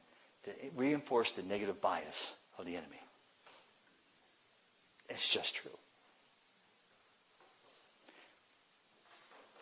to 0.44 0.50
reinforce 0.76 1.30
the 1.36 1.42
negative 1.42 1.80
bias 1.80 2.14
of 2.58 2.66
the 2.66 2.76
enemy. 2.76 3.00
It's 5.08 5.34
just 5.34 5.52
true. 5.62 5.70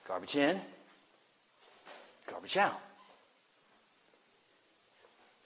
Garbage 0.06 0.34
in, 0.34 0.60
garbage 2.30 2.56
out. 2.56 2.78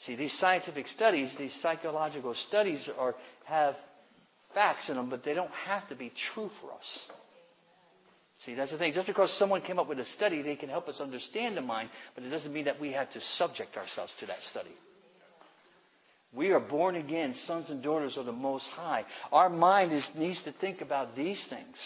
See, 0.07 0.17
these 0.17 0.37
scientific 0.39 0.87
studies, 0.89 1.31
these 1.39 1.55
psychological 1.61 2.35
studies 2.49 2.89
are, 2.99 3.15
have 3.45 3.75
facts 4.55 4.89
in 4.89 4.97
them, 4.97 5.11
but 5.11 5.25
they 5.25 5.35
don't 5.35 5.51
have 5.67 5.89
to 5.89 5.97
be 5.97 6.13
true 6.33 6.51
for 6.61 6.73
us. 6.73 7.18
See, 8.47 8.55
that's 8.55 8.71
the 8.71 8.79
thing. 8.79 8.93
Just 8.93 9.09
because 9.09 9.37
someone 9.39 9.63
came 9.63 9.79
up 9.79 9.89
with 9.89 9.99
a 9.99 10.05
study, 10.17 10.43
they 10.43 10.57
can 10.57 10.69
help 10.69 10.89
us 10.89 11.01
understand 11.01 11.57
the 11.57 11.61
mind, 11.61 11.91
but 12.15 12.23
it 12.25 12.31
doesn't 12.31 12.53
mean 12.53 12.67
that 12.67 12.81
we 12.81 12.93
have 12.93 13.11
to 13.13 13.21
subject 13.37 13.77
ourselves 13.77 14.13
to 14.21 14.27
that 14.27 14.39
study. 14.51 14.75
We 16.33 16.51
are 16.51 16.61
born 16.61 16.97
again 16.97 17.35
sons 17.47 17.71
and 17.71 17.83
daughters 17.83 18.17
of 18.17 18.27
the 18.27 18.33
Most 18.33 18.67
High. 18.67 19.05
Our 19.33 19.49
mind 19.49 19.93
is, 19.93 20.05
needs 20.15 20.41
to 20.45 20.53
think 20.53 20.83
about 20.83 21.17
these 21.17 21.43
things. 21.49 21.77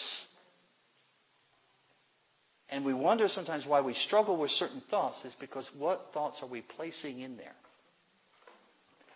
And 2.69 2.83
we 2.83 2.93
wonder 2.93 3.27
sometimes 3.29 3.65
why 3.65 3.81
we 3.81 3.93
struggle 3.93 4.37
with 4.37 4.51
certain 4.51 4.81
thoughts 4.89 5.17
is 5.25 5.33
because 5.39 5.65
what 5.77 6.07
thoughts 6.13 6.39
are 6.41 6.47
we 6.47 6.61
placing 6.61 7.21
in 7.21 7.37
there? 7.37 7.55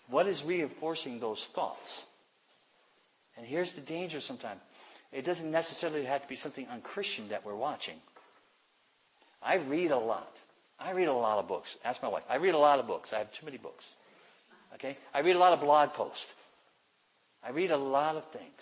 What 0.09 0.27
is 0.27 0.41
reinforcing 0.45 1.19
those 1.19 1.43
thoughts? 1.53 1.87
And 3.35 3.45
here's 3.45 3.73
the 3.75 3.81
danger 3.81 4.21
sometimes. 4.21 4.61
It 5.11 5.25
doesn't 5.25 5.49
necessarily 5.49 6.05
have 6.05 6.21
to 6.21 6.27
be 6.27 6.35
something 6.35 6.67
unchristian 6.67 7.29
that 7.29 7.45
we're 7.45 7.55
watching. 7.55 7.95
I 9.41 9.55
read 9.55 9.91
a 9.91 9.97
lot. 9.97 10.31
I 10.79 10.91
read 10.91 11.07
a 11.07 11.13
lot 11.13 11.39
of 11.39 11.47
books. 11.47 11.67
Ask 11.83 12.01
my 12.01 12.09
wife. 12.09 12.23
I 12.29 12.35
read 12.35 12.53
a 12.53 12.57
lot 12.57 12.79
of 12.79 12.87
books. 12.87 13.09
I 13.13 13.19
have 13.19 13.27
too 13.39 13.45
many 13.45 13.57
books. 13.57 13.83
Okay? 14.75 14.97
I 15.13 15.19
read 15.19 15.35
a 15.35 15.39
lot 15.39 15.53
of 15.53 15.59
blog 15.59 15.91
posts. 15.93 16.25
I 17.43 17.51
read 17.51 17.71
a 17.71 17.77
lot 17.77 18.15
of 18.15 18.23
things. 18.33 18.61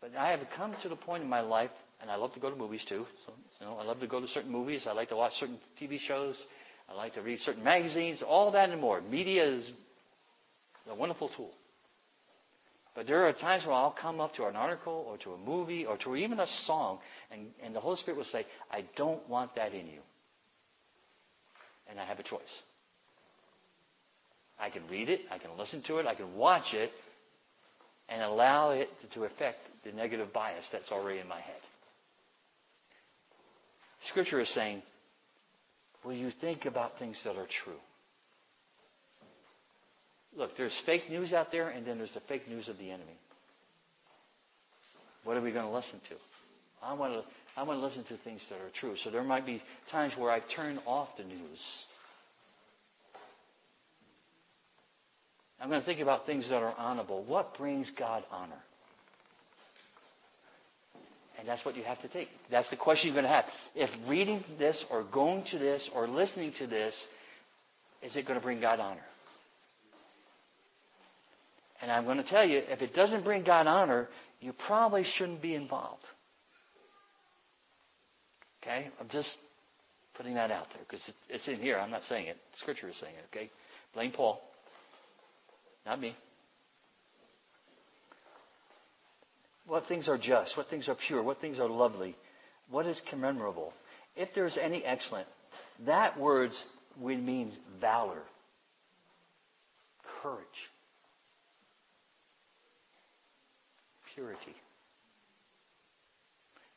But 0.00 0.14
I 0.16 0.30
have 0.30 0.40
come 0.56 0.74
to 0.82 0.88
the 0.88 0.96
point 0.96 1.22
in 1.22 1.28
my 1.28 1.40
life, 1.40 1.70
and 2.00 2.10
I 2.10 2.16
love 2.16 2.34
to 2.34 2.40
go 2.40 2.50
to 2.50 2.56
movies 2.56 2.84
too. 2.88 3.06
So, 3.24 3.32
you 3.60 3.66
know, 3.66 3.78
I 3.78 3.84
love 3.84 4.00
to 4.00 4.06
go 4.06 4.20
to 4.20 4.28
certain 4.28 4.52
movies. 4.52 4.84
I 4.86 4.92
like 4.92 5.08
to 5.08 5.16
watch 5.16 5.32
certain 5.40 5.58
TV 5.80 5.98
shows. 5.98 6.36
I 6.88 6.94
like 6.94 7.14
to 7.14 7.22
read 7.22 7.40
certain 7.40 7.64
magazines. 7.64 8.22
All 8.26 8.50
that 8.52 8.68
and 8.70 8.80
more. 8.80 9.00
Media 9.00 9.44
is 9.48 9.68
a 10.88 10.94
wonderful 10.94 11.30
tool. 11.36 11.50
But 12.96 13.06
there 13.06 13.28
are 13.28 13.32
times 13.34 13.66
where 13.66 13.74
I'll 13.74 13.94
come 14.00 14.20
up 14.20 14.34
to 14.36 14.46
an 14.46 14.56
article 14.56 15.04
or 15.06 15.18
to 15.18 15.34
a 15.34 15.38
movie 15.38 15.84
or 15.84 15.98
to 15.98 16.16
even 16.16 16.40
a 16.40 16.46
song, 16.64 16.98
and, 17.30 17.48
and 17.62 17.74
the 17.74 17.80
Holy 17.80 17.98
Spirit 17.98 18.16
will 18.16 18.24
say, 18.24 18.46
I 18.72 18.84
don't 18.96 19.28
want 19.28 19.54
that 19.56 19.74
in 19.74 19.86
you. 19.86 20.00
And 21.88 22.00
I 22.00 22.06
have 22.06 22.18
a 22.18 22.22
choice. 22.22 22.40
I 24.58 24.70
can 24.70 24.88
read 24.90 25.10
it, 25.10 25.20
I 25.30 25.36
can 25.36 25.50
listen 25.58 25.82
to 25.88 25.98
it, 25.98 26.06
I 26.06 26.14
can 26.14 26.34
watch 26.34 26.72
it, 26.72 26.90
and 28.08 28.22
allow 28.22 28.70
it 28.70 28.88
to 29.12 29.24
affect 29.24 29.58
the 29.84 29.92
negative 29.92 30.32
bias 30.32 30.64
that's 30.72 30.90
already 30.90 31.20
in 31.20 31.28
my 31.28 31.40
head. 31.40 31.60
Scripture 34.08 34.40
is 34.40 34.48
saying, 34.54 34.82
Will 36.02 36.14
you 36.14 36.30
think 36.40 36.64
about 36.64 36.98
things 36.98 37.16
that 37.24 37.36
are 37.36 37.48
true? 37.64 37.80
Look, 40.36 40.56
there's 40.56 40.78
fake 40.84 41.08
news 41.08 41.32
out 41.32 41.50
there, 41.50 41.70
and 41.70 41.86
then 41.86 41.98
there's 41.98 42.12
the 42.12 42.20
fake 42.28 42.48
news 42.48 42.68
of 42.68 42.76
the 42.78 42.90
enemy. 42.90 43.18
What 45.24 45.36
are 45.36 45.42
we 45.42 45.50
going 45.50 45.64
to 45.64 45.72
listen 45.72 46.00
to? 46.10 46.16
I 46.82 46.92
want 46.92 47.14
to, 47.14 47.22
I 47.56 47.62
want 47.62 47.80
to 47.80 47.84
listen 47.84 48.04
to 48.04 48.22
things 48.22 48.40
that 48.50 48.56
are 48.56 48.70
true. 48.78 48.94
So 49.02 49.10
there 49.10 49.24
might 49.24 49.46
be 49.46 49.62
times 49.90 50.12
where 50.16 50.30
I 50.30 50.40
turn 50.54 50.78
off 50.86 51.08
the 51.16 51.24
news. 51.24 51.58
I'm 55.58 55.68
going 55.68 55.80
to 55.80 55.86
think 55.86 56.00
about 56.00 56.26
things 56.26 56.48
that 56.50 56.62
are 56.62 56.74
honorable. 56.76 57.24
What 57.24 57.56
brings 57.56 57.90
God 57.98 58.24
honor? 58.30 58.60
And 61.38 61.48
that's 61.48 61.64
what 61.64 61.76
you 61.76 61.82
have 61.82 62.00
to 62.02 62.08
take. 62.08 62.28
That's 62.50 62.68
the 62.70 62.76
question 62.76 63.08
you're 63.08 63.20
going 63.20 63.30
to 63.30 63.36
have. 63.36 63.44
If 63.74 63.90
reading 64.08 64.44
this 64.58 64.84
or 64.90 65.04
going 65.04 65.44
to 65.50 65.58
this 65.58 65.88
or 65.94 66.06
listening 66.06 66.52
to 66.58 66.66
this, 66.66 66.94
is 68.02 68.16
it 68.16 68.26
going 68.26 68.38
to 68.38 68.44
bring 68.44 68.60
God 68.60 68.80
honor? 68.80 69.00
And 71.82 71.90
I'm 71.90 72.04
going 72.04 72.16
to 72.16 72.24
tell 72.24 72.44
you, 72.44 72.62
if 72.68 72.80
it 72.80 72.94
doesn't 72.94 73.24
bring 73.24 73.44
God 73.44 73.66
honor, 73.66 74.08
you 74.40 74.52
probably 74.66 75.04
shouldn't 75.16 75.42
be 75.42 75.54
involved. 75.54 76.02
Okay? 78.62 78.88
I'm 79.00 79.08
just 79.08 79.36
putting 80.16 80.34
that 80.34 80.50
out 80.50 80.66
there 80.72 80.82
because 80.88 81.02
it's 81.28 81.46
in 81.46 81.56
here. 81.56 81.78
I'm 81.78 81.90
not 81.90 82.02
saying 82.08 82.26
it. 82.26 82.36
Scripture 82.60 82.88
is 82.88 82.96
saying 83.00 83.14
it. 83.14 83.36
Okay? 83.36 83.50
Blame 83.94 84.12
Paul, 84.12 84.40
not 85.84 86.00
me. 86.00 86.16
What 89.66 89.86
things 89.88 90.08
are 90.08 90.18
just? 90.18 90.56
What 90.56 90.68
things 90.68 90.88
are 90.88 90.96
pure? 91.06 91.22
What 91.22 91.40
things 91.40 91.58
are 91.58 91.68
lovely? 91.68 92.16
What 92.70 92.86
is 92.86 93.00
commemorable? 93.12 93.72
If 94.16 94.28
there's 94.34 94.56
any 94.60 94.84
excellent, 94.84 95.26
that 95.86 96.18
word 96.18 96.50
means 97.00 97.52
valor, 97.80 98.22
courage, 100.22 100.46
purity, 104.16 104.56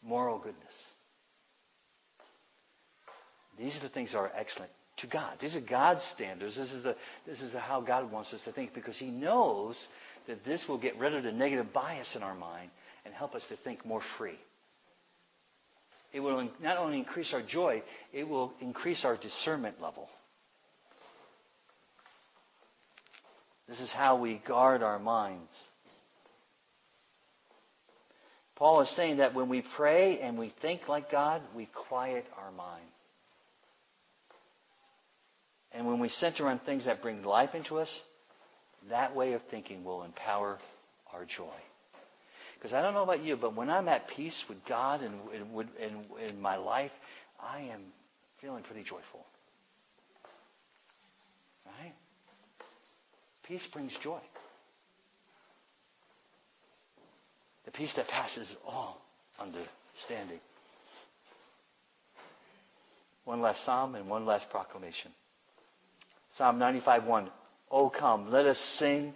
moral 0.03 0.37
goodness. 0.37 0.75
These 3.57 3.75
are 3.77 3.87
the 3.87 3.89
things 3.89 4.11
that 4.11 4.17
are 4.17 4.31
excellent 4.37 4.71
to 4.97 5.07
God. 5.07 5.37
These 5.41 5.55
are 5.55 5.61
God's 5.61 6.01
standards. 6.13 6.57
This 6.57 6.69
is, 6.69 6.83
the, 6.83 6.95
this 7.25 7.39
is 7.39 7.53
how 7.53 7.79
God 7.79 8.11
wants 8.11 8.33
us 8.33 8.41
to 8.43 8.51
think 8.51 8.73
because 8.73 8.97
He 8.97 9.07
knows 9.07 9.75
that 10.27 10.43
this 10.43 10.63
will 10.67 10.77
get 10.77 10.97
rid 10.99 11.15
of 11.15 11.23
the 11.23 11.31
negative 11.31 11.73
bias 11.73 12.09
in 12.13 12.23
our 12.23 12.35
mind 12.35 12.71
and 13.05 13.13
help 13.13 13.35
us 13.35 13.41
to 13.47 13.55
think 13.63 13.85
more 13.85 14.01
free. 14.17 14.37
It 16.11 16.19
will 16.19 16.49
not 16.61 16.77
only 16.77 16.97
increase 16.97 17.31
our 17.33 17.41
joy, 17.41 17.83
it 18.11 18.27
will 18.27 18.51
increase 18.59 19.05
our 19.05 19.15
discernment 19.15 19.81
level. 19.81 20.09
This 23.69 23.79
is 23.79 23.89
how 23.91 24.17
we 24.17 24.41
guard 24.45 24.83
our 24.83 24.99
minds. 24.99 25.47
Paul 28.59 28.81
is 28.81 28.89
saying 28.97 29.17
that 29.17 29.33
when 29.33 29.47
we 29.47 29.63
pray 29.77 30.19
and 30.19 30.37
we 30.37 30.53
think 30.61 30.81
like 30.89 31.09
God, 31.09 31.41
we 31.55 31.69
quiet 31.87 32.25
our 32.37 32.51
mind. 32.51 32.83
And 35.71 35.87
when 35.87 35.99
we 35.99 36.09
center 36.09 36.45
on 36.47 36.59
things 36.59 36.85
that 36.85 37.01
bring 37.01 37.23
life 37.23 37.55
into 37.55 37.79
us, 37.79 37.87
that 38.89 39.15
way 39.15 39.31
of 39.31 39.41
thinking 39.49 39.85
will 39.85 40.03
empower 40.03 40.57
our 41.13 41.23
joy. 41.23 41.55
Because 42.55 42.73
I 42.73 42.81
don't 42.81 42.93
know 42.93 43.03
about 43.03 43.23
you, 43.23 43.37
but 43.37 43.55
when 43.55 43.69
I'm 43.69 43.87
at 43.87 44.09
peace 44.09 44.35
with 44.49 44.57
God 44.67 45.01
and 45.01 45.15
in, 46.21 46.41
my 46.41 46.57
life, 46.57 46.91
I 47.41 47.61
am 47.61 47.81
feeling 48.41 48.63
pretty 48.63 48.83
joyful. 48.83 49.25
Right? 51.65 51.93
Peace 53.47 53.65
brings 53.71 53.93
joy. 54.03 54.19
The 57.69 57.77
peace 57.77 57.93
that 57.97 58.07
passes 58.07 58.47
all 58.67 58.99
understanding. 59.39 60.39
One 63.25 63.41
last 63.41 63.63
psalm 63.63 63.93
and 63.93 64.09
one 64.09 64.25
last 64.25 64.49
proclamation. 64.49 65.11
Psalm 66.35 66.57
95 66.57 67.03
1. 67.03 67.29
Oh, 67.69 67.91
come, 67.91 68.31
let 68.31 68.47
us 68.47 68.57
sing 68.79 69.13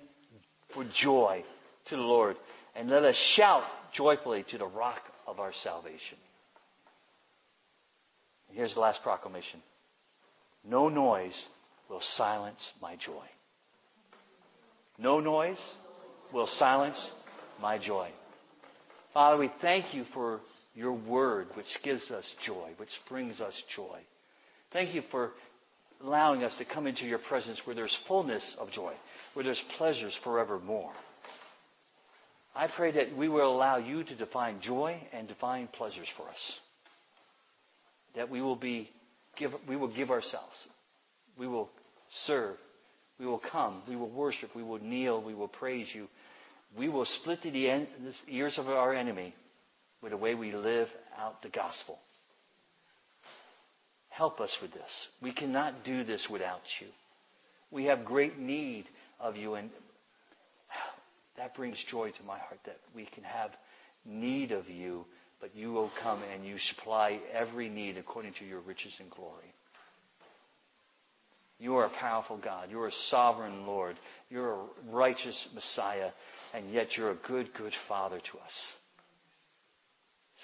for 0.72 0.86
joy 1.02 1.44
to 1.88 1.96
the 1.96 2.02
Lord, 2.04 2.36
and 2.76 2.92
let 2.92 3.04
us 3.04 3.16
shout 3.36 3.64
joyfully 3.92 4.46
to 4.52 4.60
the 4.60 4.68
rock 4.68 5.02
of 5.26 5.40
our 5.40 5.52
salvation. 5.64 6.20
And 8.50 8.58
here's 8.58 8.76
the 8.76 8.82
last 8.82 9.02
proclamation 9.02 9.64
No 10.64 10.90
noise 10.90 11.34
will 11.90 12.04
silence 12.18 12.62
my 12.80 12.98
joy. 12.98 13.26
No 15.00 15.20
noise 15.20 15.58
will 16.32 16.48
silence 16.60 17.00
my 17.60 17.80
joy. 17.80 18.12
Father, 19.14 19.38
we 19.38 19.52
thank 19.62 19.94
you 19.94 20.06
for 20.14 20.42
your 20.74 20.94
word, 20.94 21.48
which 21.56 21.68
gives 21.84 22.10
us 22.10 22.26
joy, 22.46 22.72
which 22.78 22.90
brings 23.08 23.40
us 23.40 23.54
joy. 23.76 24.00
Thank 24.72 24.96
you 24.96 25.04
for 25.12 25.32
allowing 26.04 26.44
us 26.44 26.54
to 26.58 26.66
come 26.66 26.88
into 26.88 27.06
your 27.06 27.20
presence 27.20 27.62
where 27.66 27.76
there's 27.76 27.96
fullness 28.08 28.44
of 28.60 28.72
joy, 28.72 28.94
where 29.34 29.46
there's 29.46 29.62
pleasures 29.78 30.18
forevermore. 30.24 30.94
I 32.56 32.68
pray 32.76 32.92
that 32.92 33.16
we 33.16 33.30
will 33.30 33.56
allow 33.56 33.78
you 33.78 34.04
to 34.04 34.16
define 34.16 34.62
joy 34.62 35.00
and 35.12 35.28
define 35.28 35.68
pleasures 35.68 36.08
for 36.18 36.28
us. 36.28 36.52
That 38.16 38.30
we 38.30 38.42
will 38.42 38.56
be 38.56 38.90
give, 39.38 39.52
we 39.68 39.76
will 39.76 39.94
give 39.94 40.12
ourselves. 40.12 40.56
We 41.38 41.48
will 41.48 41.70
serve. 42.26 42.58
We 43.20 43.26
will 43.26 43.42
come. 43.52 43.84
We 43.88 43.96
will 43.96 44.10
worship. 44.10 44.56
We 44.56 44.64
will 44.64 44.80
kneel. 44.80 45.22
We 45.22 45.34
will 45.34 45.48
praise 45.48 45.88
you. 45.94 46.08
We 46.78 46.90
will 46.90 47.06
split 47.06 47.42
the, 47.44 47.88
ears 48.28 48.58
of 48.58 48.68
our 48.68 48.94
enemy 48.94 49.36
with 50.02 50.12
the 50.12 50.18
way 50.18 50.36
we 50.36 50.52
live 50.52 50.88
out 51.18 51.42
the 51.42 51.50
gospel. 51.50 52.00
Help 54.10 54.40
us 54.40 54.56
with 54.62 54.72
this. 54.72 55.08
We 55.22 55.34
cannot 55.34 55.84
do 55.84 56.04
this 56.04 56.28
without 56.32 56.62
you. 56.80 56.88
We 57.72 57.86
have 57.86 58.06
great 58.06 58.38
need 58.38 58.86
of 59.20 59.36
you, 59.36 59.56
and 59.56 59.70
that 61.38 61.56
brings 61.56 61.84
joy 61.90 62.12
to 62.12 62.24
my 62.24 62.38
heart 62.38 62.60
that 62.66 62.78
we 62.96 63.06
can 63.06 63.24
have 63.24 63.52
need 64.06 64.52
of 64.52 64.70
you, 64.70 65.06
but 65.42 65.56
you 65.56 65.72
will 65.72 65.92
come 66.02 66.22
and 66.34 66.46
you 66.46 66.58
supply 66.60 67.20
every 67.34 67.70
need 67.70 67.98
according 67.98 68.34
to 68.40 68.46
your 68.46 68.60
riches 68.60 68.94
and 69.00 69.10
glory. 69.10 69.54
You 71.60 71.76
are 71.78 71.86
a 71.86 71.90
powerful 71.90 72.38
God. 72.38 72.70
You're 72.70 72.88
a 72.88 72.94
sovereign 73.10 73.66
Lord. 73.66 73.96
You're 74.30 74.54
a 74.54 74.66
righteous 74.92 75.48
Messiah, 75.56 76.10
and 76.54 76.72
yet 76.72 76.96
you're 76.96 77.12
a 77.12 77.18
good, 77.28 77.50
good 77.58 77.74
Father 77.88 78.20
to 78.20 78.38
us. 78.38 78.52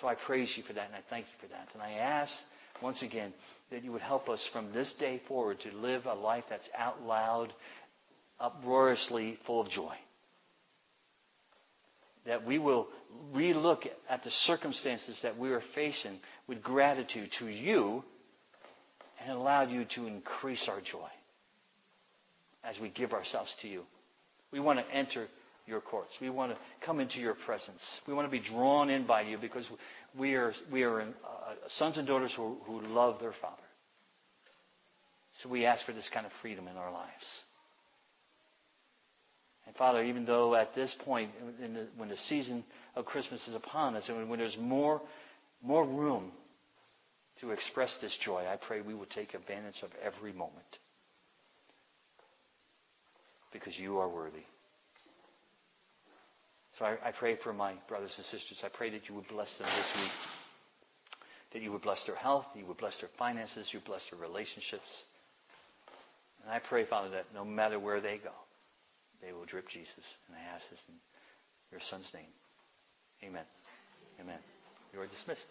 So 0.01 0.07
I 0.07 0.15
praise 0.15 0.51
you 0.55 0.63
for 0.63 0.73
that, 0.73 0.87
and 0.87 0.95
I 0.95 1.01
thank 1.09 1.25
you 1.25 1.47
for 1.47 1.53
that. 1.53 1.67
And 1.73 1.81
I 1.81 1.91
ask, 1.91 2.31
once 2.81 3.01
again, 3.01 3.33
that 3.71 3.83
you 3.83 3.91
would 3.91 4.01
help 4.01 4.29
us 4.29 4.41
from 4.51 4.71
this 4.73 4.91
day 4.99 5.21
forward 5.27 5.57
to 5.61 5.77
live 5.77 6.05
a 6.05 6.13
life 6.13 6.45
that's 6.49 6.67
out 6.77 7.03
loud, 7.03 7.53
uproariously 8.39 9.37
full 9.45 9.61
of 9.61 9.69
joy. 9.69 9.93
That 12.25 12.45
we 12.45 12.59
will 12.59 12.87
relook 13.33 13.87
at 14.09 14.23
the 14.23 14.31
circumstances 14.45 15.17
that 15.23 15.37
we 15.37 15.51
are 15.51 15.63
facing 15.75 16.19
with 16.47 16.61
gratitude 16.61 17.29
to 17.39 17.47
you 17.47 18.03
and 19.21 19.31
allow 19.31 19.63
you 19.63 19.85
to 19.95 20.07
increase 20.07 20.65
our 20.67 20.79
joy 20.79 21.09
as 22.63 22.75
we 22.79 22.89
give 22.89 23.13
ourselves 23.13 23.53
to 23.61 23.67
you. 23.67 23.83
We 24.51 24.59
want 24.59 24.79
to 24.79 24.95
enter 24.95 25.27
your 25.69 25.81
courts. 25.81 26.11
We 26.19 26.29
want 26.29 26.51
to 26.51 26.57
come 26.85 26.99
into 26.99 27.19
your 27.19 27.35
presence. 27.45 27.81
We 28.07 28.13
want 28.13 28.27
to 28.27 28.31
be 28.31 28.45
drawn 28.45 28.89
in 28.89 29.05
by 29.05 29.21
you 29.21 29.37
because 29.37 29.65
we 30.17 30.33
are, 30.33 30.53
we 30.71 30.83
are 30.83 31.01
uh, 31.01 31.05
sons 31.77 31.97
and 31.97 32.07
daughters 32.07 32.33
who, 32.35 32.57
who 32.65 32.81
love 32.81 33.19
their 33.21 33.33
Father. 33.39 33.55
So 35.41 35.49
we 35.49 35.65
ask 35.65 35.85
for 35.85 35.93
this 35.93 36.09
kind 36.13 36.25
of 36.25 36.31
freedom 36.41 36.67
in 36.67 36.75
our 36.75 36.91
lives. 36.91 37.25
And 39.67 39.75
Father, 39.75 40.03
even 40.03 40.25
though 40.25 40.55
at 40.55 40.73
this 40.73 40.93
point, 41.05 41.31
the, 41.61 41.87
when 41.95 42.09
the 42.09 42.17
season 42.27 42.63
of 42.95 43.05
Christmas 43.05 43.39
is 43.47 43.53
upon 43.53 43.95
us, 43.95 44.03
and 44.07 44.17
when, 44.17 44.27
when 44.27 44.39
there's 44.39 44.57
more, 44.59 44.99
more 45.61 45.85
room 45.85 46.31
to 47.41 47.51
express 47.51 47.95
this 48.01 48.17
joy, 48.25 48.45
I 48.51 48.57
pray 48.57 48.81
we 48.81 48.95
will 48.95 49.05
take 49.05 49.33
advantage 49.33 49.81
of 49.83 49.91
every 50.03 50.33
moment. 50.33 50.65
Because 53.53 53.77
you 53.77 53.99
are 53.99 54.09
worthy. 54.09 54.43
So 56.79 56.85
I, 56.85 57.09
I 57.09 57.11
pray 57.11 57.37
for 57.43 57.51
my 57.51 57.73
brothers 57.89 58.11
and 58.15 58.25
sisters. 58.25 58.57
I 58.63 58.69
pray 58.69 58.89
that 58.91 59.07
you 59.09 59.15
would 59.15 59.27
bless 59.27 59.49
them 59.59 59.67
this 59.67 60.01
week. 60.01 60.11
That 61.53 61.61
you 61.61 61.71
would 61.71 61.81
bless 61.81 61.99
their 62.05 62.15
health, 62.15 62.45
you 62.55 62.65
would 62.67 62.77
bless 62.77 62.95
their 63.01 63.09
finances, 63.17 63.67
you 63.71 63.79
would 63.79 63.85
bless 63.87 64.01
their 64.09 64.19
relationships. 64.19 64.87
And 66.43 66.51
I 66.51 66.59
pray, 66.59 66.85
Father, 66.85 67.09
that 67.09 67.25
no 67.33 67.43
matter 67.43 67.79
where 67.79 67.99
they 67.99 68.17
go, 68.17 68.31
they 69.21 69.33
will 69.33 69.45
drip 69.45 69.67
Jesus. 69.67 70.05
And 70.27 70.37
I 70.37 70.55
ask 70.55 70.63
this 70.69 70.79
in 70.87 70.95
your 71.71 71.81
son's 71.89 72.07
name. 72.13 72.31
Amen. 73.23 73.43
Amen. 74.21 74.39
You 74.93 75.01
are 75.01 75.07
dismissed. 75.07 75.45